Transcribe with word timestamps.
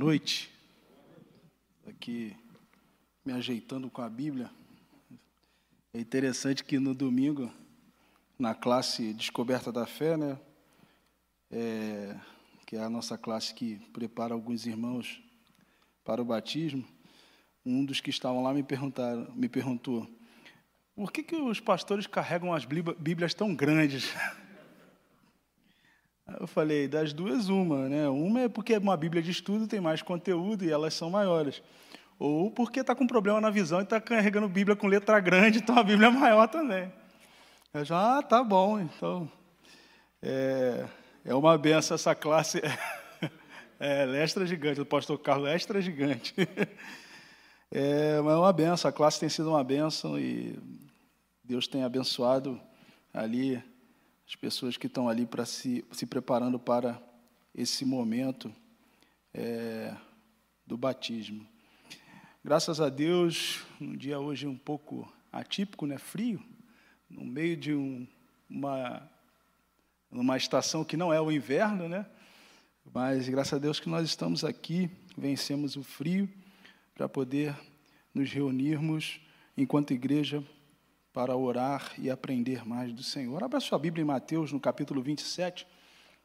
noite. 0.00 0.50
Aqui 1.86 2.34
me 3.22 3.34
ajeitando 3.34 3.90
com 3.90 4.00
a 4.00 4.08
Bíblia. 4.08 4.50
É 5.92 6.00
interessante 6.00 6.64
que 6.64 6.78
no 6.78 6.94
domingo, 6.94 7.52
na 8.38 8.54
classe 8.54 9.12
Descoberta 9.12 9.70
da 9.70 9.84
Fé, 9.84 10.16
né, 10.16 10.40
é, 11.50 12.16
que 12.64 12.76
é 12.76 12.80
a 12.82 12.88
nossa 12.88 13.18
classe 13.18 13.52
que 13.52 13.76
prepara 13.92 14.32
alguns 14.32 14.64
irmãos 14.64 15.22
para 16.02 16.22
o 16.22 16.24
batismo, 16.24 16.88
um 17.64 17.84
dos 17.84 18.00
que 18.00 18.08
estavam 18.08 18.42
lá 18.42 18.54
me, 18.54 18.62
perguntaram, 18.62 19.30
me 19.34 19.50
perguntou: 19.50 20.10
por 20.96 21.12
que, 21.12 21.22
que 21.22 21.36
os 21.36 21.60
pastores 21.60 22.06
carregam 22.06 22.54
as 22.54 22.64
Bíblias 22.64 23.34
tão 23.34 23.54
grandes? 23.54 24.10
Eu 26.38 26.46
falei, 26.46 26.86
das 26.86 27.12
duas, 27.12 27.48
uma. 27.48 27.88
Né? 27.88 28.08
Uma 28.08 28.42
é 28.42 28.48
porque 28.48 28.76
uma 28.76 28.96
Bíblia 28.96 29.22
de 29.22 29.30
estudo 29.30 29.66
tem 29.66 29.80
mais 29.80 30.02
conteúdo 30.02 30.64
e 30.64 30.70
elas 30.70 30.94
são 30.94 31.10
maiores. 31.10 31.62
Ou 32.18 32.50
porque 32.50 32.80
está 32.80 32.94
com 32.94 33.06
problema 33.06 33.40
na 33.40 33.50
visão 33.50 33.80
e 33.80 33.82
está 33.82 34.00
carregando 34.00 34.48
Bíblia 34.48 34.76
com 34.76 34.86
letra 34.86 35.18
grande, 35.20 35.58
então 35.58 35.78
a 35.78 35.82
Bíblia 35.82 36.08
é 36.08 36.10
maior 36.10 36.46
também. 36.46 36.92
Eu 37.72 37.84
já, 37.84 38.18
ah, 38.18 38.22
tá 38.22 38.44
bom. 38.44 38.78
Então, 38.78 39.30
é, 40.20 40.86
é 41.24 41.34
uma 41.34 41.56
benção 41.56 41.94
essa 41.94 42.14
classe. 42.14 42.60
É, 43.82 44.04
extra 44.22 44.44
gigante, 44.44 44.78
o 44.78 44.84
pastor 44.84 45.18
Carlos 45.18 45.48
extra 45.48 45.80
gigante. 45.80 46.34
É, 47.72 48.20
mas 48.20 48.34
é 48.34 48.36
uma 48.36 48.52
benção, 48.52 48.88
a 48.88 48.92
classe 48.92 49.20
tem 49.20 49.28
sido 49.28 49.50
uma 49.50 49.62
benção 49.62 50.18
e 50.18 50.58
Deus 51.44 51.68
tem 51.68 51.84
abençoado 51.84 52.60
ali 53.14 53.62
as 54.30 54.36
pessoas 54.36 54.76
que 54.76 54.86
estão 54.86 55.08
ali 55.08 55.26
para 55.26 55.44
se, 55.44 55.84
se 55.90 56.06
preparando 56.06 56.56
para 56.56 57.02
esse 57.52 57.84
momento 57.84 58.54
é, 59.34 59.92
do 60.64 60.76
batismo. 60.76 61.44
Graças 62.44 62.80
a 62.80 62.88
Deus, 62.88 63.60
um 63.80 63.96
dia 63.96 64.20
hoje 64.20 64.46
um 64.46 64.56
pouco 64.56 65.12
atípico, 65.32 65.84
né, 65.84 65.98
frio, 65.98 66.40
no 67.08 67.24
meio 67.24 67.56
de 67.56 67.74
um, 67.74 68.06
uma 68.48 69.10
uma 70.12 70.36
estação 70.36 70.84
que 70.84 70.96
não 70.96 71.12
é 71.12 71.20
o 71.20 71.32
inverno, 71.32 71.88
né? 71.88 72.06
Mas 72.94 73.28
graças 73.28 73.54
a 73.54 73.58
Deus 73.58 73.80
que 73.80 73.88
nós 73.88 74.08
estamos 74.08 74.44
aqui, 74.44 74.88
vencemos 75.18 75.74
o 75.74 75.82
frio 75.82 76.28
para 76.94 77.08
poder 77.08 77.58
nos 78.14 78.30
reunirmos 78.30 79.20
enquanto 79.56 79.92
igreja 79.92 80.40
para 81.12 81.36
orar 81.36 81.92
e 81.98 82.08
aprender 82.08 82.64
mais 82.64 82.92
do 82.92 83.02
Senhor. 83.02 83.42
Abra 83.42 83.58
sua 83.58 83.78
Bíblia 83.78 84.02
em 84.02 84.06
Mateus, 84.06 84.52
no 84.52 84.60
capítulo 84.60 85.02
27. 85.02 85.66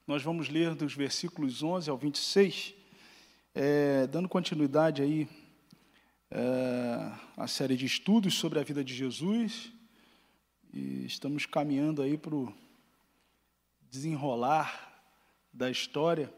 Nós 0.06 0.22
vamos 0.22 0.48
ler 0.48 0.76
dos 0.76 0.94
versículos 0.94 1.64
11 1.64 1.90
ao 1.90 1.98
26, 1.98 2.76
é, 3.56 4.06
dando 4.06 4.30
continuidade 4.30 5.02
aí 5.02 5.28
é, 6.30 7.12
à 7.36 7.48
série 7.48 7.76
de 7.76 7.88
estudos 7.88 8.36
sobre 8.36 8.60
a 8.60 8.64
vida 8.64 8.84
de 8.84 8.94
Jesus. 8.94 9.72
E 10.72 11.06
estamos 11.06 11.48
caminhando 11.48 12.04
aí 12.04 12.16
para 12.16 12.36
o 12.36 12.54
desenrolar 13.90 15.04
da 15.52 15.72
história 15.72 16.32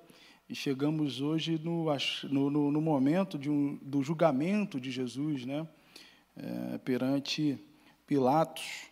e 0.48 0.56
chegamos 0.56 1.20
hoje 1.20 1.60
no, 1.62 2.50
no, 2.50 2.72
no 2.72 2.80
momento 2.80 3.38
um, 3.50 3.76
do 3.82 4.02
julgamento 4.02 4.80
de 4.80 4.90
Jesus, 4.90 5.46
né, 5.46 5.68
é, 6.38 6.78
perante 6.78 7.60
Pilatos 8.08 8.88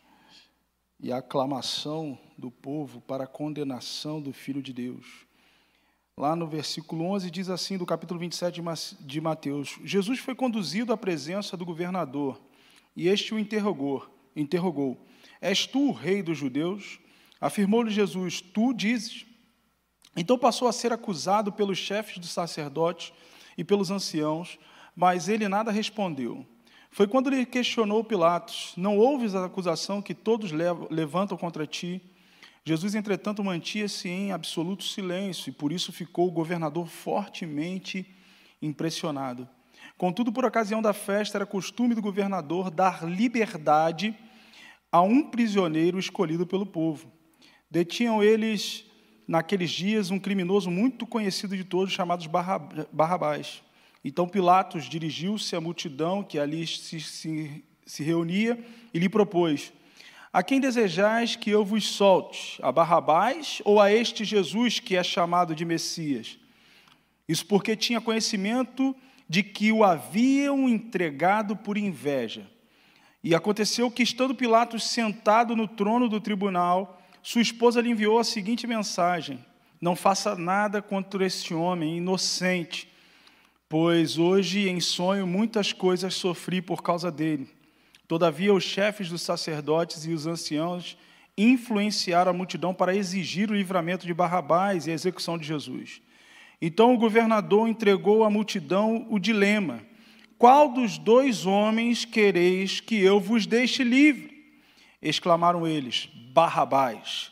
e 0.99 1.09
a 1.09 1.17
aclamação 1.17 2.19
do 2.37 2.51
povo 2.51 2.99
para 2.99 3.23
a 3.23 3.27
condenação 3.27 4.21
do 4.21 4.33
Filho 4.33 4.61
de 4.61 4.73
Deus. 4.73 5.25
Lá 6.17 6.35
no 6.35 6.45
versículo 6.47 7.05
11 7.05 7.31
diz 7.31 7.49
assim, 7.49 7.77
do 7.77 7.85
capítulo 7.85 8.19
27 8.19 8.61
de 8.99 9.21
Mateus: 9.21 9.79
Jesus 9.85 10.19
foi 10.19 10.35
conduzido 10.35 10.91
à 10.91 10.97
presença 10.97 11.55
do 11.55 11.65
governador 11.65 12.41
e 12.93 13.07
este 13.07 13.33
o 13.33 13.39
interrogou: 13.39 14.05
interrogou 14.35 14.97
És 15.39 15.65
tu 15.65 15.89
o 15.89 15.91
rei 15.93 16.21
dos 16.21 16.37
judeus? 16.37 16.99
Afirmou-lhe 17.39 17.91
Jesus: 17.91 18.41
Tu 18.41 18.73
dizes. 18.73 19.25
Então 20.13 20.37
passou 20.37 20.67
a 20.67 20.73
ser 20.73 20.91
acusado 20.91 21.53
pelos 21.53 21.77
chefes 21.77 22.17
dos 22.17 22.31
sacerdotes 22.31 23.13
e 23.57 23.63
pelos 23.63 23.91
anciãos, 23.91 24.59
mas 24.93 25.29
ele 25.29 25.47
nada 25.47 25.71
respondeu. 25.71 26.45
Foi 26.95 27.07
quando 27.07 27.29
lhe 27.29 27.45
questionou 27.45 28.05
Pilatos: 28.05 28.71
Não 28.77 28.97
ouves 28.97 29.35
a 29.35 29.43
acusação 29.43 30.01
que 30.01 30.13
todos 30.13 30.53
levantam 30.89 31.37
contra 31.37 31.67
ti? 31.67 32.01
Jesus, 32.63 32.95
entretanto, 32.95 33.43
mantinha-se 33.43 34.07
em 34.07 34.31
absoluto 34.31 34.85
silêncio 34.85 35.49
e 35.49 35.51
por 35.51 35.73
isso 35.73 35.91
ficou 35.91 36.29
o 36.29 36.31
governador 36.31 36.87
fortemente 36.87 38.05
impressionado. 38.61 39.45
Contudo, 39.97 40.31
por 40.31 40.45
ocasião 40.45 40.81
da 40.81 40.93
festa, 40.93 41.37
era 41.37 41.45
costume 41.45 41.93
do 41.93 42.01
governador 42.01 42.71
dar 42.71 43.03
liberdade 43.03 44.17
a 44.89 45.01
um 45.01 45.29
prisioneiro 45.29 45.99
escolhido 45.99 46.47
pelo 46.47 46.65
povo. 46.65 47.11
Detinham 47.69 48.23
eles, 48.23 48.85
naqueles 49.27 49.69
dias, 49.69 50.11
um 50.11 50.17
criminoso 50.17 50.71
muito 50.71 51.05
conhecido 51.05 51.57
de 51.57 51.65
todos, 51.65 51.91
chamado 51.91 52.23
Barrabás. 52.93 53.61
Então 54.07 54.27
Pilatos 54.27 54.87
dirigiu-se 54.87 55.55
à 55.55 55.59
multidão 55.59 56.21
que 56.21 56.37
ali 56.37 56.67
se, 56.67 57.01
se, 57.01 57.63
se 57.83 58.03
reunia 58.03 58.63
e 58.93 58.99
lhe 58.99 59.09
propôs: 59.09 59.73
A 60.31 60.43
quem 60.43 60.59
desejais 60.59 61.35
que 61.35 61.49
eu 61.49 61.65
vos 61.65 61.87
solte? 61.87 62.59
A 62.61 62.71
Barrabás 62.71 63.63
ou 63.65 63.81
a 63.81 63.91
este 63.91 64.23
Jesus 64.23 64.79
que 64.79 64.95
é 64.95 65.03
chamado 65.03 65.55
de 65.55 65.65
Messias? 65.65 66.37
Isso 67.27 67.47
porque 67.47 67.75
tinha 67.75 67.99
conhecimento 67.99 68.95
de 69.27 69.41
que 69.41 69.71
o 69.71 69.83
haviam 69.83 70.69
entregado 70.69 71.55
por 71.55 71.75
inveja. 71.75 72.47
E 73.23 73.33
aconteceu 73.33 73.89
que, 73.89 74.03
estando 74.03 74.35
Pilatos 74.35 74.83
sentado 74.83 75.55
no 75.55 75.67
trono 75.67 76.07
do 76.07 76.21
tribunal, 76.21 77.01
sua 77.23 77.41
esposa 77.41 77.81
lhe 77.81 77.89
enviou 77.89 78.19
a 78.19 78.23
seguinte 78.23 78.67
mensagem: 78.67 79.43
Não 79.81 79.95
faça 79.95 80.35
nada 80.35 80.79
contra 80.79 81.25
este 81.25 81.55
homem 81.55 81.97
inocente 81.97 82.93
pois 83.67 84.17
hoje 84.17 84.69
em 84.69 84.79
sonho 84.79 85.25
muitas 85.25 85.73
coisas 85.73 86.13
sofri 86.13 86.61
por 86.61 86.83
causa 86.83 87.11
dele. 87.11 87.47
Todavia, 88.07 88.53
os 88.53 88.63
chefes 88.63 89.09
dos 89.09 89.21
sacerdotes 89.21 90.05
e 90.05 90.11
os 90.11 90.27
anciãos 90.27 90.97
influenciaram 91.37 92.31
a 92.31 92.33
multidão 92.33 92.73
para 92.73 92.95
exigir 92.95 93.49
o 93.49 93.55
livramento 93.55 94.05
de 94.05 94.13
Barrabás 94.13 94.87
e 94.87 94.91
a 94.91 94.93
execução 94.93 95.37
de 95.37 95.45
Jesus. 95.45 96.01
Então 96.61 96.93
o 96.93 96.97
governador 96.97 97.67
entregou 97.67 98.23
à 98.23 98.29
multidão 98.29 99.05
o 99.09 99.19
dilema: 99.19 99.81
Qual 100.37 100.69
dos 100.69 100.97
dois 100.97 101.45
homens 101.45 102.05
quereis 102.05 102.79
que 102.79 102.99
eu 102.99 103.19
vos 103.19 103.45
deixe 103.45 103.83
livre? 103.83 104.33
Exclamaram 105.01 105.67
eles: 105.67 106.07
Barrabás. 106.31 107.31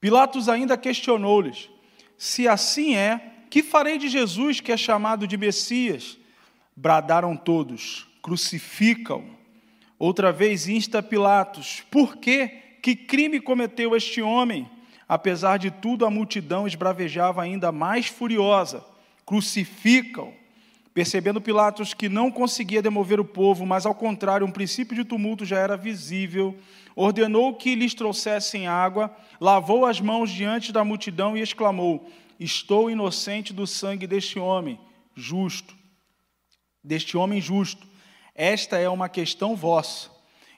Pilatos 0.00 0.48
ainda 0.48 0.76
questionou-lhes: 0.76 1.70
Se 2.18 2.46
assim 2.46 2.94
é, 2.96 3.33
que 3.54 3.62
farei 3.62 3.98
de 3.98 4.08
Jesus, 4.08 4.58
que 4.58 4.72
é 4.72 4.76
chamado 4.76 5.28
de 5.28 5.36
Messias? 5.36 6.18
Bradaram 6.74 7.36
todos: 7.36 8.04
Crucificam. 8.20 9.22
Outra 9.96 10.32
vez 10.32 10.66
insta 10.66 11.00
Pilatos: 11.00 11.84
Por 11.88 12.16
quê? 12.16 12.50
Que 12.82 12.96
crime 12.96 13.38
cometeu 13.38 13.94
este 13.94 14.20
homem? 14.20 14.68
Apesar 15.08 15.56
de 15.56 15.70
tudo, 15.70 16.04
a 16.04 16.10
multidão 16.10 16.66
esbravejava 16.66 17.44
ainda 17.44 17.70
mais 17.70 18.06
furiosa: 18.06 18.84
Crucificam. 19.24 20.32
Percebendo 20.92 21.40
Pilatos 21.40 21.94
que 21.94 22.08
não 22.08 22.32
conseguia 22.32 22.82
demover 22.82 23.20
o 23.20 23.24
povo, 23.24 23.64
mas 23.64 23.86
ao 23.86 23.94
contrário, 23.94 24.44
um 24.44 24.50
princípio 24.50 24.96
de 24.96 25.04
tumulto 25.04 25.44
já 25.44 25.60
era 25.60 25.76
visível, 25.76 26.58
ordenou 26.96 27.54
que 27.54 27.76
lhes 27.76 27.94
trouxessem 27.94 28.66
água, 28.66 29.16
lavou 29.40 29.86
as 29.86 30.00
mãos 30.00 30.28
diante 30.28 30.72
da 30.72 30.84
multidão 30.84 31.36
e 31.36 31.40
exclamou: 31.40 32.10
Estou 32.38 32.90
inocente 32.90 33.52
do 33.52 33.66
sangue 33.66 34.06
deste 34.06 34.38
homem 34.38 34.78
justo, 35.14 35.74
deste 36.82 37.16
homem 37.16 37.40
justo. 37.40 37.86
Esta 38.34 38.78
é 38.78 38.88
uma 38.88 39.08
questão 39.08 39.54
vossa. 39.54 40.10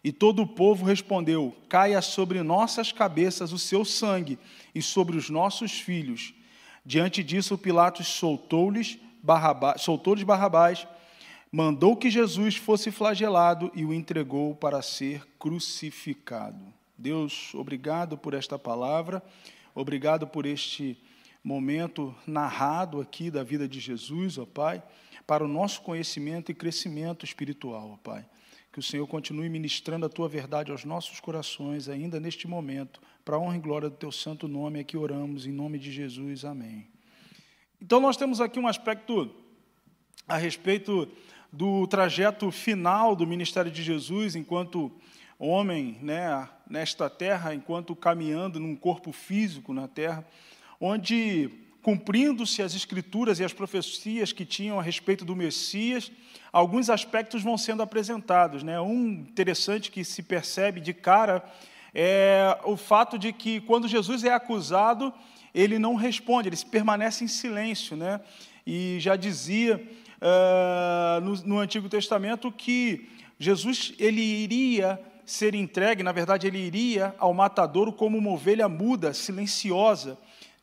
E 0.03 0.13
todo 0.13 0.43
o 0.43 0.47
povo 0.47 0.85
respondeu: 0.85 1.55
Caia 1.69 2.01
sobre 2.01 2.43
nossas 2.43 2.93
cabeças 2.93 3.53
o 3.53 3.59
seu 3.59 3.85
sangue 3.85 4.39
e 4.75 4.81
sobre 4.81 5.17
os 5.17 5.29
nossos 5.29 5.73
filhos. 5.73 6.33
Diante 6.85 7.23
disso, 7.25 7.59
Pilatos 7.59 8.07
soltou-lhes 8.07 8.99
Barrabás, 9.23 9.83
soltou 9.83 10.15
Barrabás, 10.25 10.87
mandou 11.51 11.97
que 11.97 12.09
Jesus 12.09 12.55
fosse 12.55 12.93
flagelado 12.93 13.73
e 13.75 13.85
o 13.85 13.93
entregou 13.93 14.55
para 14.55 14.81
ser 14.81 15.27
crucificado. 15.37 16.73
Deus, 16.97 17.53
obrigado 17.53 18.17
por 18.17 18.35
esta 18.35 18.57
palavra, 18.57 19.21
obrigado 19.75 20.29
por 20.29 20.47
este 20.47 20.97
momento 21.47 22.13
narrado 22.27 23.01
aqui 23.01 23.31
da 23.31 23.45
vida 23.45 23.69
de 23.69 23.79
Jesus, 23.79 24.37
ó 24.37 24.45
Pai, 24.45 24.83
para 25.25 25.45
o 25.45 25.49
nosso 25.49 25.81
conhecimento 25.81 26.51
e 26.51 26.55
crescimento 26.55 27.25
espiritual, 27.25 27.93
ó 27.93 27.97
Pai. 27.99 28.27
Que 28.73 28.81
o 28.81 28.83
Senhor 28.83 29.07
continue 29.07 29.49
ministrando 29.49 30.05
a 30.05 30.09
tua 30.09 30.29
verdade 30.29 30.73
aos 30.73 30.85
nossos 30.85 31.21
corações, 31.21 31.89
ainda 31.89 32.19
neste 32.19 32.49
momento, 32.49 33.01
para 33.25 33.37
a 33.37 33.39
honra 33.39 33.59
e 33.59 33.61
glória 33.61 33.89
do 33.89 33.95
teu 33.95 34.11
santo 34.11 34.49
nome, 34.49 34.81
é 34.81 34.85
que 34.85 34.97
oramos, 34.97 35.47
em 35.47 35.53
nome 35.53 35.79
de 35.79 35.93
Jesus, 35.93 36.45
amém. 36.45 36.89
Então, 37.81 38.01
nós 38.01 38.17
temos 38.17 38.41
aqui 38.41 38.59
um 38.59 38.67
aspecto 38.67 39.33
a 40.27 40.37
respeito 40.37 41.09
do 41.53 41.87
trajeto 41.87 42.51
final 42.51 43.15
do 43.15 43.25
ministério 43.25 43.71
de 43.71 43.85
Jesus 43.85 44.35
enquanto 44.35 44.91
homem, 45.39 45.97
né, 46.03 46.49
nesta 46.69 47.09
terra, 47.09 47.55
enquanto 47.55 47.95
caminhando 47.95 48.59
num 48.59 48.75
corpo 48.75 49.13
físico 49.13 49.73
na 49.73 49.87
terra, 49.87 50.27
onde 50.81 51.51
cumprindo-se 51.83 52.63
as 52.63 52.75
escrituras 52.75 53.39
e 53.39 53.45
as 53.45 53.53
profecias 53.53 54.33
que 54.33 54.45
tinham 54.45 54.81
a 54.81 54.83
respeito 54.83 55.25
do 55.25 55.37
Messias, 55.37 56.11
alguns 56.53 56.91
aspectos 56.91 57.45
vão 57.45 57.57
sendo 57.57 57.81
apresentados. 57.81 58.65
Né? 58.65 58.81
Um 58.81 59.09
interessante 59.09 59.91
que 59.91 60.05
se 60.05 60.23
percebe 60.23 60.81
de 60.81 60.93
cara 60.93 61.45
é 61.95 62.59
o 62.65 62.77
fato 62.77 63.17
de 63.17 63.33
que, 63.33 63.61
quando 63.61 63.87
Jesus 63.87 64.25
é 64.25 64.33
acusado, 64.33 65.15
ele 65.55 65.79
não 65.79 65.95
responde, 65.95 66.49
ele 66.49 66.57
permanece 66.71 67.23
em 67.23 67.29
silêncio. 67.29 67.97
Né? 67.97 68.21
E 68.67 68.97
já 68.99 69.15
dizia 69.15 69.77
uh, 69.77 71.21
no, 71.21 71.35
no 71.45 71.59
Antigo 71.61 71.89
Testamento 71.89 72.51
que 72.51 73.09
Jesus 73.39 73.95
ele 73.99 74.21
iria 74.21 75.01
ser 75.25 75.55
entregue, 75.55 76.03
na 76.03 76.13
verdade, 76.13 76.47
ele 76.47 76.59
iria 76.59 77.15
ao 77.19 77.35
matadouro 77.35 77.93
como 77.93 78.17
uma 78.17 78.31
ovelha 78.31 78.69
muda, 78.69 79.13
silenciosa, 79.13 80.17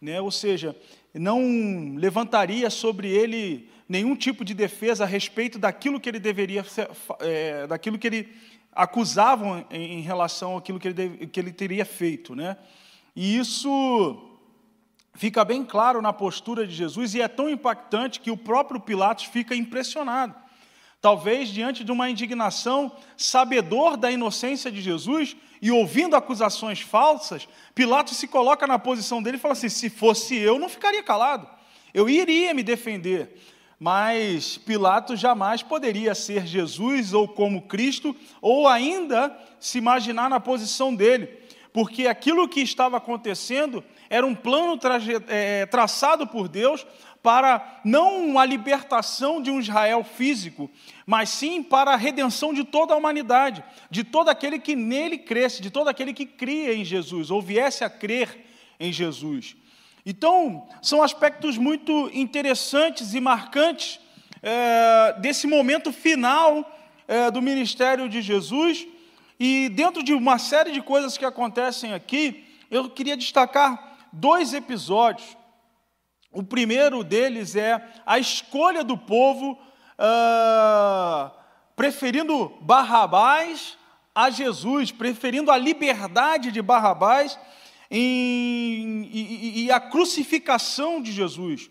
né? 0.04 0.20
ou 0.20 0.30
seja, 0.30 0.76
não 1.14 1.96
levantaria 1.96 2.70
sobre 2.70 3.08
ele 3.08 3.70
nenhum 3.88 4.16
tipo 4.16 4.44
de 4.44 4.54
defesa 4.54 5.04
a 5.04 5.08
respeito 5.08 5.58
daquilo 5.58 6.00
que 6.00 6.10
ele 6.10 6.20
deveria, 6.20 6.66
é, 7.20 7.68
daquilo 7.68 7.98
que 7.98 8.08
ele 8.08 8.34
acusavam 8.72 9.66
em, 9.70 10.02
relação 10.02 10.58
àquilo 10.58 10.80
que 10.80 10.88
ele, 10.88 11.28
que 11.28 11.40
ele 11.40 11.52
teria 11.52 11.86
feito. 11.86 12.36
Né? 12.36 12.58
E 13.16 13.38
isso 13.38 14.30
fica 15.14 15.46
bem 15.46 15.64
claro 15.64 16.02
na 16.02 16.12
postura 16.12 16.66
de 16.66 16.74
Jesus 16.74 17.14
e 17.14 17.22
é 17.22 17.28
tão 17.28 17.50
impactante 17.50 18.20
que 18.20 18.32
o 18.32 18.38
próprio 18.38 18.80
Pilatos 18.80 19.26
fica 19.26 19.56
impressionado. 19.56 20.43
Talvez 21.04 21.50
diante 21.50 21.84
de 21.84 21.92
uma 21.92 22.10
indignação, 22.10 22.90
sabedor 23.18 23.98
da 23.98 24.10
inocência 24.10 24.72
de 24.72 24.82
Jesus 24.82 25.36
e 25.62 25.70
ouvindo 25.70 26.16
acusações 26.16 26.80
falsas, 26.80 27.46
Pilatos 27.76 28.16
se 28.16 28.26
coloca 28.26 28.66
na 28.66 28.80
posição 28.80 29.22
dele 29.22 29.36
e 29.36 29.40
fala 29.40 29.52
assim: 29.52 29.68
se 29.68 29.90
fosse 29.90 30.38
eu, 30.38 30.58
não 30.58 30.70
ficaria 30.70 31.04
calado, 31.04 31.46
eu 31.94 32.08
iria 32.08 32.54
me 32.54 32.64
defender. 32.64 33.38
Mas 33.78 34.58
Pilatos 34.58 35.20
jamais 35.20 35.62
poderia 35.62 36.16
ser 36.16 36.48
Jesus 36.48 37.14
ou 37.14 37.28
como 37.28 37.64
Cristo, 37.64 38.16
ou 38.42 38.66
ainda 38.66 39.38
se 39.60 39.80
imaginar 39.80 40.30
na 40.30 40.40
posição 40.40 40.96
dele, 40.96 41.28
porque 41.74 42.08
aquilo 42.08 42.48
que 42.48 42.62
estava 42.62 42.96
acontecendo 42.96 43.84
era 44.10 44.26
um 44.26 44.34
plano 44.34 44.80
é, 45.28 45.66
traçado 45.66 46.26
por 46.26 46.48
Deus 46.48 46.86
para 47.24 47.80
não 47.86 48.38
a 48.38 48.46
libertação 48.46 49.42
de 49.42 49.50
um 49.50 49.60
Israel 49.60 50.04
físico, 50.04 50.70
mas 51.06 51.30
sim 51.30 51.64
para 51.64 51.94
a 51.94 51.96
redenção 51.96 52.54
de 52.54 52.66
toda 52.66 52.94
a 52.94 52.98
humanidade, 52.98 53.64
de 53.90 54.04
todo 54.04 54.28
aquele 54.28 54.60
que 54.60 54.76
nele 54.76 55.18
cresce, 55.18 55.62
de 55.62 55.72
todo 55.72 55.88
aquele 55.88 56.14
que 56.14 56.26
cria 56.26 56.76
em 56.76 56.84
Jesus, 56.84 57.32
ou 57.32 57.42
viesse 57.42 57.82
a 57.86 57.90
crer 57.90 58.46
em 58.78 58.92
Jesus. 58.92 59.56
Então, 60.06 60.68
são 60.82 61.02
aspectos 61.02 61.58
muito 61.58 62.12
interessantes 62.14 63.14
e 63.14 63.22
marcantes 63.22 64.02
é, 64.42 65.16
desse 65.20 65.48
momento 65.48 65.94
final 65.94 66.70
é, 67.08 67.32
do 67.32 67.42
ministério 67.42 68.10
de 68.10 68.22
Jesus, 68.22 68.86
e 69.40 69.70
dentro 69.70 70.04
de 70.04 70.14
uma 70.14 70.38
série 70.38 70.72
de 70.72 70.82
coisas 70.82 71.18
que 71.18 71.24
acontecem 71.24 71.94
aqui, 71.94 72.44
eu 72.70 72.90
queria 72.90 73.16
destacar 73.16 73.98
dois 74.12 74.54
episódios 74.54 75.38
o 76.34 76.42
primeiro 76.42 77.04
deles 77.04 77.56
é 77.56 77.82
a 78.06 78.18
escolha 78.18 78.84
do 78.84 78.98
povo 78.98 79.52
uh, 80.00 81.32
preferindo 81.76 82.52
Barrabás 82.60 83.78
a 84.16 84.30
Jesus, 84.30 84.92
preferindo 84.92 85.52
a 85.52 85.58
liberdade 85.58 86.52
de 86.52 86.62
Barrabás 86.62 87.40
em, 87.90 89.10
e, 89.12 89.66
e, 89.66 89.72
a 89.72 89.80
crucificação 89.80 91.02
de 91.02 91.12
Jesus. 91.12 91.70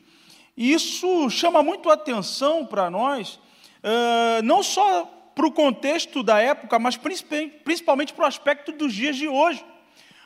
E 0.56 0.72
isso 0.72 1.28
chama 1.28 1.62
muito 1.62 1.90
atenção 1.90 2.64
para 2.64 2.88
nós, 2.88 3.40
uh, 3.82 4.42
não 4.44 4.62
só 4.62 5.04
para 5.34 5.46
o 5.46 5.52
contexto 5.52 6.22
da 6.22 6.38
época, 6.40 6.78
mas 6.78 6.96
principalmente 6.96 8.12
para 8.12 8.24
o 8.24 8.28
aspecto 8.28 8.70
dos 8.70 8.92
dias 8.92 9.16
de 9.16 9.26
hoje 9.26 9.64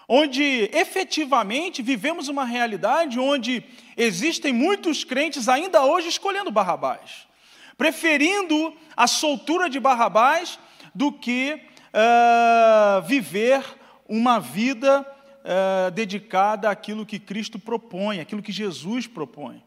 onde 0.08 0.70
efetivamente 0.72 1.82
vivemos 1.82 2.28
uma 2.28 2.44
realidade 2.44 3.18
onde 3.18 3.64
existem 3.96 4.52
muitos 4.52 5.04
crentes 5.04 5.48
ainda 5.48 5.84
hoje 5.84 6.08
escolhendo 6.08 6.50
Barrabás, 6.50 7.26
preferindo 7.76 8.72
a 8.96 9.06
soltura 9.06 9.68
de 9.68 9.80
Barrabás 9.80 10.58
do 10.94 11.12
que 11.12 11.60
uh, 11.92 13.02
viver 13.02 13.62
uma 14.08 14.38
vida 14.38 15.00
uh, 15.00 15.90
dedicada 15.90 16.70
àquilo 16.70 17.04
que 17.04 17.18
Cristo 17.18 17.58
propõe, 17.58 18.20
àquilo 18.20 18.42
que 18.42 18.52
Jesus 18.52 19.06
propõe. 19.06 19.62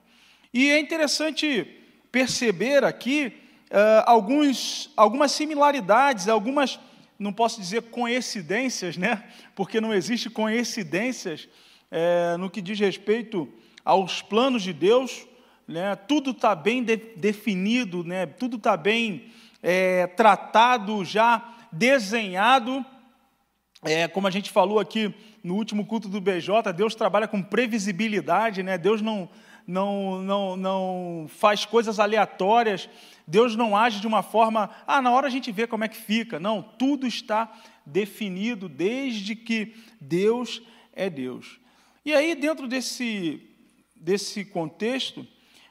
E 0.53 0.69
é 0.69 0.79
interessante 0.79 1.67
perceber 2.11 2.83
aqui 2.83 3.33
uh, 3.69 4.03
alguns, 4.05 4.91
algumas 4.95 5.31
similaridades, 5.31 6.27
algumas 6.27 6.79
não 7.19 7.33
posso 7.33 7.59
dizer 7.59 7.83
coincidências, 7.83 8.95
né? 8.95 9.25
porque 9.53 9.81
não 9.81 9.93
existe 9.93 10.29
coincidências 10.29 11.49
é, 11.91 12.37
no 12.37 12.49
que 12.49 12.61
diz 12.61 12.79
respeito 12.79 13.51
aos 13.83 14.21
planos 14.21 14.63
de 14.63 14.71
Deus. 14.71 15.27
Né? 15.67 15.95
Tudo 15.97 16.31
está 16.31 16.55
bem 16.55 16.81
de, 16.81 16.95
definido, 16.95 18.03
né? 18.05 18.25
tudo 18.25 18.55
está 18.55 18.77
bem 18.77 19.31
é, 19.61 20.07
tratado, 20.07 21.03
já 21.03 21.55
desenhado. 21.71 22.85
É, 23.83 24.07
como 24.07 24.27
a 24.27 24.31
gente 24.31 24.49
falou 24.49 24.79
aqui 24.79 25.13
no 25.43 25.55
último 25.55 25.85
culto 25.85 26.07
do 26.07 26.21
BJ, 26.21 26.73
Deus 26.73 26.95
trabalha 26.95 27.27
com 27.27 27.41
previsibilidade, 27.41 28.61
né? 28.61 28.77
Deus 28.77 29.01
não, 29.01 29.29
não, 29.69 30.23
não, 30.23 30.57
não 30.57 31.25
faz 31.29 31.63
coisas 31.63 31.99
aleatórias, 31.99 32.89
Deus 33.27 33.55
não 33.55 33.77
age 33.77 34.01
de 34.01 34.07
uma 34.07 34.23
forma, 34.23 34.71
ah, 34.87 34.99
na 34.99 35.11
hora 35.11 35.27
a 35.27 35.29
gente 35.29 35.51
vê 35.51 35.67
como 35.67 35.83
é 35.83 35.87
que 35.87 35.95
fica. 35.95 36.39
Não, 36.39 36.63
tudo 36.63 37.05
está 37.05 37.55
definido 37.85 38.67
desde 38.67 39.35
que 39.35 39.75
Deus 40.01 40.59
é 40.91 41.07
Deus. 41.07 41.59
E 42.03 42.11
aí, 42.13 42.33
dentro 42.33 42.67
desse, 42.67 43.39
desse 43.95 44.43
contexto, 44.43 45.27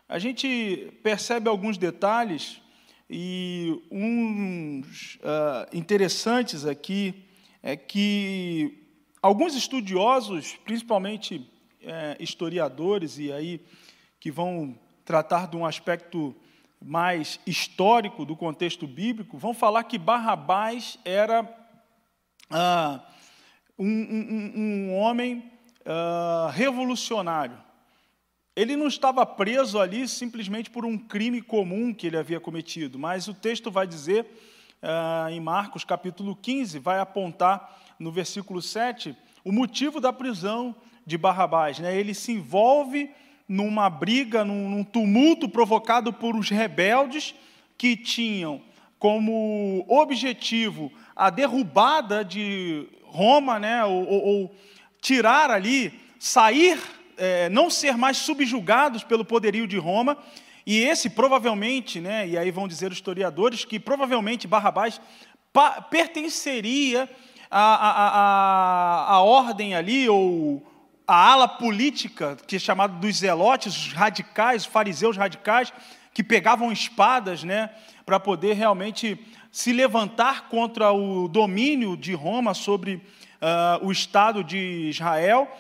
a 0.09 0.21
gente 0.21 0.93
percebe 1.02 1.49
alguns 1.49 1.76
detalhes 1.76 2.62
e 3.11 3.83
uns 3.90 5.17
uh, 5.17 5.76
interessantes 5.76 6.64
aqui 6.64 7.25
é 7.61 7.76
que 7.76 8.78
alguns 9.21 9.57
estudiosos, 9.57 10.57
principalmente 10.64 11.45
é, 11.83 12.17
historiadores, 12.21 13.19
e 13.19 13.33
aí 13.33 13.61
que 14.20 14.30
vão 14.30 14.78
tratar 15.04 15.46
de 15.46 15.56
um 15.56 15.64
aspecto 15.64 16.34
mais 16.80 17.40
histórico 17.46 18.25
do 18.25 18.37
contexto 18.37 18.87
bíblico, 18.87 19.38
vão 19.38 19.52
falar 19.52 19.84
que 19.84 19.98
Barrabás 19.98 20.98
era 21.04 21.48
ah, 22.50 23.00
um, 23.78 23.87
um, 23.87 24.52
um, 24.56 24.94
homem 24.96 25.50
ah, 25.84 26.50
revolucionário. 26.52 27.58
Ele 28.54 28.76
não 28.76 28.88
estava 28.88 29.25
preso 29.25 29.78
ali 29.80 30.06
simplesmente 30.08 30.70
por 30.70 30.84
um 30.84 30.98
crime 30.98 31.40
comum 31.40 31.94
que 31.94 32.06
ele 32.06 32.16
havia 32.16 32.40
cometido, 32.40 32.98
mas 32.98 33.28
o 33.28 33.34
texto 33.34 33.70
vai 33.70 33.87
dizer, 33.87 34.26
ah, 34.82 35.28
em 35.30 35.40
Marcos 35.40 35.84
capítulo 35.84 36.37
15, 36.37 36.78
vai 36.78 36.98
apontar 36.98 37.76
no 37.98 38.12
versículo 38.12 38.62
7 38.62 39.16
o 39.44 39.52
motivo 39.52 40.00
da 40.00 40.12
prisão 40.12 40.75
de 41.06 41.16
Barrabás. 41.16 41.78
Né? 41.78 41.96
Ele 41.96 42.14
se 42.14 42.32
envolve 42.32 43.10
numa 43.49 43.88
briga, 43.88 44.45
num, 44.45 44.69
num 44.69 44.85
tumulto 44.85 45.49
provocado 45.49 46.12
por 46.12 46.37
os 46.37 46.50
rebeldes 46.50 47.35
que 47.78 47.97
tinham 47.97 48.61
como 48.99 49.85
objetivo 49.88 50.93
a 51.17 51.31
derrubada 51.31 52.25
de 52.25 52.87
Roma, 53.05 53.59
né, 53.59 53.85
ou, 53.85 54.07
ou, 54.07 54.26
ou 54.26 54.55
tirar 55.00 55.50
ali, 55.50 55.99
sair, 56.19 56.78
é, 57.17 57.49
não 57.49 57.71
ser 57.71 57.97
mais 57.97 58.19
subjugados 58.19 59.02
pelo 59.02 59.25
poderio 59.25 59.67
de 59.67 59.78
Roma, 59.78 60.19
e 60.67 60.81
esse 60.81 61.09
provavelmente, 61.09 62.00
né, 62.00 62.28
e 62.28 62.37
aí 62.37 62.50
vão 62.50 62.69
dizer 62.69 62.90
os 62.90 62.99
historiadores, 62.99 63.64
que 63.64 63.81
provavelmente 63.81 64.47
Barrabás 64.47 65.00
pertenceria 65.90 67.09
à, 67.50 67.75
à, 67.75 68.09
à, 68.09 69.14
à 69.14 69.23
ordem 69.23 69.75
ali, 69.75 70.09
ou 70.09 70.62
a 71.09 71.33
ala 71.33 71.49
política, 71.49 72.37
que 72.47 72.57
é 72.57 72.59
chamada 72.59 72.93
dos 72.93 73.17
zelotes, 73.17 73.75
os 73.75 73.93
radicais, 73.95 74.62
os 74.62 74.69
fariseus 74.69 75.17
radicais, 75.17 75.73
que 76.12 76.23
pegavam 76.23 76.71
espadas 76.71 77.43
né, 77.43 77.71
para 78.05 78.21
poder 78.21 78.53
realmente 78.53 79.19
se 79.50 79.73
levantar 79.73 80.50
contra 80.50 80.93
o 80.93 81.27
domínio 81.27 81.97
de 81.97 82.12
Roma 82.12 82.53
sobre 82.53 82.97
uh, 82.97 83.87
o 83.87 83.91
Estado 83.91 84.45
de 84.45 84.91
Israel. 84.91 85.50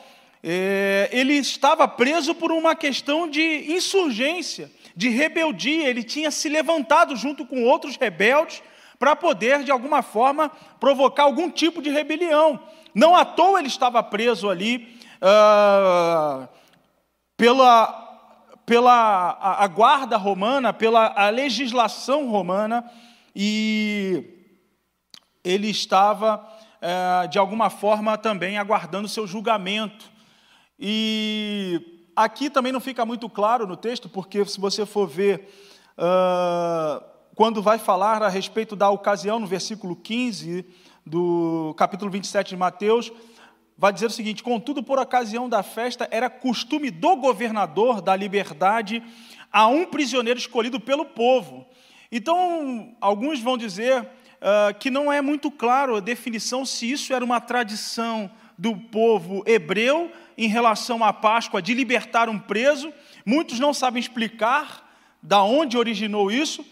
É, 0.44 1.08
ele 1.10 1.32
estava 1.32 1.88
preso 1.88 2.34
por 2.34 2.52
uma 2.52 2.76
questão 2.76 3.28
de 3.28 3.72
insurgência, 3.72 4.70
de 4.94 5.08
rebeldia, 5.08 5.88
ele 5.88 6.02
tinha 6.02 6.30
se 6.30 6.48
levantado 6.50 7.16
junto 7.16 7.46
com 7.46 7.64
outros 7.64 7.96
rebeldes 7.96 8.62
para 8.98 9.16
poder, 9.16 9.62
de 9.64 9.70
alguma 9.70 10.02
forma, 10.02 10.50
provocar 10.78 11.22
algum 11.22 11.50
tipo 11.50 11.80
de 11.80 11.88
rebelião. 11.88 12.60
Não 12.94 13.16
à 13.16 13.24
toa 13.24 13.60
ele 13.60 13.68
estava 13.68 14.02
preso 14.02 14.50
ali 14.50 14.97
uh, 15.22 16.48
pela 17.36 18.06
pela 18.68 19.30
a, 19.40 19.64
a 19.64 19.66
guarda 19.66 20.18
romana, 20.18 20.74
pela 20.74 21.06
a 21.16 21.30
legislação 21.30 22.28
romana, 22.28 22.84
e 23.34 24.22
ele 25.42 25.70
estava, 25.70 26.46
é, 26.82 27.26
de 27.28 27.38
alguma 27.38 27.70
forma, 27.70 28.18
também 28.18 28.58
aguardando 28.58 29.08
seu 29.08 29.26
julgamento. 29.26 30.04
E 30.78 32.10
aqui 32.14 32.50
também 32.50 32.70
não 32.70 32.80
fica 32.80 33.06
muito 33.06 33.26
claro 33.30 33.66
no 33.66 33.74
texto, 33.74 34.06
porque 34.06 34.44
se 34.44 34.60
você 34.60 34.84
for 34.84 35.08
ver, 35.08 35.48
uh, 35.96 37.02
quando 37.34 37.62
vai 37.62 37.78
falar 37.78 38.22
a 38.22 38.28
respeito 38.28 38.76
da 38.76 38.90
ocasião, 38.90 39.38
no 39.38 39.46
versículo 39.46 39.96
15 39.96 40.66
do 41.06 41.74
capítulo 41.78 42.10
27 42.10 42.50
de 42.50 42.56
Mateus, 42.56 43.10
vai 43.78 43.92
dizer 43.92 44.06
o 44.06 44.10
seguinte: 44.10 44.42
Contudo, 44.42 44.82
por 44.82 44.98
ocasião 44.98 45.48
da 45.48 45.62
festa, 45.62 46.08
era 46.10 46.28
costume 46.28 46.90
do 46.90 47.14
governador 47.16 48.02
dar 48.02 48.16
liberdade 48.16 49.02
a 49.52 49.68
um 49.68 49.86
prisioneiro 49.86 50.38
escolhido 50.38 50.80
pelo 50.80 51.04
povo. 51.04 51.64
Então, 52.10 52.94
alguns 53.00 53.40
vão 53.40 53.56
dizer 53.56 54.02
uh, 54.02 54.74
que 54.78 54.90
não 54.90 55.12
é 55.12 55.22
muito 55.22 55.50
claro 55.50 55.96
a 55.96 56.00
definição 56.00 56.66
se 56.66 56.90
isso 56.90 57.14
era 57.14 57.24
uma 57.24 57.40
tradição 57.40 58.30
do 58.56 58.76
povo 58.76 59.44
hebreu 59.46 60.10
em 60.36 60.48
relação 60.48 61.04
à 61.04 61.12
Páscoa 61.12 61.62
de 61.62 61.72
libertar 61.72 62.28
um 62.28 62.38
preso. 62.38 62.92
Muitos 63.24 63.60
não 63.60 63.72
sabem 63.72 64.00
explicar 64.00 64.86
da 65.22 65.42
onde 65.42 65.76
originou 65.76 66.30
isso, 66.30 66.64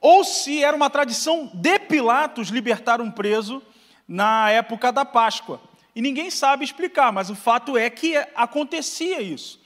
ou 0.00 0.24
se 0.24 0.62
era 0.62 0.76
uma 0.76 0.90
tradição 0.90 1.50
de 1.54 1.78
Pilatos 1.78 2.48
libertar 2.48 3.00
um 3.00 3.10
preso 3.10 3.62
na 4.06 4.50
época 4.50 4.92
da 4.92 5.04
Páscoa. 5.04 5.60
E 5.94 6.00
ninguém 6.00 6.30
sabe 6.30 6.64
explicar, 6.64 7.12
mas 7.12 7.28
o 7.28 7.34
fato 7.34 7.76
é 7.76 7.90
que 7.90 8.16
acontecia 8.34 9.20
isso. 9.20 9.60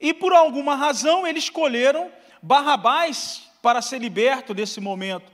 E 0.00 0.14
por 0.14 0.32
alguma 0.32 0.74
razão 0.74 1.26
eles 1.26 1.44
escolheram 1.44 2.10
Barrabás 2.42 3.42
para 3.60 3.82
ser 3.82 3.98
liberto 3.98 4.54
desse 4.54 4.80
momento. 4.80 5.32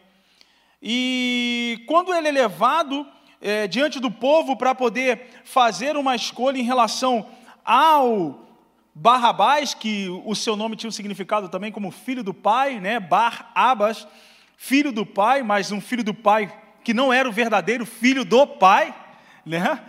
E 0.82 1.84
quando 1.87 2.12
ele 2.12 2.28
é 2.28 2.32
levado 2.32 3.06
é, 3.40 3.66
diante 3.66 4.00
do 4.00 4.11
povo 4.11 4.56
para 4.56 4.75
poder 4.75 5.28
fazer 5.44 5.96
uma 5.96 6.16
escolha 6.16 6.58
em 6.58 6.64
relação 6.64 7.26
ao 7.64 8.40
Barrabás, 8.94 9.75
que 9.75 10.08
o 10.25 10.34
seu 10.34 10.56
nome 10.56 10.76
tinha 10.76 10.88
um 10.88 10.92
significado 10.92 11.49
também 11.49 11.72
como 11.72 11.90
filho 11.90 12.22
do 12.22 12.34
pai, 12.34 12.78
né? 12.78 13.00
Bar-Abas, 13.00 14.06
filho 14.56 14.92
do 14.92 15.06
pai, 15.06 15.42
mas 15.42 15.72
um 15.72 15.80
filho 15.80 16.04
do 16.04 16.12
pai 16.12 16.52
que 16.84 16.92
não 16.92 17.12
era 17.12 17.28
o 17.28 17.32
verdadeiro 17.32 17.87
filho 17.87 18.25
do 18.25 18.46
pai, 18.46 18.94
né? 19.46 19.80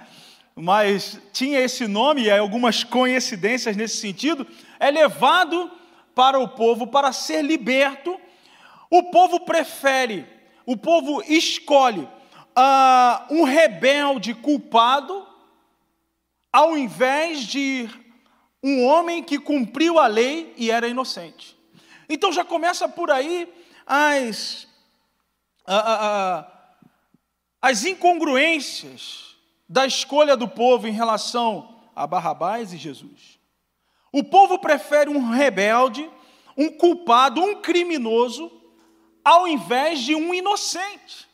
Mas 0.55 1.19
tinha 1.31 1.59
esse 1.59 1.87
nome 1.87 2.23
e 2.23 2.31
algumas 2.31 2.83
coincidências 2.83 3.75
nesse 3.75 3.97
sentido, 3.97 4.45
é 4.79 4.91
levado 4.91 5.71
para 6.13 6.39
o 6.39 6.47
povo 6.47 6.87
para 6.87 7.11
ser 7.11 7.41
liberto. 7.41 8.19
O 8.89 9.03
povo 9.03 9.39
prefere, 9.39 10.25
o 10.65 10.77
povo 10.77 11.23
escolhe 11.27 12.01
uh, 12.01 13.33
um 13.33 13.43
rebelde 13.43 14.33
culpado, 14.35 15.27
ao 16.51 16.77
invés 16.77 17.41
de 17.41 17.89
um 18.61 18.85
homem 18.85 19.23
que 19.23 19.39
cumpriu 19.39 19.97
a 19.97 20.05
lei 20.05 20.53
e 20.55 20.69
era 20.69 20.87
inocente. 20.87 21.57
Então 22.07 22.31
já 22.31 22.45
começa 22.45 22.87
por 22.87 23.09
aí 23.09 23.51
as, 23.87 24.67
uh, 25.67 26.43
uh, 26.43 26.45
as 27.59 27.83
incongruências 27.85 29.32
da 29.73 29.87
escolha 29.87 30.37
do 30.37 30.47
povo 30.47 30.87
em 30.87 30.91
relação 30.91 31.79
a 31.95 32.05
Barrabás 32.05 32.71
e 32.73 32.77
Jesus. 32.77 33.39
O 34.11 34.23
povo 34.23 34.59
prefere 34.59 35.09
um 35.09 35.31
rebelde, 35.31 36.07
um 36.55 36.69
culpado, 36.69 37.41
um 37.41 37.55
criminoso, 37.55 38.51
ao 39.25 39.47
invés 39.47 40.01
de 40.01 40.13
um 40.13 40.31
inocente. 40.31 41.27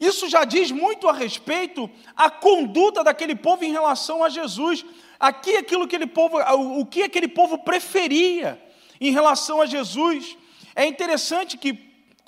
Isso 0.00 0.28
já 0.28 0.42
diz 0.44 0.72
muito 0.72 1.08
a 1.08 1.12
respeito 1.12 1.88
a 2.16 2.28
conduta 2.28 3.04
daquele 3.04 3.36
povo 3.36 3.64
em 3.64 3.70
relação 3.70 4.24
a 4.24 4.28
Jesus. 4.28 4.84
Aqui 5.20 5.56
aquilo 5.56 5.86
que 5.86 5.94
aquele 5.94 6.10
povo, 6.10 6.36
o 6.80 6.84
que 6.84 7.04
aquele 7.04 7.28
povo 7.28 7.58
preferia 7.58 8.60
em 9.00 9.12
relação 9.12 9.62
a 9.62 9.66
Jesus. 9.66 10.36
É 10.74 10.84
interessante 10.84 11.56
que 11.56 11.72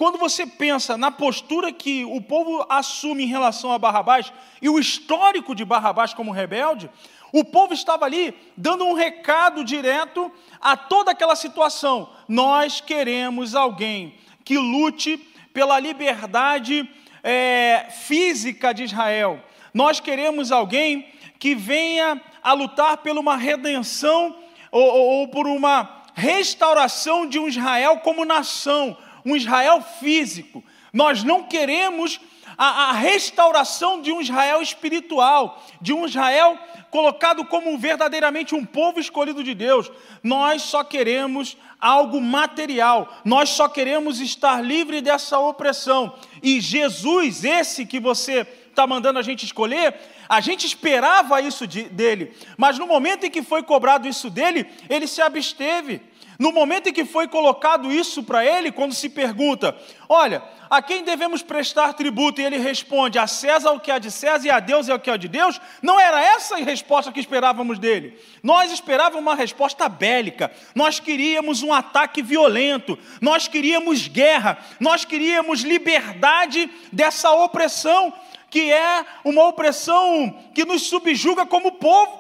quando 0.00 0.16
você 0.16 0.47
pensa 0.47 0.97
na 0.97 1.11
postura 1.11 1.71
que 1.71 2.07
o 2.07 2.23
povo 2.23 2.64
assume 2.71 3.25
em 3.25 3.26
relação 3.26 3.71
a 3.71 3.78
Barrabás 3.78 4.33
e 4.62 4.66
o 4.66 4.78
histórico 4.78 5.54
de 5.54 5.62
Barrabás 5.62 6.14
como 6.14 6.30
rebelde, 6.30 6.88
o 7.30 7.45
povo 7.45 7.75
estava 7.75 8.07
ali 8.07 8.35
dando 8.57 8.87
um 8.87 8.95
recado 8.95 9.62
direto 9.62 10.33
a 10.59 10.75
toda 10.75 11.11
aquela 11.11 11.37
situação. 11.37 12.09
Nós 12.26 12.80
queremos 12.80 13.54
alguém 13.54 14.14
que 14.42 14.57
lute 14.57 15.19
pela 15.52 15.78
liberdade 15.78 16.88
é, 17.23 17.88
física 17.90 18.73
de 18.73 18.85
Israel. 18.85 19.38
Nós 19.75 20.00
queremos 20.00 20.50
alguém 20.50 21.12
que 21.38 21.54
venha 21.54 22.19
a 22.42 22.54
lutar 22.54 22.97
por 22.97 23.19
uma 23.19 23.37
redenção 23.37 24.35
ou, 24.73 24.83
ou, 24.83 25.09
ou 25.19 25.28
por 25.28 25.47
uma 25.47 26.04
restauração 26.14 27.26
de 27.26 27.38
um 27.38 27.47
Israel 27.47 27.99
como 27.99 28.25
nação 28.25 28.97
um 29.25 29.37
Israel 29.37 29.81
físico. 29.81 30.62
Nós 30.93 31.23
não 31.23 31.45
queremos 31.45 32.21
a, 32.57 32.91
a, 32.91 32.93
restauração 32.93 34.03
de 34.03 34.12
um 34.12 34.21
Israel 34.21 34.61
espiritual, 34.61 35.65
de 35.81 35.93
um 35.93 36.05
Israel 36.05 36.59
colocado 36.91 37.45
como 37.45 37.79
verdadeiramente 37.79 38.55
um 38.55 38.65
povo 38.65 38.99
escolhido 38.99 39.43
de 39.43 39.55
Deus. 39.55 39.91
Nós 40.23 40.62
só 40.62 40.83
queremos 40.83 41.57
algo 41.81 42.21
material, 42.21 43.09
nós 43.25 43.50
só 43.50 43.69
queremos 43.69 44.21
estar 44.21 44.62
livre 44.62 45.00
dessa 45.00 45.39
opressão. 45.39 46.15
E 46.43 46.61
Jesus, 46.61 47.45
esse 47.45 47.87
que 47.87 47.99
você 47.99 48.47
está 48.69 48.87
mandando 48.87 49.19
a 49.19 49.23
gente 49.23 49.45
escolher, 49.45 49.95
a 50.29 50.41
gente 50.41 50.67
esperava 50.67 51.41
isso 51.41 51.67
de, 51.67 51.85
dele, 51.85 52.33
mas 52.57 52.79
no 52.79 52.87
momento 52.87 53.25
em 53.25 53.31
que 53.31 53.43
foi 53.43 53.62
cobrado 53.62 54.07
isso 54.07 54.29
dele, 54.29 54.67
ele 54.89 55.07
se 55.07 55.23
absteve. 55.23 56.03
No 56.40 56.52
momento 56.52 56.88
em 56.88 56.92
que 56.94 57.04
foi 57.04 57.28
colocado 57.28 57.92
isso 57.92 58.23
para 58.23 58.42
ele, 58.42 58.73
quando 58.73 58.94
se 58.94 59.11
pergunta: 59.11 59.76
Olha, 60.09 60.42
a 60.70 60.80
quem 60.80 61.04
devemos 61.04 61.42
prestar 61.42 61.92
tributo? 61.92 62.40
E 62.40 62.44
ele 62.47 62.56
responde: 62.56 63.18
A 63.18 63.26
César 63.26 63.73
o 63.73 63.78
que 63.78 63.90
há 63.90 63.99
de 63.99 64.11
César 64.11 64.47
e 64.47 64.50
a 64.50 64.59
Deus 64.59 64.88
é 64.88 64.94
o 64.94 64.99
que 64.99 65.11
há 65.11 65.18
de 65.18 65.28
Deus. 65.28 65.61
Não 65.82 66.00
era 66.00 66.18
essa 66.18 66.54
a 66.54 66.59
resposta 66.61 67.12
que 67.12 67.20
esperávamos 67.20 67.78
dele. 67.78 68.18
Nós 68.42 68.73
esperávamos 68.73 69.20
uma 69.20 69.35
resposta 69.35 69.87
bélica. 69.87 70.50
Nós 70.75 70.99
queríamos 70.99 71.62
um 71.62 71.75
ataque 71.75 72.23
violento. 72.23 72.99
Nós 73.20 73.47
queríamos 73.47 74.09
guerra. 74.09 74.56
Nós 74.80 75.04
queríamos 75.04 75.61
liberdade 75.61 76.70
dessa 76.90 77.30
opressão, 77.32 78.14
que 78.49 78.73
é 78.73 79.04
uma 79.26 79.47
opressão 79.47 80.42
que 80.54 80.64
nos 80.64 80.87
subjuga 80.87 81.44
como 81.44 81.73
povo. 81.73 82.20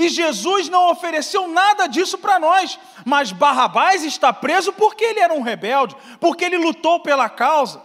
E 0.00 0.08
Jesus 0.08 0.70
não 0.70 0.90
ofereceu 0.90 1.46
nada 1.46 1.86
disso 1.86 2.16
para 2.16 2.40
nós, 2.40 2.80
mas 3.04 3.32
Barrabás 3.32 4.02
está 4.02 4.32
preso 4.32 4.72
porque 4.72 5.04
ele 5.04 5.20
era 5.20 5.34
um 5.34 5.42
rebelde, 5.42 5.94
porque 6.18 6.42
ele 6.42 6.56
lutou 6.56 7.00
pela 7.00 7.28
causa. 7.28 7.82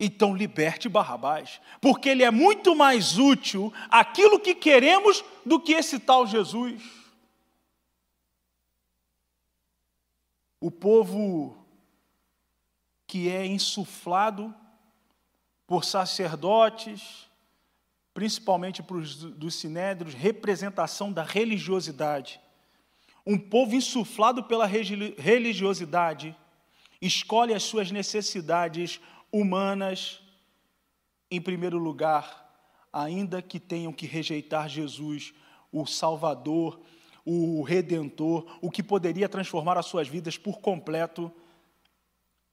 Então 0.00 0.34
liberte 0.34 0.88
Barrabás, 0.88 1.60
porque 1.80 2.08
ele 2.08 2.24
é 2.24 2.32
muito 2.32 2.74
mais 2.74 3.16
útil 3.16 3.72
aquilo 3.88 4.40
que 4.40 4.56
queremos 4.56 5.24
do 5.46 5.60
que 5.60 5.72
esse 5.72 6.00
tal 6.00 6.26
Jesus. 6.26 6.82
O 10.60 10.68
povo 10.68 11.64
que 13.06 13.28
é 13.28 13.46
insuflado 13.46 14.52
por 15.64 15.84
sacerdotes, 15.84 17.27
principalmente 18.18 18.82
para 18.82 18.96
os 18.96 19.14
dos 19.14 19.54
sinédrios, 19.54 20.12
representação 20.12 21.12
da 21.12 21.22
religiosidade. 21.22 22.40
Um 23.24 23.38
povo 23.38 23.76
insuflado 23.76 24.42
pela 24.42 24.66
religiosidade 24.66 26.34
escolhe 27.00 27.54
as 27.54 27.62
suas 27.62 27.92
necessidades 27.92 29.00
humanas 29.30 30.20
em 31.30 31.40
primeiro 31.40 31.78
lugar, 31.78 32.60
ainda 32.92 33.40
que 33.40 33.60
tenham 33.60 33.92
que 33.92 34.04
rejeitar 34.04 34.68
Jesus, 34.68 35.32
o 35.70 35.86
Salvador, 35.86 36.80
o 37.24 37.62
Redentor, 37.62 38.58
o 38.60 38.68
que 38.68 38.82
poderia 38.82 39.28
transformar 39.28 39.78
as 39.78 39.86
suas 39.86 40.08
vidas 40.08 40.36
por 40.36 40.58
completo, 40.58 41.30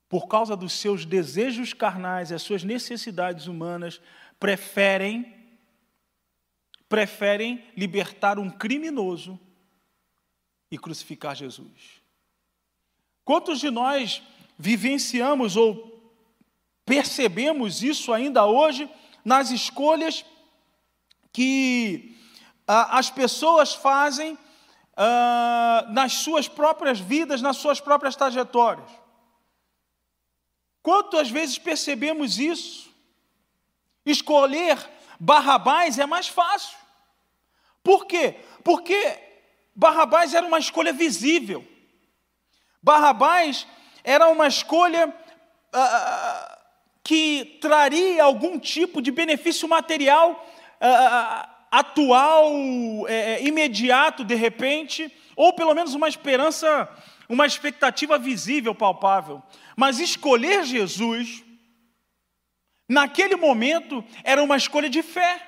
por 0.07 0.27
causa 0.27 0.55
dos 0.55 0.73
seus 0.73 1.07
desejos 1.07 1.73
carnais 1.73 2.29
e 2.29 2.35
as 2.35 2.43
suas 2.43 2.63
necessidades 2.63 3.47
humanas, 3.47 3.99
preferem 4.39 5.43
preferem 6.87 7.63
libertar 7.75 8.37
um 8.39 8.49
criminoso 8.49 9.39
e 10.69 10.77
crucificar 10.77 11.35
Jesus. 11.35 12.01
Quantos 13.23 13.59
de 13.59 13.71
nós 13.71 14.21
vivenciamos 14.57 15.55
ou 15.55 15.93
percebemos 16.85 17.81
isso 17.81 18.13
ainda 18.13 18.45
hoje 18.45 18.89
nas 19.23 19.49
escolhas 19.49 20.23
que 21.33 22.15
ah, 22.67 22.99
as 22.99 23.09
pessoas 23.09 23.73
fazem 23.73 24.37
ah, 24.95 25.87
nas 25.89 26.13
suas 26.13 26.47
próprias 26.47 26.99
vidas, 26.99 27.41
nas 27.41 27.57
suas 27.57 27.79
próprias 27.79 28.15
trajetórias? 28.15 28.89
Quantas 30.83 31.31
vezes 31.31 31.57
percebemos 31.57 32.37
isso? 32.37 32.93
Escolher 34.05 34.77
Barrabás 35.19 35.99
é 35.99 36.05
mais 36.05 36.27
fácil. 36.27 36.77
Por 37.83 38.05
quê? 38.05 38.35
Porque 38.63 39.19
Barrabás 39.75 40.33
era 40.33 40.45
uma 40.45 40.59
escolha 40.59 40.91
visível. 40.91 41.65
Barrabás 42.81 43.67
era 44.03 44.27
uma 44.27 44.47
escolha 44.47 45.07
uh, 45.07 46.57
que 47.03 47.57
traria 47.61 48.23
algum 48.23 48.59
tipo 48.59 49.01
de 49.01 49.11
benefício 49.11 49.67
material 49.67 50.45
atual, 51.71 52.51
uh, 52.53 53.07
imediato, 53.41 54.23
de 54.23 54.35
repente, 54.35 55.11
ou 55.35 55.53
pelo 55.53 55.73
menos 55.73 55.93
uma 55.93 56.07
esperança, 56.07 56.89
uma 57.27 57.45
expectativa 57.45 58.17
visível, 58.17 58.73
palpável. 58.73 59.41
Mas 59.75 59.99
escolher 59.99 60.63
Jesus, 60.63 61.44
naquele 62.87 63.35
momento, 63.35 64.03
era 64.23 64.41
uma 64.43 64.57
escolha 64.57 64.89
de 64.89 65.01
fé. 65.01 65.41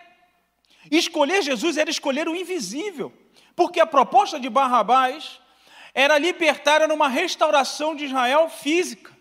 Escolher 0.91 1.41
Jesus 1.41 1.77
era 1.77 1.89
escolher 1.89 2.27
o 2.27 2.35
invisível, 2.35 3.11
porque 3.55 3.79
a 3.79 3.85
proposta 3.85 4.39
de 4.39 4.49
Barrabás 4.49 5.39
era 5.93 6.17
libertar 6.17 6.87
numa 6.87 7.07
restauração 7.07 7.95
de 7.95 8.05
Israel 8.05 8.49
física, 8.49 9.15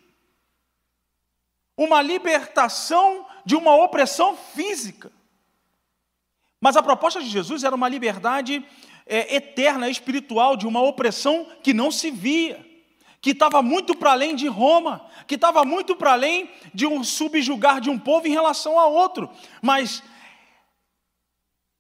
uma 1.77 2.03
libertação 2.03 3.27
de 3.45 3.55
uma 3.55 3.75
opressão 3.77 4.37
física. 4.37 5.13
Mas 6.61 6.77
a 6.77 6.83
proposta 6.83 7.21
de 7.21 7.29
Jesus 7.29 7.65
era 7.65 7.75
uma 7.75 7.89
liberdade 7.89 8.65
é, 9.07 9.37
eterna, 9.37 9.89
espiritual, 9.89 10.57
de 10.57 10.67
uma 10.67 10.83
opressão 10.83 11.47
que 11.63 11.73
não 11.73 11.91
se 11.91 12.11
via 12.11 12.66
que 13.27 13.33
estava 13.33 13.61
muito 13.61 13.93
para 13.97 14.13
além 14.13 14.37
de 14.37 14.47
Roma, 14.47 15.05
que 15.27 15.35
estava 15.35 15.65
muito 15.65 15.97
para 15.97 16.13
além 16.13 16.49
de 16.73 16.87
um 16.87 17.03
subjugar 17.03 17.81
de 17.81 17.91
um 17.91 17.99
povo 17.99 18.29
em 18.29 18.31
relação 18.31 18.79
a 18.79 18.87
outro. 18.87 19.29
Mas 19.61 20.01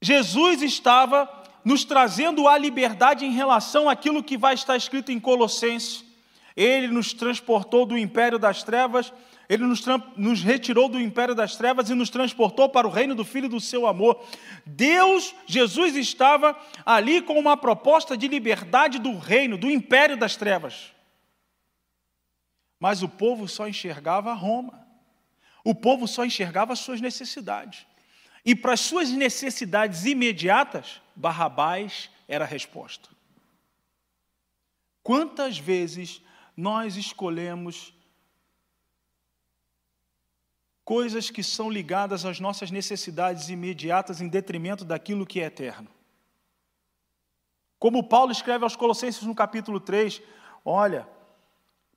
Jesus 0.02 0.60
estava 0.60 1.30
nos 1.64 1.84
trazendo 1.84 2.48
a 2.48 2.58
liberdade 2.58 3.24
em 3.24 3.30
relação 3.30 3.88
àquilo 3.88 4.24
que 4.24 4.36
vai 4.36 4.54
estar 4.54 4.76
escrito 4.76 5.12
em 5.12 5.20
Colossenses. 5.20 6.04
Ele 6.56 6.88
nos 6.88 7.12
transportou 7.12 7.86
do 7.86 7.96
império 7.96 8.40
das 8.40 8.64
trevas, 8.64 9.12
ele 9.48 9.62
nos, 9.62 9.84
nos, 10.16 10.42
retirou 10.42 10.88
do 10.88 11.00
império 11.00 11.32
das 11.32 11.54
trevas 11.54 11.88
e 11.88 11.94
nos 11.94 12.10
transportou 12.10 12.68
para 12.68 12.88
o 12.88 12.90
reino 12.90 13.14
do 13.14 13.24
Filho 13.24 13.48
do 13.48 13.60
seu 13.60 13.86
amor. 13.86 14.20
Deus, 14.66 15.32
Jesus 15.46 15.94
estava 15.94 16.56
ali 16.84 17.22
com 17.22 17.38
uma 17.38 17.56
proposta 17.56 18.16
de 18.16 18.26
liberdade 18.26 18.98
do 18.98 19.16
reino, 19.16 19.56
do 19.56 19.70
império 19.70 20.16
das 20.16 20.34
trevas. 20.34 20.95
Mas 22.78 23.02
o 23.02 23.08
povo 23.08 23.48
só 23.48 23.66
enxergava 23.66 24.32
Roma. 24.34 24.86
O 25.64 25.74
povo 25.74 26.06
só 26.06 26.24
enxergava 26.24 26.72
as 26.72 26.78
suas 26.78 27.00
necessidades. 27.00 27.86
E 28.44 28.54
para 28.54 28.74
as 28.74 28.80
suas 28.80 29.10
necessidades 29.10 30.04
imediatas, 30.04 31.00
Barrabás 31.14 32.08
era 32.28 32.44
a 32.44 32.48
resposta. 32.48 33.08
Quantas 35.02 35.58
vezes 35.58 36.22
nós 36.56 36.96
escolhemos 36.96 37.92
coisas 40.84 41.30
que 41.30 41.42
são 41.42 41.68
ligadas 41.68 42.24
às 42.24 42.38
nossas 42.38 42.70
necessidades 42.70 43.48
imediatas 43.48 44.20
em 44.20 44.28
detrimento 44.28 44.84
daquilo 44.84 45.26
que 45.26 45.40
é 45.40 45.46
eterno? 45.46 45.88
Como 47.78 48.08
Paulo 48.08 48.32
escreve 48.32 48.64
aos 48.64 48.76
Colossenses 48.76 49.22
no 49.22 49.34
capítulo 49.34 49.80
3, 49.80 50.22
olha, 50.64 51.08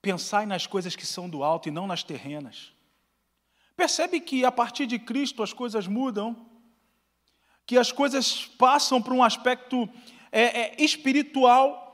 Pensai 0.01 0.45
nas 0.45 0.65
coisas 0.65 0.95
que 0.95 1.05
são 1.05 1.29
do 1.29 1.43
alto 1.43 1.67
e 1.67 1.71
não 1.71 1.85
nas 1.85 2.03
terrenas. 2.03 2.71
Percebe 3.75 4.19
que 4.19 4.43
a 4.45 4.51
partir 4.51 4.85
de 4.85 4.97
Cristo 4.99 5.43
as 5.43 5.53
coisas 5.53 5.88
mudam, 5.88 6.49
que 7.65 7.77
as 7.77 7.91
coisas 7.91 8.45
passam 8.57 9.01
para 9.01 9.13
um 9.13 9.23
aspecto 9.23 9.88
é, 10.31 10.41
é, 10.41 10.83
espiritual 10.83 11.85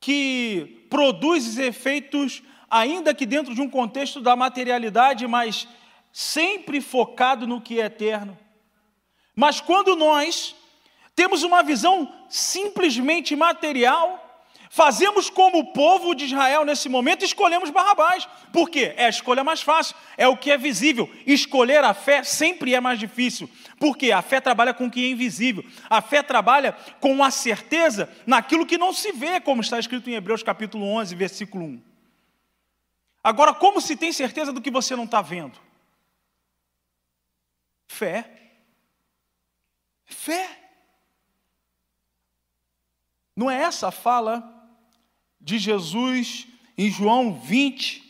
que 0.00 0.86
produz 0.90 1.58
efeitos, 1.58 2.42
ainda 2.70 3.14
que 3.14 3.26
dentro 3.26 3.54
de 3.54 3.60
um 3.60 3.68
contexto 3.68 4.20
da 4.20 4.34
materialidade, 4.34 5.26
mas 5.26 5.68
sempre 6.12 6.80
focado 6.80 7.46
no 7.46 7.60
que 7.60 7.80
é 7.80 7.86
eterno. 7.86 8.38
Mas 9.34 9.60
quando 9.60 9.96
nós 9.96 10.54
temos 11.14 11.42
uma 11.42 11.62
visão 11.62 12.12
simplesmente 12.28 13.34
material, 13.36 14.21
Fazemos 14.74 15.28
como 15.28 15.58
o 15.58 15.72
povo 15.74 16.14
de 16.14 16.24
Israel 16.24 16.64
nesse 16.64 16.88
momento 16.88 17.26
escolhemos 17.26 17.68
Barrabás. 17.68 18.26
Por 18.50 18.70
quê? 18.70 18.94
É 18.96 19.04
a 19.04 19.10
escolha 19.10 19.44
mais 19.44 19.60
fácil, 19.60 19.94
é 20.16 20.26
o 20.26 20.34
que 20.34 20.50
é 20.50 20.56
visível. 20.56 21.12
Escolher 21.26 21.84
a 21.84 21.92
fé 21.92 22.24
sempre 22.24 22.74
é 22.74 22.80
mais 22.80 22.98
difícil. 22.98 23.50
Porque 23.78 24.10
a 24.10 24.22
fé 24.22 24.40
trabalha 24.40 24.72
com 24.72 24.86
o 24.86 24.90
que 24.90 25.04
é 25.04 25.10
invisível. 25.10 25.62
A 25.90 26.00
fé 26.00 26.22
trabalha 26.22 26.72
com 27.00 27.22
a 27.22 27.30
certeza 27.30 28.10
naquilo 28.26 28.64
que 28.64 28.78
não 28.78 28.94
se 28.94 29.12
vê, 29.12 29.38
como 29.42 29.60
está 29.60 29.78
escrito 29.78 30.08
em 30.08 30.14
Hebreus 30.14 30.42
capítulo 30.42 30.86
11, 30.86 31.14
versículo 31.16 31.66
1. 31.66 31.82
Agora, 33.22 33.52
como 33.52 33.78
se 33.78 33.94
tem 33.94 34.10
certeza 34.10 34.54
do 34.54 34.62
que 34.62 34.70
você 34.70 34.96
não 34.96 35.04
está 35.04 35.20
vendo? 35.20 35.60
Fé. 37.88 38.24
Fé. 40.06 40.48
Não 43.36 43.50
é 43.50 43.64
essa 43.64 43.88
a 43.88 43.92
fala 43.92 44.51
de 45.42 45.58
Jesus 45.58 46.46
em 46.78 46.90
João 46.90 47.38
20, 47.38 48.02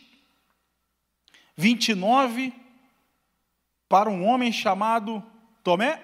29, 1.57 2.53
para 3.89 4.09
um 4.09 4.25
homem 4.25 4.51
chamado 4.51 5.21
Tomé? 5.63 6.01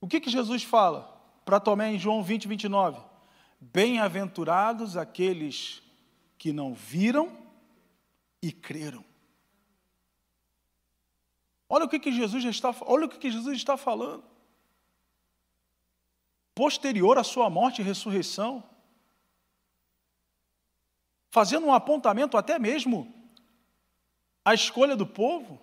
O 0.00 0.06
que, 0.06 0.20
que 0.20 0.30
Jesus 0.30 0.62
fala 0.62 1.10
para 1.44 1.60
Tomé 1.60 1.92
em 1.92 1.98
João 1.98 2.22
20, 2.22 2.48
29? 2.48 3.00
Bem-aventurados 3.60 4.96
aqueles 4.96 5.82
que 6.38 6.52
não 6.52 6.74
viram 6.74 7.36
e 8.40 8.52
creram. 8.52 9.04
Olha 11.68 11.86
o 11.86 11.88
que, 11.88 11.98
que 11.98 12.12
Jesus 12.12 12.44
está, 12.44 12.74
olha 12.82 13.06
o 13.06 13.08
que, 13.08 13.18
que 13.18 13.30
Jesus 13.30 13.56
está 13.56 13.76
falando. 13.76 14.22
Posterior 16.54 17.18
à 17.18 17.24
sua 17.24 17.50
morte 17.50 17.80
e 17.80 17.84
ressurreição, 17.84 18.62
fazendo 21.34 21.66
um 21.66 21.74
apontamento 21.74 22.36
até 22.36 22.60
mesmo 22.60 23.12
à 24.44 24.54
escolha 24.54 24.94
do 24.94 25.04
povo, 25.04 25.60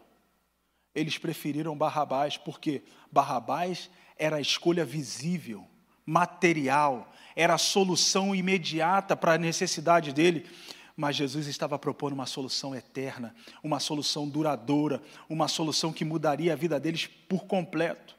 eles 0.94 1.18
preferiram 1.18 1.78
Barrabás, 1.78 2.36
porque 2.36 2.84
Barrabás 3.10 3.90
era 4.18 4.36
a 4.36 4.42
escolha 4.42 4.84
visível, 4.84 5.66
material, 6.06 7.10
era 7.38 7.54
a 7.54 7.58
solução 7.58 8.36
imediata 8.36 9.16
para 9.16 9.36
a 9.36 9.38
necessidade 9.38 10.12
dele. 10.12 10.46
Mas 10.94 11.16
Jesus 11.16 11.48
estava 11.48 11.80
propondo 11.80 12.12
uma 12.12 12.26
solução 12.26 12.76
eterna, 12.76 13.34
uma 13.64 13.80
solução 13.80 14.28
duradoura, 14.28 15.02
uma 15.30 15.48
solução 15.48 15.94
que 15.94 16.04
mudaria 16.04 16.52
a 16.52 16.58
vida 16.58 16.82
deles 16.82 17.08
por 17.08 17.46
completo. 17.46 18.14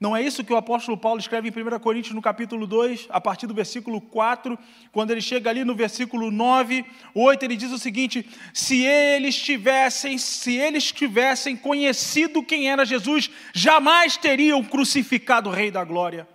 Não 0.00 0.16
é 0.16 0.22
isso 0.22 0.42
que 0.42 0.52
o 0.52 0.56
apóstolo 0.56 0.96
Paulo 0.96 1.20
escreve 1.20 1.50
em 1.50 1.52
1 1.52 1.78
Coríntios, 1.78 2.14
no 2.14 2.22
capítulo 2.22 2.66
2, 2.66 3.08
a 3.10 3.20
partir 3.20 3.46
do 3.46 3.52
versículo 3.52 4.00
4, 4.00 4.58
quando 4.90 5.10
ele 5.10 5.20
chega 5.20 5.50
ali 5.50 5.62
no 5.62 5.74
versículo 5.74 6.30
9, 6.30 6.86
8, 7.14 7.42
ele 7.42 7.54
diz 7.54 7.70
o 7.70 7.78
seguinte: 7.78 8.26
se 8.54 8.82
eles 8.82 9.36
tivessem, 9.36 10.16
se 10.16 10.56
eles 10.56 10.90
tivessem 10.90 11.54
conhecido 11.54 12.42
quem 12.42 12.70
era 12.70 12.86
Jesus, 12.86 13.30
jamais 13.54 14.16
teriam 14.16 14.64
crucificado 14.64 15.50
o 15.50 15.52
Rei 15.52 15.70
da 15.70 15.84
Glória. 15.84 16.26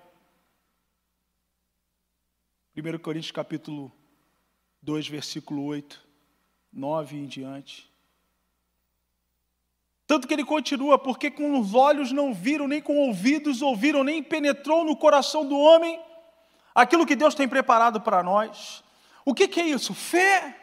1 2.78 3.00
Coríntios 3.00 3.32
capítulo 3.32 3.92
2, 4.84 5.08
versículo 5.08 5.64
8, 5.64 6.00
9 6.72 7.18
em 7.18 7.26
diante. 7.26 7.90
Tanto 10.08 10.28
que 10.28 10.34
ele 10.34 10.46
continua, 10.46 11.00
porque 11.00 11.32
com 11.32 11.60
os 11.60 11.74
olhos 11.74 12.12
não 12.12 12.34
viram, 12.34 12.68
nem 12.68 12.82
com 12.82 12.96
ouvidos 12.98 13.62
ouviram, 13.62 14.04
nem 14.04 14.22
penetrou 14.22 14.84
no 14.84 14.96
coração 14.96 15.46
do 15.46 15.58
homem 15.58 16.00
aquilo 16.76 17.06
que 17.06 17.16
Deus 17.16 17.34
tem 17.34 17.48
preparado 17.48 18.00
para 18.00 18.22
nós. 18.22 18.84
O 19.24 19.34
que, 19.34 19.48
que 19.48 19.60
é 19.60 19.68
isso? 19.68 19.94
Fé. 19.94 20.56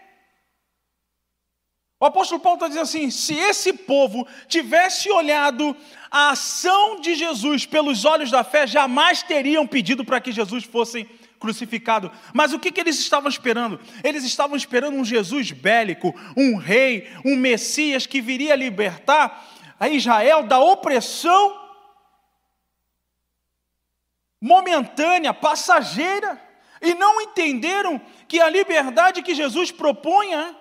O 1.99 2.05
apóstolo 2.05 2.41
Paulo 2.41 2.57
está 2.57 2.69
dizendo 2.69 2.83
assim: 2.83 3.11
se 3.11 3.35
esse 3.35 3.73
povo 3.73 4.27
tivesse 4.47 5.11
olhado 5.11 5.77
a 6.11 6.31
ação 6.31 7.01
de 7.01 7.15
Jesus 7.15 7.67
pelos 7.67 8.05
olhos 8.05 8.31
da 8.31 8.45
fé, 8.45 8.67
jamais 8.67 9.23
teriam 9.23 9.67
pedido 9.67 10.05
para 10.05 10.21
que 10.21 10.31
Jesus 10.31 10.65
fosse 10.65 11.09
crucificado. 11.43 12.13
Mas 12.33 12.53
o 12.53 12.59
que, 12.61 12.71
que 12.71 12.81
eles 12.81 13.01
estavam 13.01 13.29
esperando? 13.29 13.81
Eles 14.05 14.23
estavam 14.23 14.57
esperando 14.57 14.97
um 14.97 15.05
Jesus 15.05 15.51
bélico, 15.51 16.15
um 16.37 16.57
rei, 16.57 17.11
um 17.25 17.35
Messias 17.35 18.07
que 18.07 18.21
viria 18.21 18.55
libertar 18.55 19.45
a 19.79 19.89
Israel 19.89 20.45
da 20.45 20.61
opressão 20.61 21.61
momentânea, 24.41 25.35
passageira, 25.35 26.41
e 26.81 26.95
não 26.95 27.21
entenderam 27.21 28.01
que 28.29 28.41
a 28.41 28.49
liberdade 28.49 29.23
que 29.23 29.35
Jesus 29.35 29.73
propunha 29.73 30.57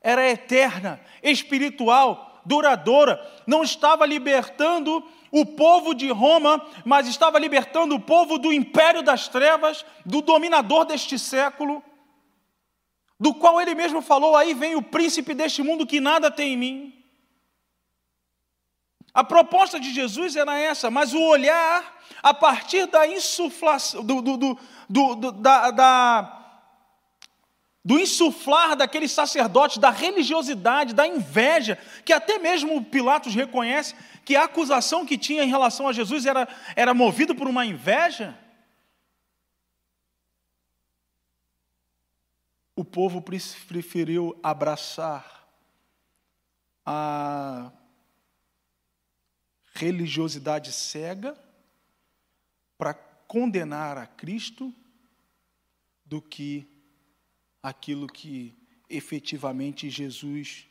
era 0.00 0.28
eterna, 0.28 0.98
espiritual, 1.22 2.31
duradoura, 2.44 3.20
não 3.46 3.62
estava 3.62 4.06
libertando 4.06 5.02
o 5.30 5.46
povo 5.46 5.94
de 5.94 6.10
Roma, 6.10 6.64
mas 6.84 7.08
estava 7.08 7.38
libertando 7.38 7.94
o 7.94 8.00
povo 8.00 8.38
do 8.38 8.52
império 8.52 9.02
das 9.02 9.28
trevas, 9.28 9.84
do 10.04 10.20
dominador 10.20 10.84
deste 10.84 11.18
século, 11.18 11.82
do 13.18 13.32
qual 13.34 13.60
ele 13.60 13.74
mesmo 13.74 14.02
falou: 14.02 14.36
aí 14.36 14.52
vem 14.54 14.76
o 14.76 14.82
príncipe 14.82 15.34
deste 15.34 15.62
mundo 15.62 15.86
que 15.86 16.00
nada 16.00 16.30
tem 16.30 16.54
em 16.54 16.56
mim. 16.56 17.04
A 19.14 19.22
proposta 19.22 19.78
de 19.78 19.92
Jesus 19.92 20.36
era 20.36 20.58
essa, 20.58 20.90
mas 20.90 21.12
o 21.12 21.20
olhar 21.20 22.00
a 22.22 22.32
partir 22.32 22.86
da 22.86 23.06
insuflação, 23.06 24.02
do, 24.02 24.22
do, 24.22 24.58
do, 24.88 25.32
da, 25.32 25.70
da 25.70 26.41
do 27.84 27.98
insuflar 27.98 28.76
daqueles 28.76 29.10
sacerdotes, 29.10 29.78
da 29.78 29.90
religiosidade, 29.90 30.94
da 30.94 31.06
inveja, 31.06 31.76
que 32.04 32.12
até 32.12 32.38
mesmo 32.38 32.84
Pilatos 32.84 33.34
reconhece 33.34 33.94
que 34.24 34.36
a 34.36 34.44
acusação 34.44 35.04
que 35.04 35.18
tinha 35.18 35.42
em 35.42 35.48
relação 35.48 35.88
a 35.88 35.92
Jesus 35.92 36.24
era, 36.24 36.48
era 36.76 36.94
movido 36.94 37.34
por 37.34 37.48
uma 37.48 37.66
inveja. 37.66 38.38
O 42.76 42.84
povo 42.84 43.20
preferiu 43.20 44.38
abraçar 44.42 45.46
a 46.86 47.70
religiosidade 49.74 50.72
cega 50.72 51.36
para 52.78 52.94
condenar 52.94 53.98
a 53.98 54.06
Cristo 54.06 54.72
do 56.04 56.20
que 56.20 56.71
aquilo 57.62 58.06
que 58.06 58.54
efetivamente 58.88 59.88
Jesus 59.88 60.66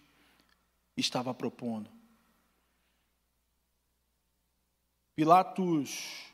estava 0.97 1.33
propondo. 1.33 1.89
Pilatos 5.15 6.31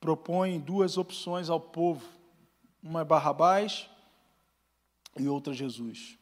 propõe 0.00 0.58
duas 0.58 0.96
opções 0.96 1.48
ao 1.48 1.60
povo: 1.60 2.06
uma 2.82 3.02
é 3.02 3.04
Barrabás 3.04 3.88
e 5.18 5.28
outra 5.28 5.52
Jesus. 5.52 6.18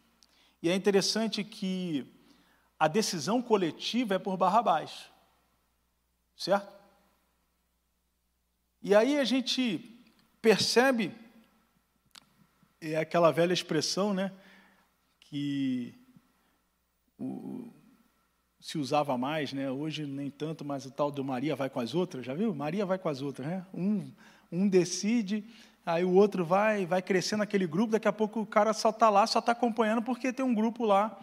E 0.63 0.69
é 0.69 0.75
interessante 0.75 1.45
que 1.45 2.07
a 2.79 2.89
decisão 2.89 3.43
coletiva 3.43 4.15
é 4.15 4.19
por 4.19 4.37
Barrabás, 4.37 5.11
certo? 6.37 6.73
E 8.83 8.95
aí 8.95 9.19
a 9.19 9.25
gente 9.25 9.79
percebe 10.43 11.24
é 12.93 12.97
aquela 12.97 13.31
velha 13.31 13.53
expressão, 13.53 14.13
né, 14.13 14.33
que 15.21 15.95
o, 17.19 17.73
se 18.61 18.79
usava 18.79 19.17
mais, 19.17 19.53
né? 19.53 19.71
Hoje 19.71 20.07
nem 20.07 20.31
tanto, 20.31 20.65
mas 20.65 20.87
o 20.87 20.91
tal 20.91 21.11
do 21.11 21.23
Maria 21.23 21.55
vai 21.55 21.71
com 21.71 21.81
as 21.81 21.95
outras, 21.95 22.25
já 22.25 22.35
viu? 22.35 22.55
Maria 22.55 22.85
vai 22.85 22.99
com 22.99 23.09
as 23.09 23.23
outras, 23.23 23.47
né? 23.47 23.67
Um, 23.73 24.11
um 24.51 24.69
decide, 24.69 25.45
aí 25.85 26.05
o 26.05 26.13
outro 26.13 26.45
vai, 26.45 26.87
vai 26.87 27.03
crescendo 27.03 27.43
aquele 27.43 27.67
grupo, 27.67 27.93
daqui 27.93 28.09
a 28.09 28.13
pouco 28.13 28.41
o 28.41 28.47
cara 28.47 28.73
só 28.73 28.91
está 28.91 29.11
lá, 29.11 29.27
só 29.27 29.39
está 29.39 29.53
acompanhando 29.53 30.03
porque 30.03 30.33
tem 30.33 30.45
um 30.45 30.55
grupo 30.55 30.85
lá 30.85 31.19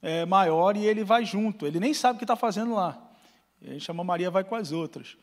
é, 0.00 0.24
maior 0.24 0.76
e 0.76 0.86
ele 0.86 1.04
vai 1.04 1.24
junto. 1.24 1.66
Ele 1.66 1.80
nem 1.80 1.92
sabe 1.92 2.16
o 2.16 2.18
que 2.18 2.24
está 2.24 2.36
fazendo 2.36 2.74
lá. 2.74 2.96
E 3.60 3.70
aí 3.70 3.80
chama 3.80 4.04
Maria 4.04 4.30
vai 4.30 4.44
com 4.44 4.54
as 4.54 4.70
outras. 4.72 5.16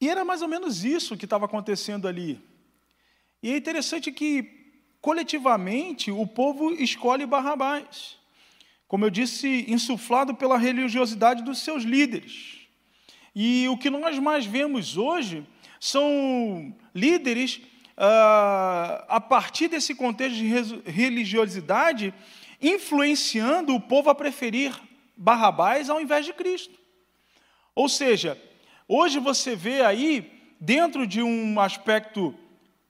E 0.00 0.08
era 0.08 0.24
mais 0.24 0.42
ou 0.42 0.48
menos 0.48 0.84
isso 0.84 1.16
que 1.16 1.24
estava 1.24 1.44
acontecendo 1.44 2.08
ali. 2.08 2.40
E 3.42 3.52
é 3.52 3.56
interessante 3.56 4.10
que 4.10 4.63
coletivamente, 5.04 6.10
o 6.10 6.26
povo 6.26 6.72
escolhe 6.72 7.26
Barrabás. 7.26 8.16
Como 8.88 9.04
eu 9.04 9.10
disse, 9.10 9.66
insuflado 9.68 10.34
pela 10.34 10.56
religiosidade 10.56 11.42
dos 11.42 11.58
seus 11.58 11.82
líderes. 11.82 12.60
E 13.34 13.68
o 13.68 13.76
que 13.76 13.90
nós 13.90 14.18
mais 14.18 14.46
vemos 14.46 14.96
hoje 14.96 15.46
são 15.78 16.74
líderes, 16.94 17.60
ah, 17.98 19.04
a 19.06 19.20
partir 19.20 19.68
desse 19.68 19.94
contexto 19.94 20.36
de 20.36 20.48
religiosidade, 20.90 22.14
influenciando 22.62 23.74
o 23.74 23.80
povo 23.80 24.08
a 24.08 24.14
preferir 24.14 24.72
Barrabás 25.14 25.90
ao 25.90 26.00
invés 26.00 26.24
de 26.24 26.32
Cristo. 26.32 26.78
Ou 27.74 27.90
seja, 27.90 28.40
hoje 28.88 29.18
você 29.18 29.54
vê 29.54 29.82
aí, 29.82 30.32
dentro 30.58 31.06
de 31.06 31.22
um 31.22 31.60
aspecto 31.60 32.34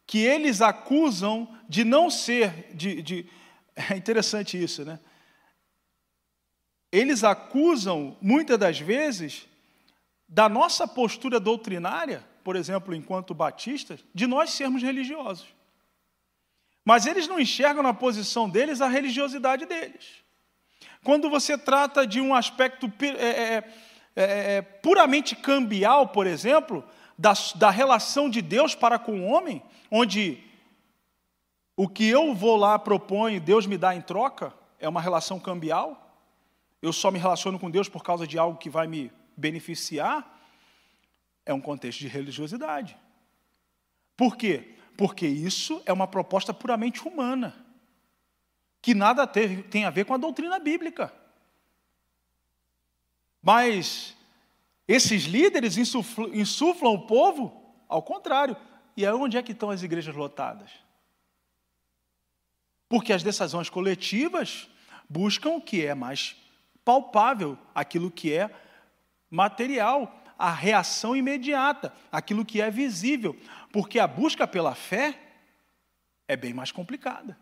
que 0.07 0.19
eles 0.19 0.61
acusam 0.61 1.49
de 1.69 1.85
não 1.85 2.11
ser, 2.11 2.75
de, 2.75 3.03
de, 3.03 3.27
é 3.75 3.97
interessante 3.97 4.63
isso, 4.63 4.85
né? 4.85 4.99
Eles 6.93 7.25
acusam, 7.25 8.17
muitas 8.21 8.57
das 8.57 8.79
vezes, 8.79 9.49
da 10.29 10.49
nossa 10.49 10.87
postura 10.87 11.41
doutrinária, 11.41 12.25
por 12.45 12.55
exemplo, 12.55 12.95
enquanto 12.95 13.35
batistas, 13.35 14.05
de 14.15 14.27
nós 14.27 14.51
sermos 14.51 14.83
religiosos. 14.83 15.49
Mas 16.85 17.07
eles 17.07 17.27
não 17.27 17.41
enxergam 17.41 17.83
na 17.83 17.95
posição 17.95 18.49
deles 18.49 18.81
a 18.81 18.87
religiosidade 18.87 19.67
deles. 19.67 20.23
Quando 21.03 21.29
você 21.29 21.57
trata 21.59 22.07
de 22.07 22.21
um 22.21 22.35
aspecto 22.35 22.93
é, 23.01 23.27
é, 23.27 23.65
é, 24.15 24.55
é 24.57 24.63
puramente 24.63 25.35
cambial, 25.35 26.09
por 26.09 26.27
exemplo, 26.27 26.85
da, 27.17 27.33
da 27.55 27.71
relação 27.71 28.29
de 28.29 28.43
Deus 28.43 28.75
para 28.75 28.99
com 28.99 29.21
o 29.21 29.25
homem, 29.25 29.63
onde 29.91 30.43
o 31.77 31.89
que 31.89 32.07
eu 32.09 32.35
vou 32.35 32.57
lá 32.57 32.79
proponho, 32.79 33.41
Deus 33.41 33.67
me 33.67 33.77
dá 33.77 33.95
em 33.95 34.01
troca, 34.01 34.53
é 34.79 34.89
uma 34.89 35.01
relação 35.01 35.41
cambial, 35.41 36.01
eu 36.81 36.93
só 36.93 37.11
me 37.11 37.19
relaciono 37.19 37.59
com 37.59 37.71
Deus 37.71 37.89
por 37.89 38.03
causa 38.03 38.27
de 38.27 38.39
algo 38.39 38.59
que 38.59 38.71
vai 38.71 38.87
me 38.87 39.11
beneficiar, 39.37 40.31
é 41.47 41.53
um 41.53 41.61
contexto 41.61 42.01
de 42.01 42.09
religiosidade. 42.09 42.97
Por 44.17 44.37
quê? 44.37 44.77
Porque 44.97 45.27
isso 45.27 45.83
é 45.87 45.93
uma 45.93 46.07
proposta 46.07 46.55
puramente 46.55 47.07
humana, 47.07 47.55
que 48.81 48.95
nada 48.95 49.27
tem 49.27 49.85
a 49.85 49.91
ver 49.91 50.05
com 50.05 50.15
a 50.15 50.19
doutrina 50.19 50.59
bíblica. 50.59 51.13
Mas 53.43 54.17
esses 54.87 55.25
líderes 55.25 55.77
insuflam, 55.77 56.35
insuflam 56.35 56.93
o 56.93 57.07
povo 57.07 57.75
ao 57.89 58.03
contrário. 58.03 58.57
E 58.97 59.07
onde 59.09 59.37
é 59.37 59.43
que 59.43 59.53
estão 59.53 59.71
as 59.71 59.83
igrejas 59.83 60.15
lotadas? 60.15 60.71
Porque 62.89 63.13
as 63.13 63.23
decisões 63.23 63.71
coletivas 63.71 64.69
buscam 65.09 65.51
o 65.51 65.61
que 65.61 65.85
é 65.85 65.95
mais 65.95 66.37
palpável, 66.85 67.59
aquilo 67.75 68.11
que 68.11 68.33
é 68.33 68.51
material, 69.31 70.23
a 70.39 70.53
reação 70.53 71.17
imediata, 71.17 71.93
aquilo 72.13 72.45
que 72.45 72.61
é 72.61 72.71
visível. 72.71 73.37
Porque 73.73 73.99
a 73.99 74.07
busca 74.07 74.47
pela 74.47 74.75
fé 74.75 75.19
é 76.29 76.37
bem 76.37 76.53
mais 76.53 76.71
complicada. 76.71 77.39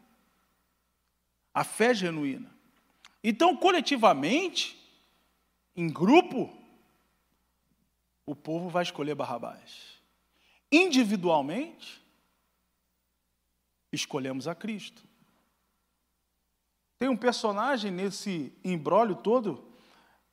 A 1.53 1.65
fé 1.65 1.93
genuína. 1.93 2.51
Então, 3.23 3.57
coletivamente, 3.57 4.79
em 5.77 5.89
grupo, 5.89 6.62
o 8.33 8.37
povo 8.37 8.69
vai 8.69 8.83
escolher 8.83 9.15
Barrabás. 9.15 10.01
Individualmente, 10.71 12.03
escolhemos 13.93 14.49
a 14.49 14.55
Cristo. 14.55 15.03
Tem 16.99 17.11
um 17.11 17.17
personagem 17.17 17.91
nesse 17.91 18.53
embrólio 18.65 19.17
todo, 19.17 19.69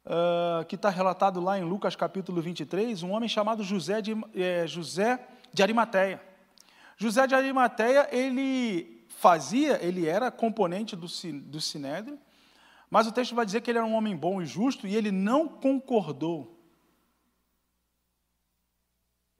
uh, 0.06 0.66
que 0.66 0.76
está 0.76 0.90
relatado 0.90 1.42
lá 1.42 1.60
em 1.60 1.64
Lucas 1.64 1.96
capítulo 1.96 2.42
23, 2.42 3.04
um 3.04 3.12
homem 3.12 3.28
chamado 3.28 3.64
José 3.64 4.02
de, 4.02 4.16
é, 4.34 4.66
José 4.66 5.28
de 5.52 5.62
Arimateia. 5.62 6.24
José 6.96 7.28
de 7.28 7.36
Arimateia, 7.36 8.08
ele 8.16 9.06
fazia, 9.10 9.84
ele 9.84 10.08
era 10.08 10.32
componente 10.32 10.96
do, 10.96 11.08
do 11.42 11.60
Sinédrio, 11.60 12.18
mas 12.90 13.08
o 13.08 13.12
texto 13.12 13.36
vai 13.36 13.46
dizer 13.46 13.60
que 13.62 13.70
ele 13.70 13.78
era 13.78 13.88
um 13.88 13.94
homem 13.94 14.16
bom 14.16 14.42
e 14.42 14.46
justo 14.46 14.88
e 14.88 14.96
ele 14.96 15.12
não 15.12 15.50
concordou 15.50 16.59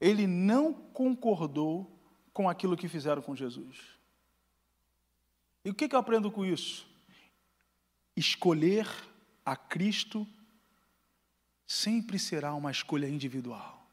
ele 0.00 0.26
não 0.26 0.72
concordou 0.72 1.98
com 2.32 2.48
aquilo 2.48 2.76
que 2.76 2.88
fizeram 2.88 3.20
com 3.20 3.36
Jesus. 3.36 3.76
E 5.64 5.70
o 5.70 5.74
que, 5.74 5.94
eu 5.94 5.98
aprendo 5.98 6.30
com 6.30 6.44
isso? 6.44 6.86
Escolher 8.16 8.88
a 9.44 9.54
Cristo 9.54 10.26
sempre 11.66 12.18
será 12.18 12.54
uma 12.54 12.70
escolha 12.70 13.08
individual. 13.08 13.86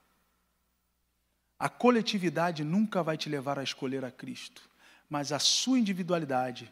A 1.59 1.67
coletividade 1.67 2.63
nunca 2.63 3.03
vai 3.03 3.17
te 3.17 3.27
levar 3.27 3.59
a 3.59 3.63
escolher 3.63 4.05
a 4.05 4.11
Cristo, 4.11 4.69
mas 5.09 5.31
a 5.31 5.39
sua 5.39 5.79
individualidade 5.79 6.71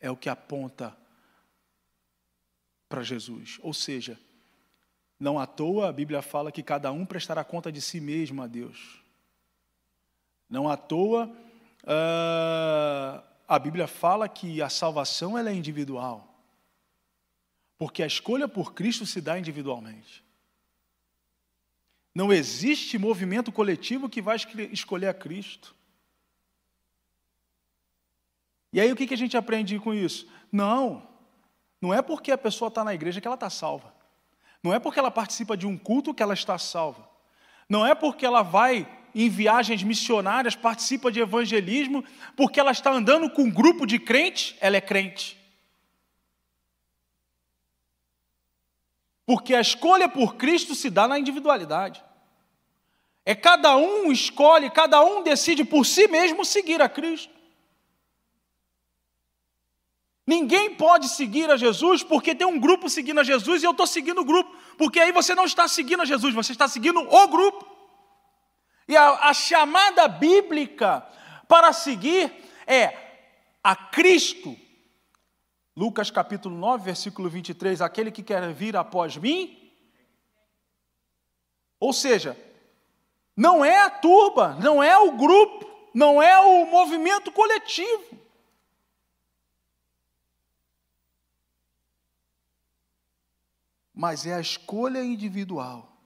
é 0.00 0.10
o 0.10 0.16
que 0.16 0.28
aponta 0.28 0.96
para 2.88 3.02
Jesus. 3.02 3.58
Ou 3.62 3.74
seja, 3.74 4.18
não 5.22 5.38
à 5.38 5.46
toa 5.46 5.88
a 5.88 5.92
Bíblia 5.92 6.20
fala 6.20 6.50
que 6.50 6.64
cada 6.64 6.90
um 6.90 7.06
prestará 7.06 7.44
conta 7.44 7.70
de 7.70 7.80
si 7.80 8.00
mesmo 8.00 8.42
a 8.42 8.48
Deus. 8.48 9.00
Não 10.50 10.68
à 10.68 10.76
toa 10.76 11.26
uh, 11.84 13.22
a 13.46 13.58
Bíblia 13.60 13.86
fala 13.86 14.28
que 14.28 14.60
a 14.60 14.68
salvação 14.68 15.38
ela 15.38 15.48
é 15.48 15.54
individual. 15.54 16.28
Porque 17.78 18.02
a 18.02 18.06
escolha 18.06 18.48
por 18.48 18.74
Cristo 18.74 19.06
se 19.06 19.20
dá 19.20 19.38
individualmente. 19.38 20.24
Não 22.12 22.32
existe 22.32 22.98
movimento 22.98 23.52
coletivo 23.52 24.08
que 24.08 24.20
vai 24.20 24.36
escolher 24.72 25.06
a 25.06 25.14
Cristo. 25.14 25.72
E 28.72 28.80
aí 28.80 28.90
o 28.90 28.96
que 28.96 29.14
a 29.14 29.16
gente 29.16 29.36
aprende 29.36 29.78
com 29.78 29.94
isso? 29.94 30.28
Não, 30.50 31.08
não 31.80 31.94
é 31.94 32.02
porque 32.02 32.32
a 32.32 32.38
pessoa 32.38 32.68
está 32.68 32.82
na 32.82 32.92
igreja 32.92 33.20
que 33.20 33.26
ela 33.28 33.36
está 33.36 33.48
salva. 33.48 34.01
Não 34.62 34.72
é 34.72 34.78
porque 34.78 34.98
ela 34.98 35.10
participa 35.10 35.56
de 35.56 35.66
um 35.66 35.76
culto 35.76 36.14
que 36.14 36.22
ela 36.22 36.34
está 36.34 36.56
salva. 36.56 37.08
Não 37.68 37.84
é 37.84 37.94
porque 37.94 38.24
ela 38.24 38.42
vai 38.42 38.86
em 39.14 39.28
viagens 39.28 39.82
missionárias, 39.82 40.54
participa 40.54 41.10
de 41.10 41.20
evangelismo, 41.20 42.04
porque 42.36 42.60
ela 42.60 42.70
está 42.70 42.90
andando 42.90 43.28
com 43.30 43.42
um 43.42 43.50
grupo 43.50 43.86
de 43.86 43.98
crentes, 43.98 44.54
ela 44.60 44.76
é 44.76 44.80
crente. 44.80 45.38
Porque 49.26 49.54
a 49.54 49.60
escolha 49.60 50.08
por 50.08 50.36
Cristo 50.36 50.74
se 50.74 50.90
dá 50.90 51.06
na 51.06 51.18
individualidade. 51.18 52.02
É 53.24 53.34
cada 53.34 53.76
um 53.76 54.10
escolhe, 54.10 54.70
cada 54.70 55.02
um 55.04 55.22
decide 55.22 55.64
por 55.64 55.86
si 55.86 56.08
mesmo 56.08 56.44
seguir 56.44 56.82
a 56.82 56.88
Cristo. 56.88 57.41
Ninguém 60.26 60.74
pode 60.76 61.08
seguir 61.08 61.50
a 61.50 61.56
Jesus 61.56 62.02
porque 62.02 62.34
tem 62.34 62.46
um 62.46 62.60
grupo 62.60 62.88
seguindo 62.88 63.20
a 63.20 63.24
Jesus 63.24 63.62
e 63.62 63.66
eu 63.66 63.72
estou 63.72 63.86
seguindo 63.86 64.20
o 64.20 64.24
grupo, 64.24 64.56
porque 64.78 65.00
aí 65.00 65.10
você 65.10 65.34
não 65.34 65.44
está 65.44 65.66
seguindo 65.66 66.02
a 66.02 66.04
Jesus, 66.04 66.32
você 66.32 66.52
está 66.52 66.68
seguindo 66.68 67.00
o 67.00 67.28
grupo. 67.28 67.66
E 68.86 68.96
a, 68.96 69.28
a 69.28 69.34
chamada 69.34 70.06
bíblica 70.06 71.06
para 71.48 71.72
seguir 71.72 72.32
é 72.66 72.96
a 73.62 73.74
Cristo. 73.74 74.56
Lucas 75.76 76.10
capítulo 76.10 76.56
9, 76.56 76.84
versículo 76.84 77.28
23, 77.28 77.80
aquele 77.80 78.12
que 78.12 78.22
quer 78.22 78.52
vir 78.52 78.76
após 78.76 79.16
mim. 79.16 79.58
Ou 81.80 81.92
seja, 81.92 82.36
não 83.36 83.64
é 83.64 83.80
a 83.80 83.90
turba, 83.90 84.56
não 84.60 84.82
é 84.82 84.96
o 84.96 85.12
grupo, 85.12 85.68
não 85.92 86.22
é 86.22 86.38
o 86.38 86.66
movimento 86.66 87.32
coletivo. 87.32 88.21
Mas 94.02 94.26
é 94.26 94.34
a 94.34 94.40
escolha 94.40 95.00
individual. 95.00 95.96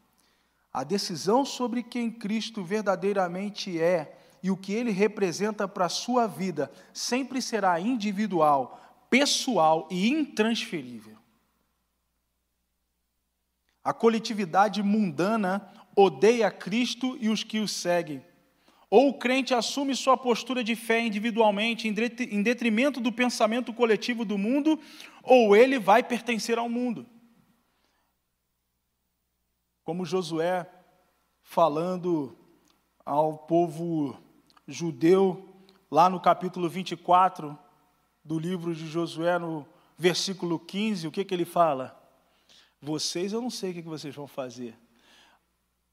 A 0.70 0.84
decisão 0.84 1.46
sobre 1.46 1.82
quem 1.82 2.10
Cristo 2.10 2.62
verdadeiramente 2.62 3.80
é 3.80 4.18
e 4.42 4.50
o 4.50 4.56
que 4.56 4.74
ele 4.74 4.90
representa 4.90 5.66
para 5.66 5.86
a 5.86 5.88
sua 5.88 6.26
vida 6.26 6.70
sempre 6.92 7.40
será 7.40 7.80
individual, 7.80 8.78
pessoal 9.08 9.88
e 9.90 10.10
intransferível. 10.10 11.16
A 13.82 13.94
coletividade 13.94 14.82
mundana 14.82 15.66
odeia 15.96 16.50
Cristo 16.50 17.16
e 17.18 17.30
os 17.30 17.42
que 17.42 17.60
o 17.60 17.66
seguem. 17.66 18.22
Ou 18.90 19.08
o 19.08 19.14
crente 19.14 19.54
assume 19.54 19.96
sua 19.96 20.18
postura 20.18 20.62
de 20.62 20.76
fé 20.76 21.00
individualmente 21.00 21.88
em 21.88 22.42
detrimento 22.42 23.00
do 23.00 23.10
pensamento 23.10 23.72
coletivo 23.72 24.22
do 24.22 24.36
mundo, 24.36 24.78
ou 25.22 25.56
ele 25.56 25.78
vai 25.78 26.02
pertencer 26.02 26.58
ao 26.58 26.68
mundo 26.68 27.06
como 29.86 30.04
Josué 30.04 30.68
falando 31.44 32.36
ao 33.04 33.38
povo 33.38 34.18
judeu, 34.66 35.48
lá 35.88 36.10
no 36.10 36.18
capítulo 36.18 36.68
24 36.68 37.56
do 38.24 38.36
livro 38.36 38.74
de 38.74 38.88
Josué, 38.88 39.38
no 39.38 39.64
versículo 39.96 40.58
15, 40.58 41.06
o 41.06 41.12
que, 41.12 41.24
que 41.24 41.32
ele 41.32 41.44
fala? 41.44 41.96
Vocês, 42.82 43.32
eu 43.32 43.40
não 43.40 43.48
sei 43.48 43.70
o 43.70 43.74
que, 43.74 43.82
vocês 43.82 44.12
vão 44.12 44.26
fazer, 44.26 44.76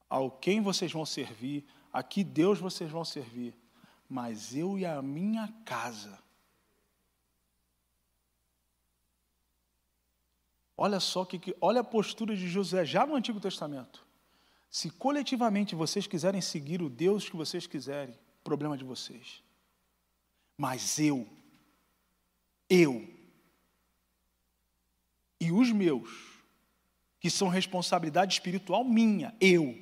ao 0.10 0.32
quem 0.32 0.60
vocês 0.60 0.92
vão 0.92 1.06
servir, 1.06 1.64
a 1.94 2.02
que 2.02 2.24
Deus 2.24 2.58
vocês 2.58 2.90
vão 2.90 3.06
servir, 3.06 3.56
mas 4.10 4.56
eu 4.56 4.76
e 4.76 4.88
a 4.88 5.04
minha 5.04 5.54
casa 5.64 6.18
Olha 10.76 11.00
só 11.00 11.24
que, 11.24 11.56
olha 11.62 11.82
a 11.82 11.84
postura 11.84 12.36
de 12.36 12.48
José 12.48 12.84
já 12.84 13.06
no 13.06 13.16
Antigo 13.16 13.40
Testamento. 13.40 14.06
Se 14.70 14.90
coletivamente 14.90 15.76
vocês 15.76 16.08
quiserem 16.08 16.42
seguir 16.42 16.82
o 16.82 16.90
Deus 16.90 17.30
que 17.30 17.36
vocês 17.36 17.68
quiserem, 17.68 18.18
problema 18.44 18.76
de 18.76 18.84
vocês. 18.84 19.44
Mas 20.58 20.98
eu, 21.00 21.28
eu 22.70 23.08
e 25.40 25.52
os 25.52 25.72
meus, 25.72 26.10
que 27.20 27.30
são 27.30 27.50
responsabilidade 27.50 28.34
espiritual 28.34 28.84
minha, 28.84 29.36
eu 29.40 29.78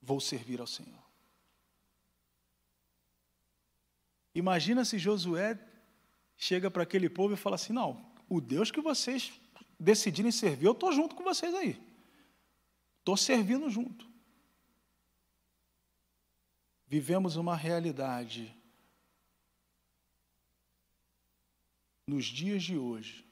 vou 0.00 0.20
servir 0.20 0.60
ao 0.60 0.66
Senhor. 0.66 1.02
Imagina 4.34 4.84
se 4.84 4.98
Josué 4.98 5.58
chega 6.36 6.70
para 6.70 6.82
aquele 6.82 7.08
povo 7.08 7.34
e 7.34 7.36
fala 7.36 7.54
assim: 7.54 7.72
não, 7.72 8.04
o 8.28 8.40
Deus 8.40 8.70
que 8.70 8.80
vocês 8.80 9.32
decidirem 9.78 10.32
servir, 10.32 10.66
eu 10.66 10.72
estou 10.72 10.92
junto 10.92 11.14
com 11.14 11.22
vocês 11.22 11.54
aí. 11.54 11.80
Estou 13.00 13.16
servindo 13.16 13.68
junto. 13.68 14.08
Vivemos 16.86 17.36
uma 17.36 17.56
realidade 17.56 18.54
nos 22.06 22.26
dias 22.26 22.62
de 22.62 22.76
hoje 22.76 23.24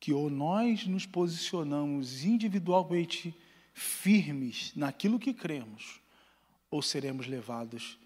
que 0.00 0.12
ou 0.12 0.28
nós 0.28 0.86
nos 0.86 1.06
posicionamos 1.06 2.24
individualmente 2.24 3.32
firmes 3.72 4.74
naquilo 4.74 5.18
que 5.18 5.32
cremos, 5.32 6.00
ou 6.68 6.82
seremos 6.82 7.26
levados 7.28 7.98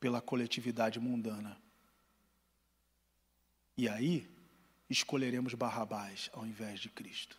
pela 0.00 0.20
coletividade 0.20 0.98
mundana. 0.98 1.56
E 3.76 3.88
aí, 3.88 4.28
escolheremos 4.92 5.54
Barrabás 5.54 6.30
ao 6.32 6.46
invés 6.46 6.80
de 6.80 6.88
Cristo. 6.88 7.36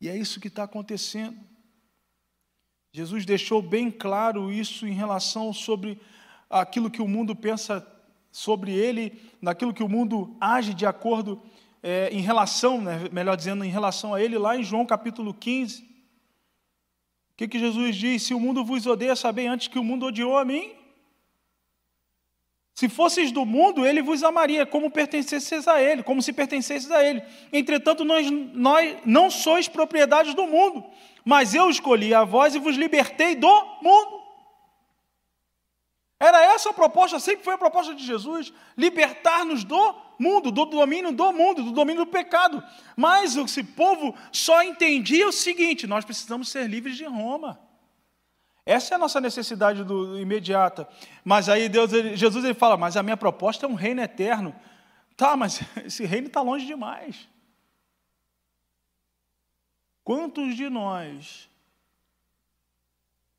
E 0.00 0.08
é 0.08 0.16
isso 0.16 0.40
que 0.40 0.48
está 0.48 0.64
acontecendo. 0.64 1.38
Jesus 2.92 3.24
deixou 3.24 3.60
bem 3.60 3.90
claro 3.90 4.52
isso 4.52 4.86
em 4.86 4.92
relação 4.92 5.52
sobre 5.52 6.00
aquilo 6.48 6.90
que 6.90 7.02
o 7.02 7.08
mundo 7.08 7.34
pensa 7.34 7.86
sobre 8.30 8.72
ele, 8.72 9.20
naquilo 9.40 9.72
que 9.72 9.82
o 9.82 9.88
mundo 9.88 10.36
age 10.40 10.74
de 10.74 10.86
acordo 10.86 11.42
é, 11.82 12.08
em 12.10 12.20
relação, 12.20 12.80
né, 12.80 13.08
melhor 13.12 13.36
dizendo, 13.36 13.64
em 13.64 13.70
relação 13.70 14.14
a 14.14 14.22
ele, 14.22 14.36
lá 14.38 14.56
em 14.56 14.62
João 14.62 14.84
capítulo 14.84 15.32
15. 15.32 15.82
O 15.82 17.36
que, 17.36 17.48
que 17.48 17.58
Jesus 17.58 17.96
diz? 17.96 18.22
Se 18.22 18.34
o 18.34 18.40
mundo 18.40 18.64
vos 18.64 18.86
odeia, 18.86 19.14
sabei 19.14 19.46
antes 19.46 19.68
que 19.68 19.78
o 19.78 19.84
mundo 19.84 20.06
odiou 20.06 20.36
a 20.38 20.44
mim. 20.44 20.74
Se 22.76 22.90
fosseis 22.90 23.32
do 23.32 23.46
mundo, 23.46 23.86
ele 23.86 24.02
vos 24.02 24.22
amaria, 24.22 24.66
como 24.66 24.90
pertencesseis 24.90 25.66
a 25.66 25.80
ele, 25.80 26.02
como 26.02 26.20
se 26.20 26.30
pertencesseis 26.30 26.90
a 26.90 27.02
ele. 27.02 27.22
Entretanto, 27.50 28.04
nós, 28.04 28.30
nós 28.30 28.98
não 29.06 29.30
sois 29.30 29.66
propriedades 29.66 30.34
do 30.34 30.46
mundo, 30.46 30.84
mas 31.24 31.54
eu 31.54 31.70
escolhi 31.70 32.12
a 32.12 32.22
vós 32.22 32.54
e 32.54 32.58
vos 32.58 32.76
libertei 32.76 33.34
do 33.34 33.48
mundo. 33.80 34.20
Era 36.20 36.38
essa 36.52 36.68
a 36.68 36.74
proposta, 36.74 37.18
sempre 37.18 37.44
foi 37.44 37.54
a 37.54 37.58
proposta 37.58 37.94
de 37.94 38.04
Jesus: 38.04 38.52
libertar-nos 38.76 39.64
do 39.64 39.94
mundo, 40.18 40.50
do 40.50 40.66
domínio 40.66 41.12
do 41.12 41.32
mundo, 41.32 41.62
do 41.62 41.72
domínio 41.72 42.04
do 42.04 42.10
pecado. 42.10 42.62
Mas 42.94 43.36
esse 43.36 43.64
povo 43.64 44.14
só 44.30 44.62
entendia 44.62 45.26
o 45.26 45.32
seguinte: 45.32 45.86
nós 45.86 46.04
precisamos 46.04 46.50
ser 46.50 46.68
livres 46.68 46.98
de 46.98 47.04
Roma. 47.04 47.58
Essa 48.66 48.94
é 48.94 48.96
a 48.96 48.98
nossa 48.98 49.20
necessidade 49.20 49.84
do, 49.84 50.18
imediata. 50.18 50.88
Mas 51.24 51.48
aí 51.48 51.68
Deus, 51.68 51.92
ele, 51.92 52.16
Jesus 52.16 52.44
ele 52.44 52.52
fala, 52.52 52.76
mas 52.76 52.96
a 52.96 53.02
minha 53.02 53.16
proposta 53.16 53.64
é 53.64 53.68
um 53.68 53.74
reino 53.74 54.02
eterno. 54.02 54.52
Tá, 55.16 55.36
mas 55.36 55.60
esse 55.86 56.04
reino 56.04 56.26
está 56.26 56.42
longe 56.42 56.66
demais. 56.66 57.28
Quantos 60.02 60.56
de 60.56 60.68
nós, 60.68 61.48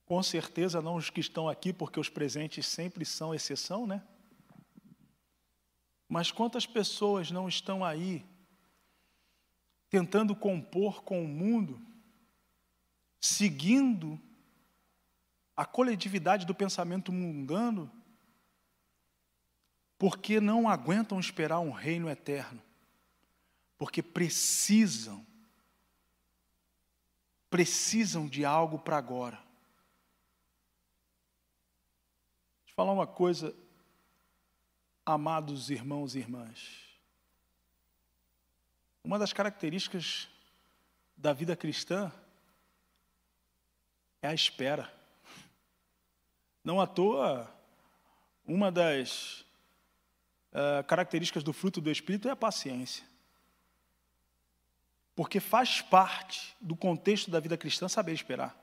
com 0.05 0.23
certeza 0.23 0.81
não 0.81 0.95
os 0.95 1.09
que 1.09 1.19
estão 1.19 1.49
aqui, 1.49 1.73
porque 1.73 1.99
os 1.99 2.07
presentes 2.07 2.65
sempre 2.65 3.03
são 3.03 3.35
exceção, 3.35 3.85
né? 3.85 4.01
Mas 6.07 6.31
quantas 6.31 6.65
pessoas 6.65 7.31
não 7.31 7.49
estão 7.49 7.83
aí 7.83 8.25
tentando 9.89 10.33
compor 10.33 11.03
com 11.03 11.21
o 11.23 11.27
mundo 11.27 11.81
seguindo 13.19 14.17
a 15.57 15.65
coletividade 15.65 16.45
do 16.45 16.53
pensamento 16.53 17.11
mundano, 17.11 17.91
porque 19.97 20.39
não 20.39 20.69
aguentam 20.69 21.19
esperar 21.19 21.59
um 21.59 21.71
reino 21.71 22.07
eterno, 22.07 22.61
porque 23.75 24.03
precisam, 24.03 25.25
precisam 27.49 28.27
de 28.27 28.45
algo 28.45 28.77
para 28.77 28.97
agora. 28.97 29.37
Deixa 32.57 32.73
eu 32.73 32.75
falar 32.75 32.93
uma 32.93 33.07
coisa, 33.07 33.55
amados 35.03 35.71
irmãos 35.71 36.13
e 36.13 36.19
irmãs. 36.19 36.85
Uma 39.03 39.17
das 39.17 39.33
características 39.33 40.29
da 41.15 41.33
vida 41.33 41.55
cristã 41.55 42.11
é 44.21 44.27
a 44.27 44.33
espera. 44.35 44.96
Não 46.67 46.81
à 46.81 46.85
toa, 46.85 47.49
uma 48.45 48.69
das 48.69 49.45
uh, 50.51 50.83
características 50.85 51.41
do 51.41 51.53
fruto 51.53 51.79
do 51.79 51.89
Espírito 51.89 52.27
é 52.27 52.31
a 52.31 52.35
paciência. 52.35 53.05
Porque 55.15 55.39
faz 55.39 55.79
parte 55.79 56.57
do 56.59 56.75
contexto 56.75 57.31
da 57.31 57.39
vida 57.39 57.57
cristã 57.57 57.87
saber 57.87 58.11
esperar. 58.11 58.53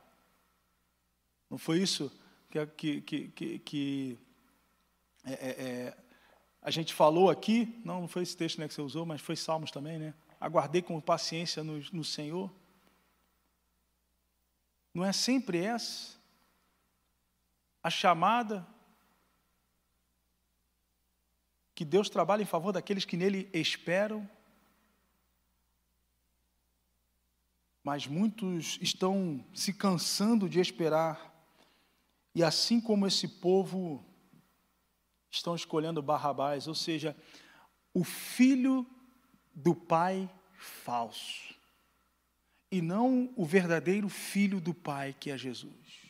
Não 1.49 1.57
foi 1.57 1.81
isso 1.81 2.13
que, 2.51 3.01
que, 3.01 3.31
que, 3.31 3.59
que, 3.61 4.19
é, 5.25 5.33
é, 5.33 5.97
a 6.61 6.71
gente 6.71 6.93
falou 6.93 7.31
aqui? 7.31 7.81
Não, 7.87 8.03
não 8.03 8.09
foi 8.09 8.23
esse 8.23 8.37
texto 8.37 8.59
né, 8.59 8.69
que 8.69 8.75
você 8.75 8.83
usou, 8.83 9.07
mas 9.07 9.23
foi 9.23 9.35
Salmos 9.35 9.71
também, 9.71 9.99
né? 9.99 10.13
Aguardei 10.39 10.83
com 10.83 11.01
paciência 11.01 11.65
no, 11.65 11.81
no 11.91 12.05
Senhor. 12.05 12.53
Não 14.93 15.03
é 15.03 15.11
sempre 15.15 15.65
essa 15.65 16.23
a 17.85 17.91
chamada 17.91 18.67
que 21.75 21.85
Deus 21.85 22.09
trabalha 22.09 22.41
em 22.41 22.47
favor 22.47 22.73
daqueles 22.73 23.05
que 23.05 23.15
nele 23.15 23.51
esperam. 23.53 24.27
Mas 27.83 28.07
muitos 28.07 28.79
estão 28.81 29.45
se 29.53 29.75
cansando 29.75 30.49
de 30.49 30.61
esperar, 30.61 31.31
e 32.35 32.43
assim 32.43 32.81
como 32.81 33.07
esse 33.07 33.29
povo 33.29 34.03
estão 35.31 35.55
escolhendo 35.55 36.01
Barrabás, 36.01 36.67
ou 36.67 36.75
seja, 36.75 37.15
o 37.93 38.03
filho 38.03 38.87
do 39.55 39.75
pai 39.75 40.31
falso, 40.55 41.55
e 42.71 42.81
não 42.81 43.31
o 43.37 43.45
verdadeiro 43.45 44.09
filho 44.09 44.59
do 44.59 44.73
pai 44.73 45.15
que 45.21 45.31
é 45.31 45.37
Jesus 45.37 46.04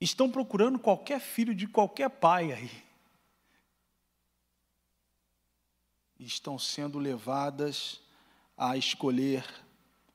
estão 0.00 0.30
procurando 0.30 0.78
qualquer 0.78 1.20
filho 1.20 1.54
de 1.54 1.66
qualquer 1.66 2.08
pai 2.08 2.52
aí. 2.52 2.70
Estão 6.18 6.58
sendo 6.58 6.98
levadas 6.98 8.00
a 8.56 8.76
escolher 8.76 9.44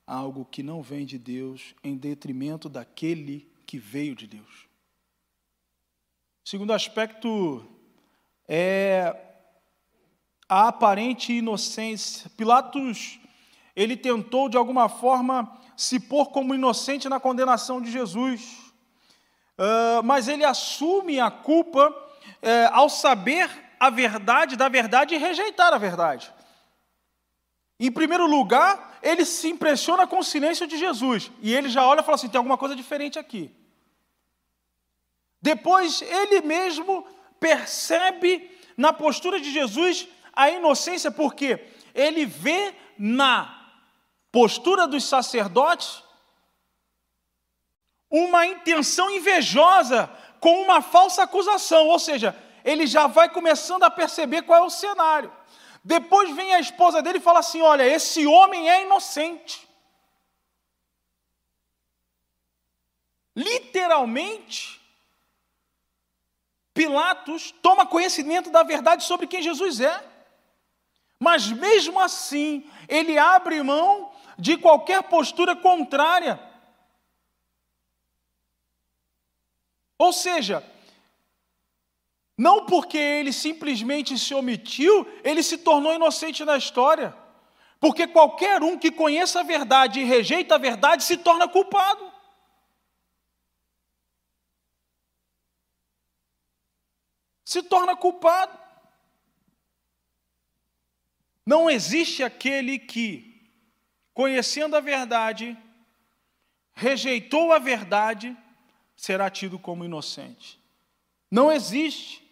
algo 0.05 0.45
que 0.45 0.61
não 0.61 0.81
vem 0.81 1.05
de 1.05 1.17
Deus 1.17 1.73
em 1.83 1.95
detrimento 1.95 2.67
daquele 2.67 3.49
que 3.65 3.77
veio 3.77 4.15
de 4.15 4.27
Deus. 4.27 4.67
Segundo 6.43 6.73
aspecto 6.73 7.65
é 8.47 9.15
a 10.47 10.67
aparente 10.67 11.31
inocência. 11.33 12.29
Pilatos, 12.31 13.19
ele 13.75 13.95
tentou 13.95 14.49
de 14.49 14.57
alguma 14.57 14.89
forma 14.89 15.59
se 15.75 15.99
pôr 15.99 16.27
como 16.27 16.53
inocente 16.53 17.07
na 17.07 17.19
condenação 17.19 17.81
de 17.81 17.89
Jesus. 17.89 18.62
Ah, 19.57 20.01
mas 20.03 20.27
ele 20.27 20.43
assume 20.43 21.19
a 21.19 21.29
culpa 21.29 21.89
uh, 21.89 22.69
ao 22.71 22.89
saber 22.89 23.49
a 23.79 23.89
verdade 23.89 24.55
da 24.55 24.69
verdade 24.69 25.15
e 25.15 25.17
rejeitar 25.17 25.73
a 25.73 25.77
verdade. 25.77 26.33
Em 27.79 27.91
primeiro 27.91 28.25
lugar, 28.25 28.99
ele 29.01 29.25
se 29.25 29.49
impressiona 29.49 30.07
com 30.07 30.19
o 30.19 30.23
silêncio 30.23 30.65
de 30.65 30.77
Jesus. 30.77 31.31
E 31.41 31.53
ele 31.53 31.69
já 31.69 31.85
olha 31.85 31.99
e 31.99 32.03
fala 32.03 32.15
assim: 32.15 32.29
tem 32.29 32.37
alguma 32.37 32.57
coisa 32.57 32.75
diferente 32.75 33.19
aqui. 33.19 33.51
Depois, 35.41 36.01
ele 36.01 36.41
mesmo 36.41 37.05
percebe 37.39 38.49
na 38.77 38.93
postura 38.93 39.39
de 39.39 39.51
Jesus 39.51 40.07
a 40.31 40.49
inocência, 40.49 41.11
porque 41.11 41.67
ele 41.93 42.25
vê 42.25 42.73
na 42.97 43.71
postura 44.31 44.87
dos 44.87 45.03
sacerdotes 45.03 46.01
uma 48.13 48.45
intenção 48.45 49.09
invejosa 49.09 50.07
com 50.39 50.61
uma 50.61 50.83
falsa 50.83 51.23
acusação, 51.23 51.87
ou 51.87 51.97
seja, 51.97 52.37
ele 52.63 52.85
já 52.85 53.07
vai 53.07 53.27
começando 53.27 53.81
a 53.81 53.89
perceber 53.89 54.43
qual 54.43 54.59
é 54.59 54.61
o 54.61 54.69
cenário. 54.69 55.33
Depois 55.83 56.33
vem 56.35 56.53
a 56.53 56.59
esposa 56.59 57.01
dele 57.01 57.17
e 57.17 57.21
fala 57.21 57.39
assim: 57.39 57.61
Olha, 57.61 57.83
esse 57.83 58.27
homem 58.27 58.69
é 58.69 58.83
inocente. 58.83 59.67
Literalmente, 63.35 64.79
Pilatos 66.71 67.51
toma 67.63 67.83
conhecimento 67.83 68.51
da 68.51 68.61
verdade 68.61 69.03
sobre 69.05 69.25
quem 69.25 69.41
Jesus 69.41 69.81
é. 69.81 70.05
Mas 71.19 71.47
mesmo 71.51 71.99
assim, 71.99 72.69
ele 72.87 73.17
abre 73.17 73.63
mão 73.63 74.11
de 74.37 74.55
qualquer 74.55 75.01
postura 75.03 75.55
contrária 75.55 76.52
Ou 79.97 80.11
seja, 80.11 80.63
não 82.37 82.65
porque 82.65 82.97
ele 82.97 83.31
simplesmente 83.31 84.17
se 84.17 84.33
omitiu, 84.33 85.07
ele 85.23 85.43
se 85.43 85.57
tornou 85.57 85.93
inocente 85.93 86.43
na 86.43 86.57
história. 86.57 87.15
Porque 87.79 88.07
qualquer 88.07 88.63
um 88.63 88.77
que 88.77 88.91
conheça 88.91 89.41
a 89.41 89.43
verdade 89.43 89.99
e 89.99 90.05
rejeita 90.05 90.55
a 90.55 90.57
verdade 90.57 91.03
se 91.03 91.17
torna 91.17 91.47
culpado. 91.47 92.11
Se 97.43 97.61
torna 97.61 97.95
culpado. 97.95 98.57
Não 101.45 101.69
existe 101.69 102.23
aquele 102.23 102.79
que, 102.79 103.51
conhecendo 104.13 104.77
a 104.77 104.79
verdade, 104.79 105.57
rejeitou 106.73 107.51
a 107.51 107.59
verdade 107.59 108.35
será 108.95 109.29
tido 109.29 109.57
como 109.59 109.85
inocente. 109.85 110.59
Não 111.29 111.51
existe. 111.51 112.23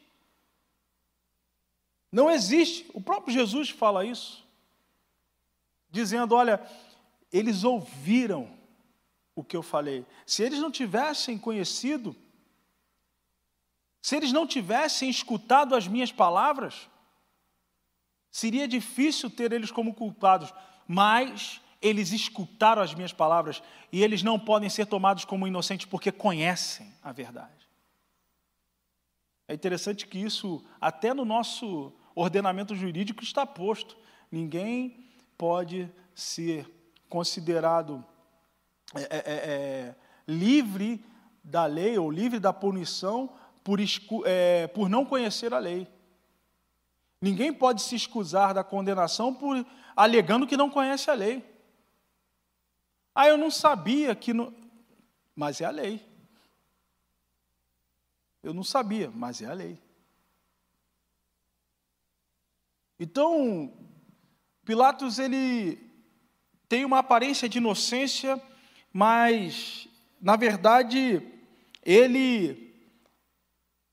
Não 2.11 2.29
existe. 2.29 2.89
O 2.93 3.01
próprio 3.01 3.33
Jesus 3.33 3.69
fala 3.69 4.05
isso, 4.05 4.45
dizendo: 5.89 6.35
olha, 6.35 6.61
eles 7.31 7.63
ouviram 7.63 8.49
o 9.35 9.43
que 9.43 9.55
eu 9.55 9.63
falei. 9.63 10.05
Se 10.25 10.43
eles 10.43 10.59
não 10.59 10.69
tivessem 10.71 11.37
conhecido, 11.37 12.15
se 14.01 14.15
eles 14.15 14.31
não 14.31 14.45
tivessem 14.45 15.09
escutado 15.09 15.75
as 15.75 15.87
minhas 15.87 16.11
palavras, 16.11 16.89
seria 18.31 18.67
difícil 18.67 19.29
ter 19.29 19.51
eles 19.51 19.71
como 19.71 19.93
culpados, 19.93 20.53
mas 20.87 21.61
eles 21.81 22.11
escutaram 22.11 22.81
as 22.81 22.93
minhas 22.93 23.11
palavras 23.11 23.61
e 23.91 24.03
eles 24.03 24.21
não 24.21 24.39
podem 24.39 24.69
ser 24.69 24.85
tomados 24.85 25.25
como 25.25 25.47
inocentes 25.47 25.85
porque 25.85 26.11
conhecem 26.11 26.93
a 27.01 27.11
verdade. 27.11 27.67
É 29.47 29.53
interessante 29.53 30.07
que 30.07 30.19
isso, 30.19 30.63
até 30.79 31.13
no 31.13 31.25
nosso 31.25 31.91
ordenamento 32.15 32.75
jurídico, 32.75 33.23
está 33.23 33.45
posto. 33.45 33.97
Ninguém 34.31 35.09
pode 35.37 35.91
ser 36.13 36.69
considerado 37.09 38.05
é, 38.95 39.01
é, 39.01 39.07
é, 39.17 39.33
é 39.33 39.95
livre 40.27 41.03
da 41.43 41.65
lei 41.65 41.97
ou 41.97 42.11
livre 42.11 42.39
da 42.39 42.53
punição 42.53 43.33
por, 43.63 43.79
é, 44.25 44.67
por 44.67 44.87
não 44.87 45.03
conhecer 45.03 45.53
a 45.53 45.59
lei. 45.59 45.87
Ninguém 47.21 47.51
pode 47.51 47.81
se 47.81 47.95
excusar 47.95 48.53
da 48.53 48.63
condenação 48.63 49.33
por 49.33 49.65
alegando 49.95 50.47
que 50.47 50.57
não 50.57 50.69
conhece 50.69 51.09
a 51.09 51.13
lei. 51.13 51.50
Ah, 53.21 53.27
eu 53.27 53.37
não 53.37 53.51
sabia 53.51 54.15
que. 54.15 54.33
No... 54.33 54.51
Mas 55.35 55.61
é 55.61 55.65
a 55.65 55.69
lei. 55.69 56.03
Eu 58.41 58.51
não 58.51 58.63
sabia, 58.63 59.11
mas 59.11 59.43
é 59.43 59.45
a 59.45 59.53
lei. 59.53 59.77
Então, 62.99 63.71
Pilatos 64.65 65.19
ele 65.19 65.77
tem 66.67 66.83
uma 66.83 66.97
aparência 66.97 67.47
de 67.47 67.59
inocência, 67.59 68.41
mas 68.91 69.87
na 70.19 70.35
verdade 70.35 71.21
ele 71.83 72.73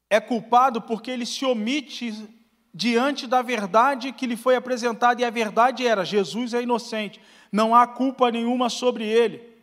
é 0.09 0.18
culpado 0.22 0.81
porque 0.81 1.11
ele 1.11 1.26
se 1.26 1.45
omite 1.45 2.26
diante 2.73 3.27
da 3.27 3.43
verdade 3.43 4.12
que 4.12 4.27
lhe 4.27 4.37
foi 4.37 4.57
apresentada 4.57 5.21
e 5.21 5.25
a 5.25 5.31
verdade 5.31 5.87
era: 5.87 6.05
Jesus 6.05 6.55
é 6.55 6.62
inocente 6.62 7.21
não 7.53 7.75
há 7.75 7.87
culpa 7.87 8.31
nenhuma 8.31 8.69
sobre 8.69 9.05
ele. 9.05 9.57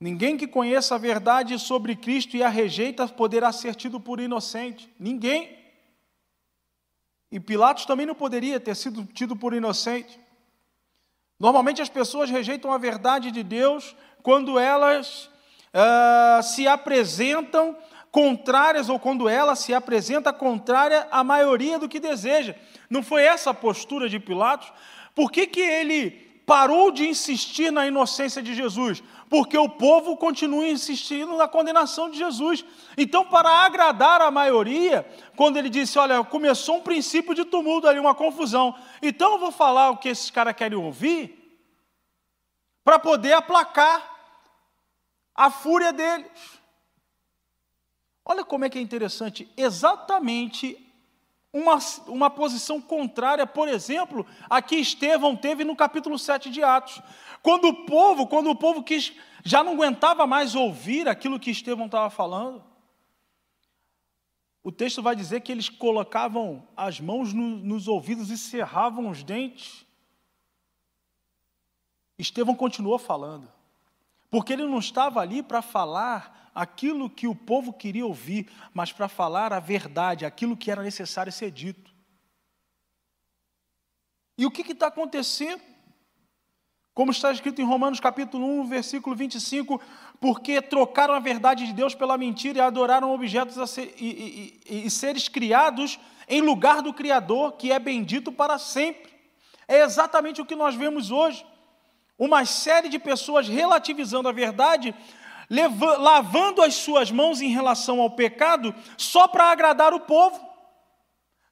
Ninguém 0.00 0.36
que 0.36 0.46
conheça 0.46 0.94
a 0.94 0.98
verdade 0.98 1.58
sobre 1.58 1.96
Cristo 1.96 2.36
e 2.36 2.42
a 2.42 2.48
rejeita 2.48 3.08
poderá 3.08 3.50
ser 3.50 3.74
tido 3.74 3.98
por 3.98 4.20
inocente. 4.20 4.92
Ninguém. 4.98 5.58
E 7.32 7.40
Pilatos 7.40 7.84
também 7.84 8.06
não 8.06 8.14
poderia 8.14 8.60
ter 8.60 8.76
sido 8.76 9.04
tido 9.04 9.34
por 9.34 9.52
inocente. 9.52 10.18
Normalmente 11.38 11.82
as 11.82 11.88
pessoas 11.88 12.30
rejeitam 12.30 12.72
a 12.72 12.78
verdade 12.78 13.30
de 13.30 13.42
Deus 13.42 13.94
quando 14.22 14.58
elas 14.58 15.28
uh, 15.74 16.42
se 16.42 16.66
apresentam 16.66 17.76
contrárias 18.10 18.88
ou 18.88 18.98
quando 18.98 19.28
ela 19.28 19.54
se 19.54 19.74
apresenta 19.74 20.32
contrária 20.32 21.06
à 21.10 21.22
maioria 21.22 21.78
do 21.78 21.88
que 21.88 22.00
deseja. 22.00 22.54
Não 22.88 23.02
foi 23.02 23.22
essa 23.22 23.50
a 23.50 23.54
postura 23.54 24.08
de 24.08 24.18
Pilatos? 24.18 24.72
Por 25.14 25.30
que, 25.30 25.46
que 25.46 25.60
ele 25.60 26.10
parou 26.46 26.90
de 26.90 27.06
insistir 27.06 27.70
na 27.70 27.86
inocência 27.86 28.42
de 28.42 28.54
Jesus? 28.54 29.02
Porque 29.28 29.58
o 29.58 29.68
povo 29.68 30.16
continua 30.16 30.66
insistindo 30.66 31.36
na 31.36 31.46
condenação 31.46 32.10
de 32.10 32.16
Jesus. 32.16 32.64
Então, 32.96 33.26
para 33.26 33.50
agradar 33.50 34.22
a 34.22 34.30
maioria, 34.30 35.06
quando 35.36 35.58
ele 35.58 35.68
disse: 35.68 35.98
Olha, 35.98 36.24
começou 36.24 36.76
um 36.76 36.82
princípio 36.82 37.34
de 37.34 37.44
tumulto 37.44 37.86
ali, 37.86 38.00
uma 38.00 38.14
confusão, 38.14 38.74
então 39.02 39.32
eu 39.32 39.38
vou 39.38 39.52
falar 39.52 39.90
o 39.90 39.98
que 39.98 40.08
esses 40.08 40.30
caras 40.30 40.56
querem 40.56 40.78
ouvir, 40.78 41.36
para 42.82 42.98
poder 42.98 43.34
aplacar 43.34 44.16
a 45.34 45.50
fúria 45.50 45.92
deles. 45.92 46.57
Olha 48.30 48.44
como 48.44 48.66
é 48.66 48.68
que 48.68 48.78
é 48.78 48.82
interessante, 48.82 49.50
exatamente 49.56 50.76
uma, 51.50 51.78
uma 52.06 52.28
posição 52.28 52.78
contrária, 52.78 53.46
por 53.46 53.68
exemplo, 53.68 54.26
a 54.50 54.60
que 54.60 54.76
Estevão 54.76 55.34
teve 55.34 55.64
no 55.64 55.74
capítulo 55.74 56.18
7 56.18 56.50
de 56.50 56.62
Atos. 56.62 57.00
Quando 57.42 57.68
o 57.68 57.86
povo, 57.86 58.26
quando 58.26 58.50
o 58.50 58.54
povo 58.54 58.82
quis, 58.82 59.14
já 59.42 59.64
não 59.64 59.72
aguentava 59.72 60.26
mais 60.26 60.54
ouvir 60.54 61.08
aquilo 61.08 61.40
que 61.40 61.50
Estevão 61.50 61.86
estava 61.86 62.10
falando, 62.10 62.62
o 64.62 64.70
texto 64.70 65.02
vai 65.02 65.16
dizer 65.16 65.40
que 65.40 65.50
eles 65.50 65.70
colocavam 65.70 66.68
as 66.76 67.00
mãos 67.00 67.32
no, 67.32 67.42
nos 67.42 67.88
ouvidos 67.88 68.28
e 68.28 68.36
cerravam 68.36 69.08
os 69.08 69.22
dentes. 69.22 69.86
Estevão 72.18 72.54
continuou 72.54 72.98
falando, 72.98 73.50
porque 74.30 74.52
ele 74.52 74.64
não 74.64 74.80
estava 74.80 75.20
ali 75.20 75.42
para 75.42 75.62
falar 75.62 76.47
aquilo 76.54 77.10
que 77.10 77.26
o 77.26 77.34
povo 77.34 77.72
queria 77.72 78.06
ouvir, 78.06 78.50
mas 78.72 78.92
para 78.92 79.08
falar 79.08 79.52
a 79.52 79.60
verdade, 79.60 80.24
aquilo 80.24 80.56
que 80.56 80.70
era 80.70 80.82
necessário 80.82 81.32
ser 81.32 81.50
dito. 81.50 81.92
E 84.36 84.46
o 84.46 84.50
que 84.50 84.70
está 84.72 84.86
acontecendo? 84.86 85.60
Como 86.94 87.12
está 87.12 87.30
escrito 87.30 87.60
em 87.60 87.64
Romanos 87.64 88.00
capítulo 88.00 88.44
1, 88.62 88.66
versículo 88.66 89.14
25, 89.14 89.80
porque 90.20 90.60
trocaram 90.60 91.14
a 91.14 91.20
verdade 91.20 91.64
de 91.66 91.72
Deus 91.72 91.94
pela 91.94 92.18
mentira 92.18 92.58
e 92.58 92.60
adoraram 92.60 93.14
objetos 93.14 93.70
ser, 93.70 93.94
e, 93.98 94.60
e, 94.68 94.86
e 94.86 94.90
seres 94.90 95.28
criados 95.28 95.98
em 96.28 96.40
lugar 96.40 96.82
do 96.82 96.92
Criador, 96.92 97.52
que 97.52 97.70
é 97.70 97.78
bendito 97.78 98.32
para 98.32 98.58
sempre. 98.58 99.12
É 99.68 99.82
exatamente 99.82 100.40
o 100.40 100.46
que 100.46 100.56
nós 100.56 100.74
vemos 100.74 101.10
hoje. 101.10 101.46
Uma 102.18 102.44
série 102.44 102.88
de 102.88 102.98
pessoas 102.98 103.46
relativizando 103.46 104.28
a 104.28 104.32
verdade, 104.32 104.94
lavando 105.48 106.62
as 106.62 106.74
suas 106.74 107.10
mãos 107.10 107.40
em 107.40 107.48
relação 107.48 108.00
ao 108.00 108.10
pecado 108.10 108.74
só 108.96 109.26
para 109.26 109.50
agradar 109.50 109.94
o 109.94 110.00
povo, 110.00 110.46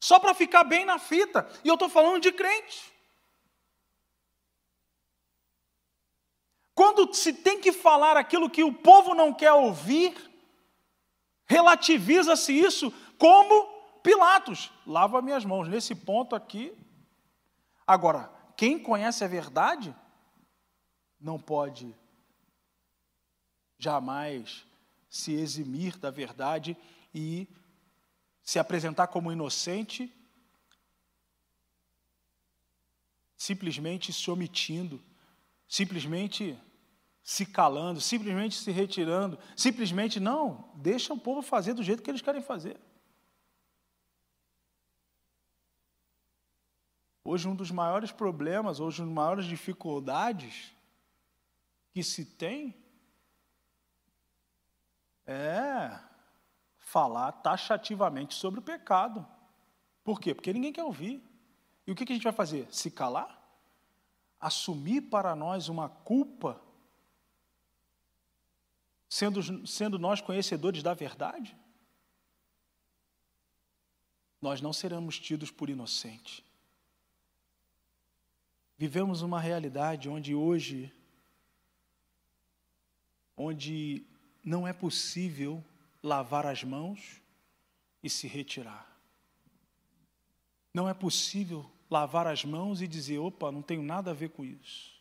só 0.00 0.18
para 0.18 0.34
ficar 0.34 0.64
bem 0.64 0.84
na 0.84 0.98
fita. 0.98 1.48
E 1.64 1.68
eu 1.68 1.74
estou 1.74 1.88
falando 1.88 2.20
de 2.20 2.32
crente. 2.32 2.92
Quando 6.74 7.12
se 7.14 7.32
tem 7.32 7.58
que 7.60 7.72
falar 7.72 8.16
aquilo 8.18 8.50
que 8.50 8.62
o 8.62 8.72
povo 8.72 9.14
não 9.14 9.32
quer 9.32 9.52
ouvir, 9.52 10.14
relativiza-se 11.46 12.52
isso 12.52 12.92
como 13.18 13.76
Pilatos. 14.06 14.70
Lava 14.86 15.20
minhas 15.20 15.44
mãos. 15.44 15.66
Nesse 15.66 15.92
ponto 15.92 16.36
aqui. 16.36 16.72
Agora, 17.84 18.30
quem 18.56 18.78
conhece 18.78 19.24
a 19.24 19.26
verdade 19.26 19.92
não 21.20 21.40
pode 21.40 21.92
jamais 23.78 24.66
se 25.08 25.32
eximir 25.32 25.98
da 25.98 26.10
verdade 26.10 26.76
e 27.14 27.48
se 28.42 28.58
apresentar 28.58 29.08
como 29.08 29.32
inocente, 29.32 30.12
simplesmente 33.36 34.12
se 34.12 34.30
omitindo, 34.30 35.02
simplesmente 35.68 36.58
se 37.22 37.44
calando, 37.44 38.00
simplesmente 38.00 38.54
se 38.54 38.70
retirando, 38.70 39.38
simplesmente 39.56 40.20
não, 40.20 40.70
deixa 40.76 41.12
o 41.12 41.18
povo 41.18 41.42
fazer 41.42 41.74
do 41.74 41.82
jeito 41.82 42.02
que 42.02 42.10
eles 42.10 42.22
querem 42.22 42.40
fazer. 42.40 42.78
Hoje, 47.24 47.48
um 47.48 47.56
dos 47.56 47.72
maiores 47.72 48.12
problemas, 48.12 48.78
hoje, 48.78 49.02
uma 49.02 49.08
das 49.08 49.14
maiores 49.16 49.44
dificuldades 49.46 50.72
que 51.90 52.04
se 52.04 52.24
tem 52.24 52.85
é 55.26 55.98
falar 56.76 57.32
taxativamente 57.32 58.34
sobre 58.34 58.60
o 58.60 58.62
pecado. 58.62 59.26
Por 60.04 60.20
quê? 60.20 60.34
Porque 60.34 60.52
ninguém 60.52 60.72
quer 60.72 60.84
ouvir. 60.84 61.22
E 61.86 61.92
o 61.92 61.94
que 61.94 62.04
a 62.04 62.14
gente 62.14 62.22
vai 62.22 62.32
fazer? 62.32 62.72
Se 62.72 62.90
calar? 62.90 63.42
Assumir 64.38 65.02
para 65.02 65.34
nós 65.34 65.68
uma 65.68 65.88
culpa, 65.88 66.60
sendo, 69.08 69.66
sendo 69.66 69.98
nós 69.98 70.20
conhecedores 70.20 70.82
da 70.82 70.94
verdade? 70.94 71.56
Nós 74.40 74.60
não 74.60 74.72
seremos 74.72 75.18
tidos 75.18 75.50
por 75.50 75.68
inocente. 75.68 76.44
Vivemos 78.78 79.22
uma 79.22 79.40
realidade 79.40 80.08
onde 80.08 80.34
hoje, 80.34 80.92
onde 83.36 84.06
não 84.46 84.66
é 84.66 84.72
possível 84.72 85.62
lavar 86.00 86.46
as 86.46 86.62
mãos 86.62 87.20
e 88.00 88.08
se 88.08 88.28
retirar. 88.28 88.96
Não 90.72 90.88
é 90.88 90.94
possível 90.94 91.68
lavar 91.90 92.28
as 92.28 92.44
mãos 92.44 92.80
e 92.80 92.86
dizer: 92.86 93.18
opa, 93.18 93.50
não 93.50 93.60
tenho 93.60 93.82
nada 93.82 94.12
a 94.12 94.14
ver 94.14 94.30
com 94.30 94.44
isso. 94.44 94.94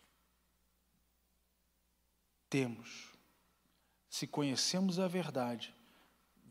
Temos. 2.49 3.13
Se 4.09 4.25
conhecemos 4.25 4.97
a 4.97 5.07
verdade, 5.07 5.75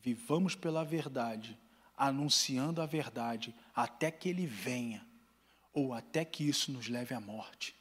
vivamos 0.01 0.55
pela 0.55 0.85
verdade, 0.85 1.59
anunciando 1.97 2.81
a 2.81 2.87
verdade 2.87 3.53
até 3.75 4.11
que 4.11 4.29
ele 4.29 4.47
venha, 4.47 5.05
ou 5.73 5.93
até 5.93 6.25
que 6.25 6.47
isso 6.47 6.71
nos 6.71 6.89
leve 6.89 7.13
à 7.13 7.21
morte. 7.21 7.75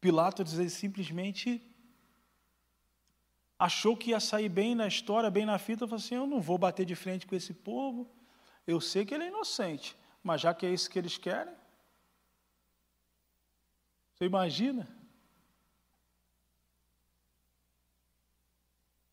Pilatos 0.00 0.50
simplesmente 0.72 1.62
achou 3.58 3.96
que 3.96 4.10
ia 4.10 4.20
sair 4.20 4.48
bem 4.48 4.74
na 4.74 4.86
história, 4.86 5.30
bem 5.30 5.44
na 5.44 5.58
fita, 5.58 5.86
falou 5.86 5.96
assim: 5.96 6.14
eu 6.14 6.26
não 6.26 6.40
vou 6.40 6.56
bater 6.56 6.86
de 6.86 6.94
frente 6.94 7.26
com 7.26 7.34
esse 7.34 7.52
povo, 7.52 8.08
eu 8.66 8.80
sei 8.80 9.04
que 9.04 9.14
ele 9.14 9.24
é 9.24 9.28
inocente, 9.28 9.96
mas 10.22 10.40
já 10.40 10.54
que 10.54 10.64
é 10.64 10.70
isso 10.70 10.88
que 10.88 10.98
eles 10.98 11.18
querem, 11.18 11.54
você 14.14 14.24
imagina? 14.24 14.88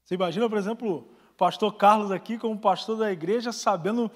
Você 0.04 0.16
imagina, 0.16 0.48
por 0.48 0.58
exemplo, 0.58 0.98
o 1.32 1.34
pastor 1.36 1.76
Carlos 1.76 2.12
aqui, 2.12 2.38
como 2.38 2.60
pastor 2.60 2.98
da 2.98 3.12
igreja, 3.12 3.52
sabendo 3.52 4.12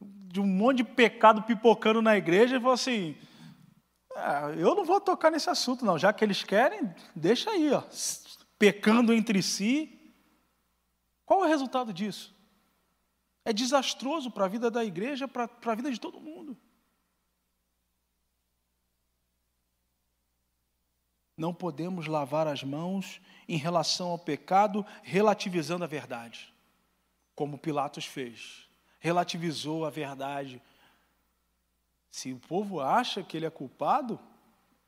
de 0.00 0.40
um 0.40 0.46
monte 0.46 0.78
de 0.78 0.84
pecado 0.84 1.42
pipocando 1.42 2.00
na 2.00 2.16
igreja, 2.16 2.56
e 2.56 2.60
falou 2.60 2.74
assim: 2.74 3.16
é, 4.16 4.62
eu 4.62 4.74
não 4.74 4.84
vou 4.84 5.00
tocar 5.00 5.30
nesse 5.30 5.50
assunto, 5.50 5.84
não. 5.84 5.98
Já 5.98 6.12
que 6.12 6.24
eles 6.24 6.42
querem, 6.42 6.94
deixa 7.14 7.50
aí, 7.50 7.70
ó, 7.70 7.82
pecando 8.58 9.12
entre 9.12 9.42
si. 9.42 9.92
Qual 11.26 11.42
é 11.42 11.46
o 11.46 11.48
resultado 11.48 11.92
disso? 11.92 12.34
É 13.44 13.52
desastroso 13.52 14.30
para 14.30 14.46
a 14.46 14.48
vida 14.48 14.70
da 14.70 14.84
igreja, 14.84 15.28
para 15.28 15.50
a 15.64 15.74
vida 15.74 15.90
de 15.90 16.00
todo 16.00 16.20
mundo. 16.20 16.56
Não 21.36 21.52
podemos 21.52 22.06
lavar 22.06 22.46
as 22.46 22.64
mãos 22.64 23.20
em 23.46 23.58
relação 23.58 24.08
ao 24.08 24.18
pecado, 24.18 24.84
relativizando 25.02 25.84
a 25.84 25.86
verdade, 25.86 26.52
como 27.34 27.58
Pilatos 27.58 28.06
fez. 28.06 28.66
Relativizou 28.98 29.84
a 29.84 29.90
verdade 29.90 30.62
se 32.16 32.32
o 32.32 32.38
povo 32.38 32.80
acha 32.80 33.22
que 33.22 33.36
ele 33.36 33.44
é 33.44 33.50
culpado, 33.50 34.18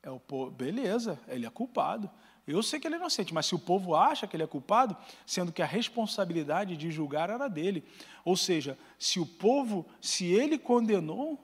é 0.01 0.09
o 0.09 0.19
povo, 0.19 0.49
beleza, 0.49 1.19
ele 1.27 1.45
é 1.45 1.49
culpado. 1.51 2.09
Eu 2.47 2.63
sei 2.63 2.79
que 2.79 2.87
ele 2.87 2.95
é 2.95 2.97
inocente, 2.97 3.35
mas 3.35 3.45
se 3.45 3.53
o 3.53 3.59
povo 3.59 3.95
acha 3.95 4.25
que 4.25 4.35
ele 4.35 4.41
é 4.41 4.47
culpado, 4.47 4.97
sendo 5.27 5.51
que 5.51 5.61
a 5.61 5.65
responsabilidade 5.67 6.75
de 6.75 6.89
julgar 6.89 7.29
era 7.29 7.47
dele. 7.47 7.83
Ou 8.25 8.35
seja, 8.35 8.75
se 8.97 9.19
o 9.19 9.27
povo, 9.27 9.85
se 10.01 10.25
ele 10.25 10.57
condenou, 10.57 11.39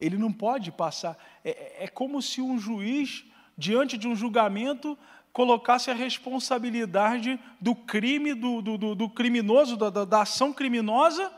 Ele 0.00 0.16
não 0.16 0.32
pode 0.32 0.72
passar. 0.72 1.14
É, 1.44 1.84
é 1.84 1.86
como 1.86 2.22
se 2.22 2.40
um 2.40 2.58
juiz, 2.58 3.26
diante 3.58 3.98
de 3.98 4.08
um 4.08 4.16
julgamento, 4.16 4.98
colocasse 5.34 5.90
a 5.90 5.94
responsabilidade 5.94 7.38
do 7.60 7.74
crime, 7.74 8.32
do, 8.32 8.62
do, 8.62 8.94
do 8.94 9.10
criminoso, 9.10 9.76
da, 9.76 9.90
da, 9.90 10.22
ação 10.22 10.50
criminosa, 10.50 11.30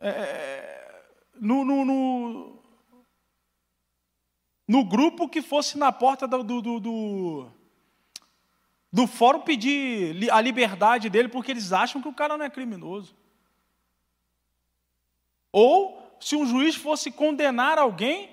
é, 0.00 1.04
no, 1.34 1.64
no, 1.64 1.84
no, 1.84 2.62
no, 4.66 4.84
grupo 4.84 5.28
que 5.28 5.42
fosse 5.42 5.76
na 5.76 5.92
porta 5.92 6.26
do, 6.26 6.42
do, 6.42 6.80
do, 6.80 7.46
do 8.90 9.06
fórum 9.06 9.42
pedir 9.42 10.32
a 10.32 10.40
liberdade 10.40 11.10
dele, 11.10 11.28
porque 11.28 11.50
eles 11.50 11.72
acham 11.72 12.00
que 12.00 12.08
o 12.08 12.14
cara 12.14 12.38
não 12.38 12.44
é 12.44 12.50
criminoso. 12.50 13.14
Ou 15.52 16.16
se 16.20 16.34
um 16.34 16.46
juiz 16.46 16.74
fosse 16.74 17.10
condenar 17.10 17.78
alguém 17.78 18.30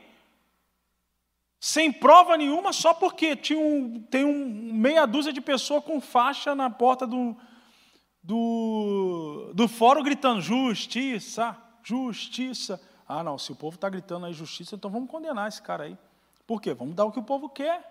sem 1.60 1.92
prova 1.92 2.38
nenhuma, 2.38 2.72
só 2.72 2.94
porque 2.94 3.36
tinha 3.36 3.60
um, 3.60 4.00
tem 4.04 4.24
um, 4.24 4.74
meia 4.74 5.06
dúzia 5.06 5.34
de 5.34 5.42
pessoas 5.42 5.84
com 5.84 6.00
faixa 6.00 6.54
na 6.54 6.70
porta 6.70 7.08
do, 7.08 7.36
do, 8.28 9.54
do 9.54 9.70
fórum 9.70 10.04
gritando 10.04 10.42
justiça, 10.42 11.58
justiça. 11.82 12.80
Ah, 13.08 13.24
não, 13.24 13.38
se 13.38 13.54
o 13.54 13.56
povo 13.56 13.76
está 13.76 13.88
gritando 13.88 14.26
aí 14.26 14.34
justiça, 14.34 14.76
então 14.76 14.92
vamos 14.92 15.10
condenar 15.10 15.48
esse 15.48 15.62
cara 15.62 15.86
aí. 15.86 15.98
Por 16.46 16.62
quê? 16.62 16.74
Vamos 16.74 16.94
dar 16.94 17.06
o 17.06 17.12
que 17.12 17.20
o 17.20 17.24
povo 17.24 17.48
quer. 17.48 17.90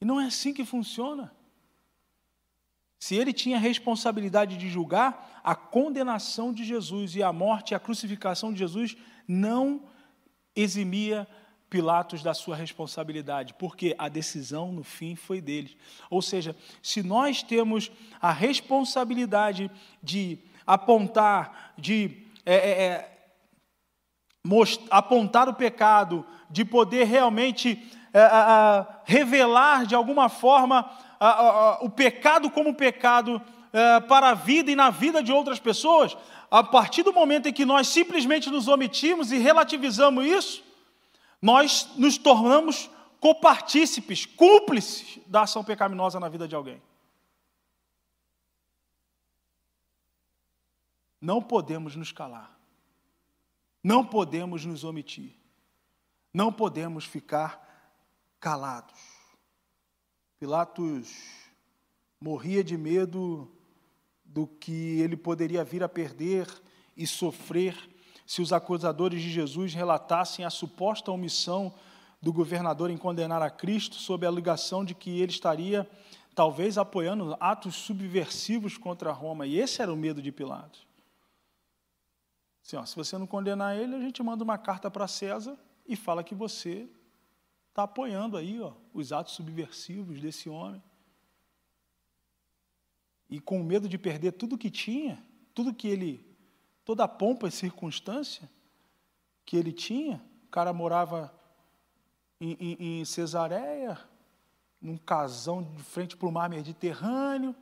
E 0.00 0.04
não 0.04 0.20
é 0.20 0.26
assim 0.26 0.52
que 0.52 0.64
funciona. 0.64 1.32
Se 2.98 3.14
ele 3.14 3.32
tinha 3.32 3.60
responsabilidade 3.60 4.56
de 4.56 4.68
julgar, 4.68 5.40
a 5.44 5.54
condenação 5.54 6.52
de 6.52 6.64
Jesus 6.64 7.14
e 7.14 7.22
a 7.22 7.32
morte 7.32 7.70
e 7.70 7.74
a 7.76 7.80
crucificação 7.80 8.52
de 8.52 8.58
Jesus 8.58 8.96
não 9.28 9.84
eximia 10.56 11.28
Pilatos 11.68 12.22
da 12.22 12.32
sua 12.32 12.54
responsabilidade, 12.54 13.54
porque 13.54 13.94
a 13.98 14.08
decisão 14.08 14.70
no 14.70 14.84
fim 14.84 15.16
foi 15.16 15.40
deles. 15.40 15.76
Ou 16.08 16.22
seja, 16.22 16.56
se 16.82 17.02
nós 17.02 17.42
temos 17.42 17.90
a 18.20 18.30
responsabilidade 18.30 19.70
de 20.02 20.38
apontar, 20.66 21.74
de 21.76 22.24
é, 22.44 22.54
é, 22.54 22.82
é 22.84 23.16
apontar 24.90 25.48
o 25.48 25.54
pecado, 25.54 26.24
de 26.48 26.64
poder 26.64 27.04
realmente 27.04 27.90
é, 28.14 28.86
revelar 29.04 29.84
de 29.86 29.94
alguma 29.94 30.28
forma 30.28 30.88
o 31.80 31.90
pecado 31.90 32.50
como 32.50 32.74
pecado 32.74 33.40
é, 33.72 34.00
para 34.00 34.30
a 34.30 34.34
vida 34.34 34.70
e 34.70 34.76
na 34.76 34.90
vida 34.90 35.22
de 35.22 35.32
outras 35.32 35.58
pessoas, 35.58 36.16
a 36.50 36.62
partir 36.62 37.02
do 37.02 37.12
momento 37.12 37.48
em 37.48 37.52
que 37.52 37.66
nós 37.66 37.88
simplesmente 37.88 38.48
nos 38.48 38.68
omitimos 38.68 39.32
e 39.32 39.38
relativizamos 39.38 40.24
isso, 40.24 40.62
nós 41.40 41.88
nos 41.96 42.18
tornamos 42.18 42.90
copartícipes, 43.20 44.26
cúmplices 44.26 45.18
da 45.26 45.42
ação 45.42 45.64
pecaminosa 45.64 46.20
na 46.20 46.28
vida 46.28 46.46
de 46.46 46.54
alguém. 46.54 46.82
Não 51.20 51.42
podemos 51.42 51.96
nos 51.96 52.12
calar. 52.12 52.56
Não 53.82 54.04
podemos 54.04 54.64
nos 54.64 54.84
omitir. 54.84 55.34
Não 56.32 56.52
podemos 56.52 57.04
ficar 57.04 57.66
calados. 58.38 59.00
Pilatos 60.38 61.12
morria 62.20 62.62
de 62.62 62.76
medo 62.76 63.50
do 64.24 64.46
que 64.46 65.00
ele 65.00 65.16
poderia 65.16 65.64
vir 65.64 65.82
a 65.82 65.88
perder 65.88 66.46
e 66.96 67.06
sofrer 67.06 67.74
se 68.26 68.42
os 68.42 68.52
acusadores 68.52 69.22
de 69.22 69.30
Jesus 69.30 69.72
relatassem 69.72 70.44
a 70.44 70.50
suposta 70.50 71.12
omissão 71.12 71.72
do 72.20 72.32
governador 72.32 72.90
em 72.90 72.96
condenar 72.96 73.40
a 73.40 73.48
Cristo 73.48 73.94
sob 73.94 74.26
a 74.26 74.28
alegação 74.28 74.84
de 74.84 74.94
que 74.94 75.20
ele 75.20 75.30
estaria 75.30 75.88
talvez 76.34 76.76
apoiando 76.76 77.36
atos 77.38 77.76
subversivos 77.76 78.76
contra 78.76 79.12
Roma. 79.12 79.46
E 79.46 79.58
esse 79.58 79.80
era 79.80 79.92
o 79.92 79.96
medo 79.96 80.20
de 80.20 80.32
Pilatos. 80.32 80.86
Assim, 82.64 82.76
ó, 82.76 82.84
se 82.84 82.96
você 82.96 83.16
não 83.16 83.28
condenar 83.28 83.76
ele, 83.76 83.94
a 83.94 84.00
gente 84.00 84.20
manda 84.24 84.42
uma 84.42 84.58
carta 84.58 84.90
para 84.90 85.06
César 85.06 85.56
e 85.86 85.94
fala 85.94 86.24
que 86.24 86.34
você 86.34 86.88
está 87.68 87.84
apoiando 87.84 88.36
aí 88.36 88.60
ó, 88.60 88.72
os 88.92 89.12
atos 89.12 89.34
subversivos 89.34 90.20
desse 90.20 90.48
homem. 90.48 90.82
E 93.30 93.40
com 93.40 93.62
medo 93.62 93.88
de 93.88 93.96
perder 93.96 94.32
tudo 94.32 94.58
que 94.58 94.70
tinha, 94.70 95.24
tudo 95.54 95.72
que 95.72 95.86
ele 95.86 96.25
toda 96.86 97.02
a 97.04 97.08
pompa 97.08 97.48
e 97.48 97.50
circunstância 97.50 98.48
que 99.44 99.56
ele 99.56 99.72
tinha. 99.72 100.24
O 100.46 100.50
cara 100.50 100.72
morava 100.72 101.34
em, 102.40 102.52
em, 102.52 103.00
em 103.00 103.04
Cesareia, 103.04 103.98
num 104.80 104.96
casão 104.96 105.62
de 105.62 105.82
frente 105.82 106.16
para 106.16 106.28
o 106.28 106.32
mar 106.32 106.48
Mediterrâneo, 106.48 107.54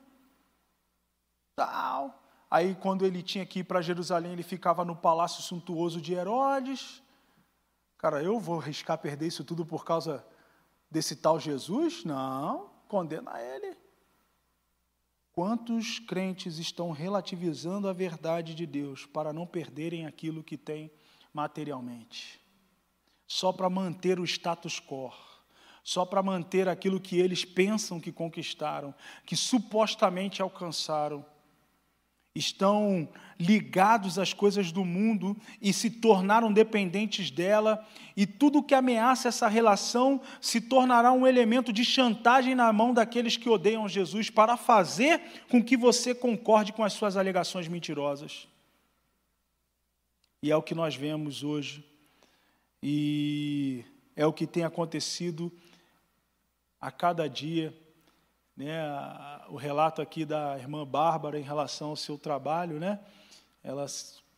tal. 1.56 2.22
Aí, 2.50 2.74
quando 2.74 3.06
ele 3.06 3.22
tinha 3.22 3.46
que 3.46 3.60
ir 3.60 3.64
para 3.64 3.80
Jerusalém, 3.80 4.32
ele 4.32 4.42
ficava 4.42 4.84
no 4.84 4.94
palácio 4.94 5.42
suntuoso 5.42 6.00
de 6.00 6.12
Herodes. 6.12 7.02
Cara, 7.96 8.22
eu 8.22 8.38
vou 8.38 8.60
arriscar 8.60 8.98
perder 8.98 9.26
isso 9.26 9.42
tudo 9.42 9.64
por 9.64 9.84
causa 9.84 10.24
desse 10.90 11.16
tal 11.16 11.40
Jesus? 11.40 12.04
Não, 12.04 12.70
condena 12.86 13.40
ele. 13.40 13.83
Quantos 15.34 15.98
crentes 15.98 16.58
estão 16.58 16.92
relativizando 16.92 17.88
a 17.88 17.92
verdade 17.92 18.54
de 18.54 18.64
Deus 18.64 19.04
para 19.04 19.32
não 19.32 19.44
perderem 19.44 20.06
aquilo 20.06 20.44
que 20.44 20.56
têm 20.56 20.92
materialmente? 21.32 22.40
Só 23.26 23.52
para 23.52 23.68
manter 23.68 24.20
o 24.20 24.24
status 24.24 24.78
quo, 24.78 25.12
só 25.82 26.06
para 26.06 26.22
manter 26.22 26.68
aquilo 26.68 27.00
que 27.00 27.18
eles 27.18 27.44
pensam 27.44 27.98
que 27.98 28.12
conquistaram, 28.12 28.94
que 29.26 29.34
supostamente 29.34 30.40
alcançaram 30.40 31.26
estão 32.34 33.08
ligados 33.38 34.18
às 34.18 34.32
coisas 34.32 34.72
do 34.72 34.84
mundo 34.84 35.36
e 35.62 35.72
se 35.72 35.88
tornaram 35.88 36.52
dependentes 36.52 37.30
dela, 37.30 37.86
e 38.16 38.26
tudo 38.26 38.62
que 38.62 38.74
ameaça 38.74 39.28
essa 39.28 39.46
relação 39.46 40.20
se 40.40 40.60
tornará 40.60 41.12
um 41.12 41.26
elemento 41.26 41.72
de 41.72 41.84
chantagem 41.84 42.54
na 42.54 42.72
mão 42.72 42.92
daqueles 42.92 43.36
que 43.36 43.48
odeiam 43.48 43.88
Jesus 43.88 44.30
para 44.30 44.56
fazer 44.56 45.20
com 45.48 45.62
que 45.62 45.76
você 45.76 46.14
concorde 46.14 46.72
com 46.72 46.82
as 46.82 46.92
suas 46.92 47.16
alegações 47.16 47.68
mentirosas. 47.68 48.48
E 50.42 50.50
é 50.50 50.56
o 50.56 50.62
que 50.62 50.74
nós 50.74 50.96
vemos 50.96 51.44
hoje, 51.44 51.84
e 52.82 53.84
é 54.16 54.26
o 54.26 54.32
que 54.32 54.46
tem 54.46 54.64
acontecido 54.64 55.52
a 56.80 56.90
cada 56.90 57.28
dia 57.28 57.72
né, 58.56 58.80
o 59.48 59.56
relato 59.56 60.00
aqui 60.00 60.24
da 60.24 60.58
irmã 60.58 60.86
Bárbara 60.86 61.38
em 61.38 61.42
relação 61.42 61.90
ao 61.90 61.96
seu 61.96 62.16
trabalho, 62.16 62.78
né? 62.78 63.00
Ela 63.62 63.86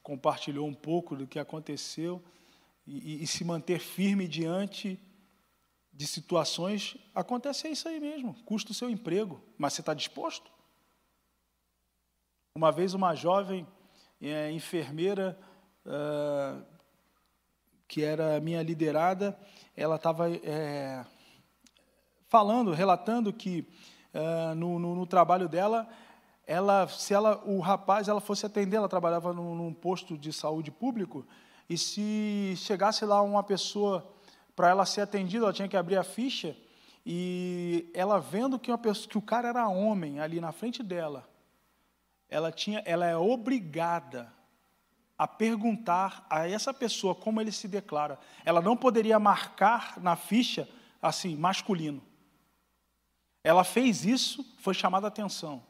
compartilhou 0.03 0.67
um 0.67 0.75
pouco 0.75 1.17
do 1.17 1.27
que 1.27 1.39
aconteceu 1.39 2.23
e, 2.87 3.23
e 3.23 3.27
se 3.27 3.45
manter 3.45 3.81
firme 3.81 4.29
diante 4.29 4.99
de 5.93 6.07
situações, 6.07 6.97
acontece 7.15 7.69
isso 7.69 7.89
aí 7.89 7.99
mesmo, 7.99 8.35
custa 8.45 8.71
o 8.71 8.75
seu 8.75 8.89
emprego, 8.91 9.43
mas 9.57 9.73
você 9.73 9.81
está 9.81 9.95
disposto? 9.95 10.51
Uma 12.55 12.71
vez 12.71 12.95
uma 12.95 13.15
jovem 13.15 13.67
é, 14.21 14.51
enfermeira 14.51 15.39
é, 15.85 16.63
que 17.89 18.03
era 18.03 18.39
minha 18.41 18.63
liderada, 18.63 19.39
ela 19.75 19.97
estava 19.97 20.31
é, 20.31 21.05
falando, 22.29 22.73
relatando 22.73 23.33
que 23.33 23.67
uh, 24.17 24.55
no, 24.55 24.79
no, 24.79 24.95
no, 24.95 25.07
trabalho 25.07 25.49
dela, 25.49 25.87
ela, 26.47 26.89
se 26.89 27.13
ela, 27.13 27.43
o 27.45 27.61
rapaz, 27.61 28.09
ela 28.09 28.21
fosse 28.21 28.47
atender, 28.47 28.77
ela 28.77 28.89
trabalhava 28.89 29.33
num, 29.33 29.55
num 29.55 29.73
posto 29.73 30.17
de 30.17 30.33
saúde 30.33 30.71
público, 30.71 31.27
e 31.69 31.77
se 31.77 32.55
chegasse 32.57 33.05
lá 33.05 33.21
uma 33.21 33.43
pessoa 33.43 34.07
para 34.55 34.71
ela 34.71 34.87
ser 34.87 35.03
atendida, 35.03 35.45
ela 35.45 35.53
tinha 35.53 35.69
que 35.69 35.77
abrir 35.77 35.97
a 35.97 36.05
ficha, 36.05 36.57
e 37.05 37.91
ela 37.95 38.19
vendo 38.19 38.59
que, 38.59 38.71
uma 38.71 38.79
pessoa, 38.79 39.09
que 39.09 39.19
o 39.19 39.23
cara 39.23 39.49
era 39.49 39.69
homem 39.69 40.19
ali 40.19 40.41
na 40.41 40.53
frente 40.53 40.83
dela, 40.83 41.29
ela, 42.29 42.51
tinha, 42.51 42.83
ela 42.85 43.07
é 43.07 43.17
obrigada 43.17 44.33
a 45.19 45.27
perguntar 45.27 46.27
a 46.29 46.49
essa 46.49 46.75
pessoa 46.75 47.15
como 47.15 47.41
ele 47.41 47.53
se 47.53 47.69
declara. 47.69 48.19
Ela 48.45 48.61
não 48.61 48.77
poderia 48.77 49.19
marcar 49.19 49.99
na 50.01 50.17
ficha 50.17 50.69
assim, 51.01 51.37
masculino. 51.37 52.03
Ela 53.47 53.63
fez 53.63 54.05
isso, 54.05 54.45
foi 54.59 54.75
chamada 54.75 55.07
a 55.07 55.09
atenção. 55.09 55.63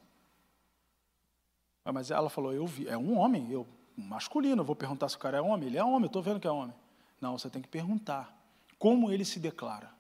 Ah, 1.85 1.93
mas 1.93 2.11
ela 2.11 2.31
falou, 2.31 2.51
eu 2.51 2.67
vi, 2.67 2.89
é 2.89 2.97
um 2.97 3.19
homem, 3.19 3.53
eu 3.53 3.67
masculino, 3.95 4.63
eu 4.63 4.65
vou 4.65 4.75
perguntar 4.75 5.11
se 5.11 5.17
o 5.17 5.19
cara 5.19 5.37
é 5.37 5.41
homem, 5.43 5.69
ele 5.69 5.77
é 5.77 5.85
homem, 5.85 6.07
estou 6.07 6.23
vendo 6.23 6.41
que 6.41 6.47
é 6.47 6.51
homem. 6.51 6.75
Não, 7.21 7.37
você 7.37 7.51
tem 7.51 7.61
que 7.61 7.69
perguntar 7.69 8.35
como 8.79 9.13
ele 9.13 9.27
se 9.27 9.39
declara. 9.39 9.93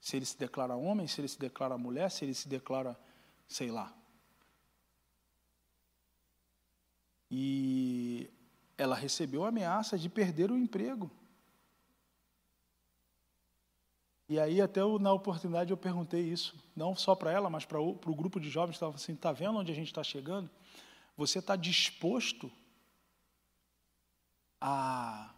Se 0.00 0.16
ele 0.16 0.24
se 0.24 0.38
declara 0.38 0.74
homem, 0.74 1.06
se 1.06 1.20
ele 1.20 1.28
se 1.28 1.38
declara 1.38 1.76
mulher, 1.76 2.10
se 2.10 2.24
ele 2.24 2.32
se 2.32 2.48
declara, 2.48 2.98
sei 3.46 3.70
lá. 3.70 3.92
E 7.30 8.30
ela 8.78 8.96
recebeu 8.96 9.44
a 9.44 9.48
ameaça 9.48 9.98
de 9.98 10.08
perder 10.08 10.50
o 10.50 10.56
emprego. 10.56 11.10
E 14.30 14.38
aí, 14.38 14.60
até 14.60 14.80
eu, 14.80 14.96
na 14.96 15.12
oportunidade, 15.12 15.72
eu 15.72 15.76
perguntei 15.76 16.20
isso, 16.20 16.54
não 16.76 16.94
só 16.94 17.16
para 17.16 17.32
ela, 17.32 17.50
mas 17.50 17.64
para 17.64 17.80
o, 17.80 18.14
grupo 18.14 18.38
de 18.38 18.48
jovens, 18.48 18.76
estava 18.76 18.94
assim, 18.94 19.12
está 19.12 19.32
vendo 19.32 19.58
onde 19.58 19.72
a 19.72 19.74
gente 19.74 19.88
está 19.88 20.04
chegando? 20.04 20.48
Você 21.16 21.40
está 21.40 21.56
disposto 21.56 22.48
a 24.60 25.34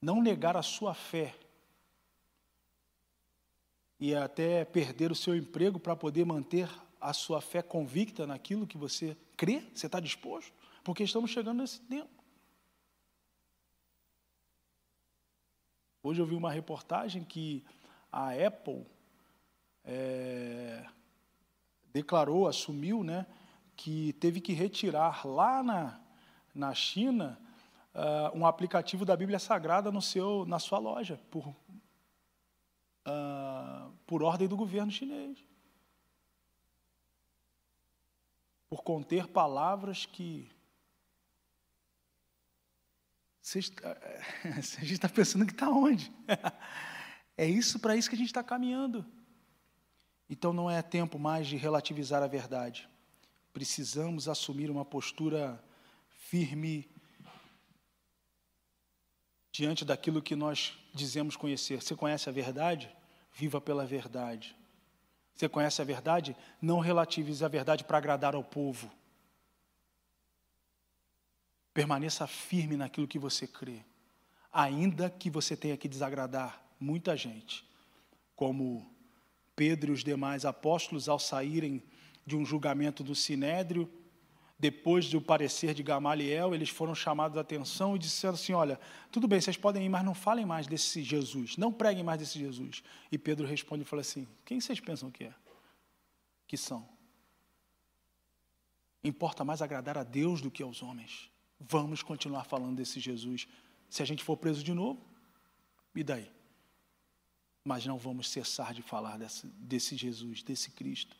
não 0.00 0.22
negar 0.22 0.56
a 0.56 0.62
sua 0.62 0.94
fé 0.94 1.34
e 3.98 4.14
até 4.14 4.64
perder 4.64 5.10
o 5.10 5.16
seu 5.16 5.34
emprego 5.34 5.80
para 5.80 5.96
poder 5.96 6.24
manter 6.24 6.70
a 7.00 7.12
sua 7.12 7.40
fé 7.40 7.60
convicta 7.60 8.24
naquilo 8.24 8.68
que 8.68 8.78
você 8.78 9.16
crê? 9.36 9.64
Você 9.74 9.86
está 9.86 9.98
disposto? 9.98 10.52
Porque 10.84 11.02
estamos 11.02 11.32
chegando 11.32 11.60
nesse 11.60 11.80
tempo. 11.80 12.20
Hoje 16.04 16.22
eu 16.22 16.26
vi 16.26 16.36
uma 16.36 16.52
reportagem 16.52 17.24
que 17.24 17.64
a 18.12 18.32
Apple 18.32 18.86
é, 19.84 20.86
declarou, 21.92 22.46
assumiu, 22.46 23.02
né, 23.02 23.26
que 23.76 24.12
teve 24.14 24.40
que 24.40 24.52
retirar 24.52 25.26
lá 25.26 25.62
na, 25.62 26.00
na 26.54 26.74
China 26.74 27.38
uh, 27.94 28.36
um 28.36 28.46
aplicativo 28.46 29.04
da 29.04 29.16
Bíblia 29.16 29.38
Sagrada 29.38 29.90
no 29.90 30.02
seu, 30.02 30.44
na 30.46 30.58
sua 30.58 30.78
loja, 30.78 31.20
por, 31.30 31.48
uh, 31.48 31.54
por 34.06 34.22
ordem 34.22 34.48
do 34.48 34.56
governo 34.56 34.92
chinês. 34.92 35.44
Por 38.68 38.82
conter 38.82 39.26
palavras 39.26 40.06
que. 40.06 40.48
a 44.44 44.60
gente 44.60 44.92
está 44.92 45.08
pensando 45.08 45.44
que 45.44 45.52
está 45.52 45.68
onde? 45.68 46.12
É 47.40 47.46
isso 47.46 47.78
para 47.78 47.96
isso 47.96 48.10
que 48.10 48.14
a 48.14 48.18
gente 48.18 48.26
está 48.26 48.44
caminhando. 48.44 49.02
Então 50.28 50.52
não 50.52 50.70
é 50.70 50.82
tempo 50.82 51.18
mais 51.18 51.46
de 51.46 51.56
relativizar 51.56 52.22
a 52.22 52.26
verdade. 52.26 52.86
Precisamos 53.50 54.28
assumir 54.28 54.70
uma 54.70 54.84
postura 54.84 55.58
firme 56.10 56.86
diante 59.50 59.86
daquilo 59.86 60.20
que 60.20 60.36
nós 60.36 60.78
dizemos 60.92 61.34
conhecer. 61.34 61.80
Você 61.80 61.96
conhece 61.96 62.28
a 62.28 62.32
verdade? 62.32 62.94
Viva 63.32 63.58
pela 63.58 63.86
verdade. 63.86 64.54
Você 65.34 65.48
conhece 65.48 65.80
a 65.80 65.84
verdade? 65.86 66.36
Não 66.60 66.78
relativize 66.78 67.42
a 67.42 67.48
verdade 67.48 67.84
para 67.84 67.96
agradar 67.96 68.34
ao 68.34 68.44
povo. 68.44 68.92
Permaneça 71.72 72.26
firme 72.26 72.76
naquilo 72.76 73.08
que 73.08 73.18
você 73.18 73.46
crê, 73.46 73.82
ainda 74.52 75.08
que 75.08 75.30
você 75.30 75.56
tenha 75.56 75.78
que 75.78 75.88
desagradar 75.88 76.68
muita 76.80 77.16
gente, 77.16 77.64
como 78.34 78.90
Pedro 79.54 79.90
e 79.90 79.94
os 79.94 80.02
demais 80.02 80.44
apóstolos, 80.44 81.08
ao 81.08 81.18
saírem 81.18 81.82
de 82.26 82.34
um 82.34 82.44
julgamento 82.44 83.04
do 83.04 83.14
Sinédrio, 83.14 83.88
depois 84.58 85.08
do 85.08 85.22
parecer 85.22 85.72
de 85.72 85.82
Gamaliel, 85.82 86.54
eles 86.54 86.68
foram 86.68 86.94
chamados 86.94 87.38
a 87.38 87.40
atenção 87.40 87.96
e 87.96 87.98
disseram 87.98 88.34
assim: 88.34 88.52
Olha, 88.52 88.78
tudo 89.10 89.26
bem, 89.26 89.40
vocês 89.40 89.56
podem 89.56 89.86
ir, 89.86 89.88
mas 89.88 90.04
não 90.04 90.14
falem 90.14 90.44
mais 90.44 90.66
desse 90.66 91.02
Jesus, 91.02 91.56
não 91.56 91.72
preguem 91.72 92.04
mais 92.04 92.18
desse 92.18 92.38
Jesus. 92.38 92.82
E 93.10 93.16
Pedro 93.16 93.46
responde 93.46 93.82
e 93.82 93.86
fala 93.86 94.02
assim: 94.02 94.28
Quem 94.44 94.60
vocês 94.60 94.78
pensam 94.78 95.10
que 95.10 95.24
é? 95.24 95.34
Que 96.46 96.58
são? 96.58 96.86
Importa 99.02 99.44
mais 99.44 99.62
agradar 99.62 99.96
a 99.96 100.04
Deus 100.04 100.42
do 100.42 100.50
que 100.50 100.62
aos 100.62 100.82
homens. 100.82 101.30
Vamos 101.58 102.02
continuar 102.02 102.44
falando 102.44 102.76
desse 102.76 103.00
Jesus. 103.00 103.48
Se 103.88 104.02
a 104.02 104.06
gente 104.06 104.22
for 104.22 104.36
preso 104.36 104.62
de 104.62 104.74
novo, 104.74 105.00
e 105.94 106.04
daí? 106.04 106.30
Mas 107.70 107.86
não 107.86 107.96
vamos 107.96 108.28
cessar 108.28 108.74
de 108.74 108.82
falar 108.82 109.16
desse, 109.16 109.46
desse 109.46 109.96
Jesus, 109.96 110.42
desse 110.42 110.72
Cristo. 110.72 111.16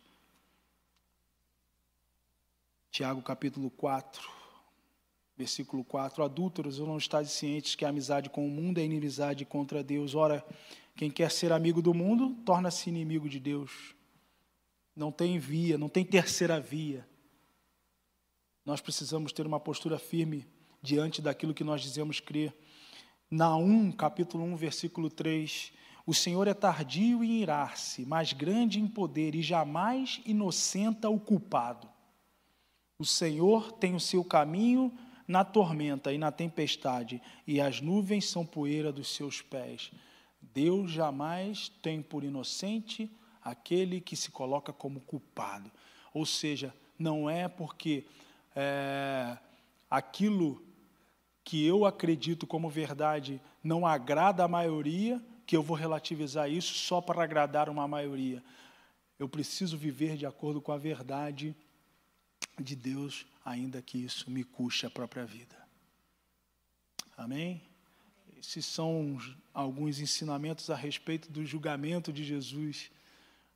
Tiago 2.90 3.22
capítulo 3.22 3.70
4, 3.70 4.28
versículo 5.36 5.84
4: 5.84 6.24
Adúlteros, 6.24 6.80
não 6.80 6.98
estáis 6.98 7.30
cientes 7.30 7.76
que 7.76 7.84
a 7.84 7.88
amizade 7.88 8.28
com 8.28 8.44
o 8.44 8.50
mundo 8.50 8.78
é 8.78 8.84
inimizade 8.84 9.44
contra 9.44 9.80
Deus? 9.80 10.16
Ora, 10.16 10.44
quem 10.96 11.08
quer 11.08 11.30
ser 11.30 11.52
amigo 11.52 11.80
do 11.80 11.94
mundo, 11.94 12.34
torna-se 12.44 12.90
inimigo 12.90 13.28
de 13.28 13.38
Deus. 13.38 13.94
Não 14.96 15.12
tem 15.12 15.38
via, 15.38 15.78
não 15.78 15.88
tem 15.88 16.04
terceira 16.04 16.58
via. 16.58 17.08
Nós 18.66 18.80
precisamos 18.80 19.30
ter 19.32 19.46
uma 19.46 19.60
postura 19.60 20.00
firme 20.00 20.44
diante 20.82 21.22
daquilo 21.22 21.54
que 21.54 21.62
nós 21.62 21.80
dizemos 21.80 22.18
crer. 22.18 22.52
Naum, 23.30 23.92
capítulo 23.92 24.42
1, 24.42 24.56
versículo 24.56 25.08
3, 25.08 25.78
o 26.10 26.12
Senhor 26.12 26.48
é 26.48 26.54
tardio 26.54 27.22
em 27.22 27.40
irar-se, 27.40 28.04
mas 28.04 28.32
grande 28.32 28.80
em 28.80 28.86
poder 28.88 29.36
e 29.36 29.42
jamais 29.42 30.20
inocenta 30.26 31.08
o 31.08 31.20
culpado. 31.20 31.88
O 32.98 33.04
Senhor 33.04 33.70
tem 33.70 33.94
o 33.94 34.00
seu 34.00 34.24
caminho 34.24 34.92
na 35.28 35.44
tormenta 35.44 36.12
e 36.12 36.18
na 36.18 36.32
tempestade, 36.32 37.22
e 37.46 37.60
as 37.60 37.80
nuvens 37.80 38.28
são 38.28 38.44
poeira 38.44 38.90
dos 38.90 39.14
seus 39.14 39.40
pés. 39.40 39.92
Deus 40.42 40.90
jamais 40.90 41.68
tem 41.80 42.02
por 42.02 42.24
inocente 42.24 43.08
aquele 43.40 44.00
que 44.00 44.16
se 44.16 44.32
coloca 44.32 44.72
como 44.72 44.98
culpado. 45.02 45.70
Ou 46.12 46.26
seja, 46.26 46.74
não 46.98 47.30
é 47.30 47.46
porque 47.46 48.04
é, 48.56 49.38
aquilo 49.88 50.60
que 51.44 51.64
eu 51.64 51.84
acredito 51.84 52.48
como 52.48 52.68
verdade 52.68 53.40
não 53.62 53.86
agrada 53.86 54.42
a 54.42 54.48
maioria, 54.48 55.24
que 55.50 55.56
eu 55.56 55.64
vou 55.64 55.76
relativizar 55.76 56.48
isso 56.48 56.74
só 56.74 57.00
para 57.00 57.24
agradar 57.24 57.68
uma 57.68 57.88
maioria. 57.88 58.40
Eu 59.18 59.28
preciso 59.28 59.76
viver 59.76 60.16
de 60.16 60.24
acordo 60.24 60.60
com 60.60 60.70
a 60.70 60.78
verdade 60.78 61.56
de 62.56 62.76
Deus, 62.76 63.26
ainda 63.44 63.82
que 63.82 63.98
isso 63.98 64.30
me 64.30 64.44
custe 64.44 64.86
a 64.86 64.90
própria 64.90 65.26
vida. 65.26 65.56
Amém? 67.16 67.60
Esses 68.38 68.64
são 68.64 69.18
alguns 69.52 69.98
ensinamentos 69.98 70.70
a 70.70 70.76
respeito 70.76 71.28
do 71.32 71.44
julgamento 71.44 72.12
de 72.12 72.22
Jesus, 72.22 72.88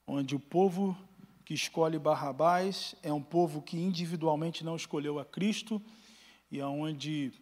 onde 0.05 0.35
o 0.35 0.41
povo 0.41 0.99
que 1.45 1.55
escolhe 1.55 1.97
Barrabás 1.97 2.97
é 3.05 3.13
um 3.13 3.23
povo 3.23 3.63
que 3.63 3.77
individualmente 3.77 4.65
não 4.65 4.75
escolheu 4.75 5.21
a 5.21 5.25
Cristo 5.25 5.81
e 6.51 6.61
onde 6.61 7.33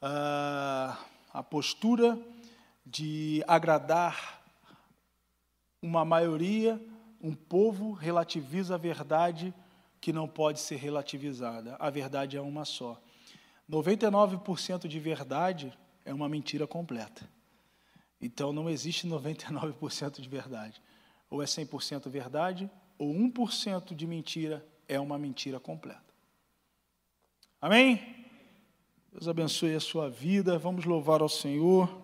ah, 0.00 0.98
a 1.30 1.42
postura 1.42 2.18
de 2.84 3.42
agradar 3.46 4.42
uma 5.80 6.04
maioria, 6.04 6.80
um 7.20 7.34
povo 7.34 7.92
relativiza 7.92 8.74
a 8.74 8.78
verdade 8.78 9.54
que 10.00 10.12
não 10.12 10.26
pode 10.26 10.60
ser 10.60 10.76
relativizada. 10.76 11.76
A 11.78 11.88
verdade 11.88 12.36
é 12.36 12.40
uma 12.40 12.64
só. 12.64 13.00
99% 13.70 14.88
de 14.88 14.98
verdade 14.98 15.72
é 16.04 16.12
uma 16.12 16.28
mentira 16.28 16.66
completa. 16.66 17.28
Então 18.20 18.52
não 18.52 18.68
existe 18.68 19.06
99% 19.06 20.20
de 20.20 20.28
verdade. 20.28 20.82
Ou 21.30 21.42
é 21.42 21.46
100% 21.46 22.08
verdade, 22.08 22.70
ou 22.98 23.12
1% 23.14 23.94
de 23.94 24.06
mentira 24.06 24.66
é 24.88 25.00
uma 25.00 25.18
mentira 25.18 25.58
completa. 25.58 26.12
Amém? 27.60 28.26
Deus 29.12 29.28
abençoe 29.28 29.74
a 29.74 29.80
sua 29.80 30.10
vida. 30.10 30.58
Vamos 30.58 30.84
louvar 30.84 31.20
ao 31.20 31.28
Senhor 31.28 32.01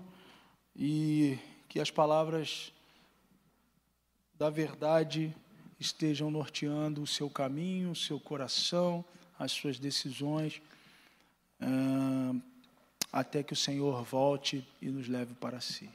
e 0.78 1.36
que 1.68 1.80
as 1.80 1.90
palavras 1.90 2.72
da 4.38 4.48
verdade 4.48 5.34
estejam 5.80 6.30
norteando 6.30 7.02
o 7.02 7.06
seu 7.06 7.28
caminho, 7.28 7.90
o 7.90 7.96
seu 7.96 8.20
coração, 8.20 9.04
as 9.38 9.50
suas 9.50 9.78
decisões, 9.78 10.62
até 13.12 13.42
que 13.42 13.52
o 13.52 13.56
Senhor 13.56 14.04
volte 14.04 14.66
e 14.80 14.88
nos 14.88 15.08
leve 15.08 15.34
para 15.34 15.60
si. 15.60 15.90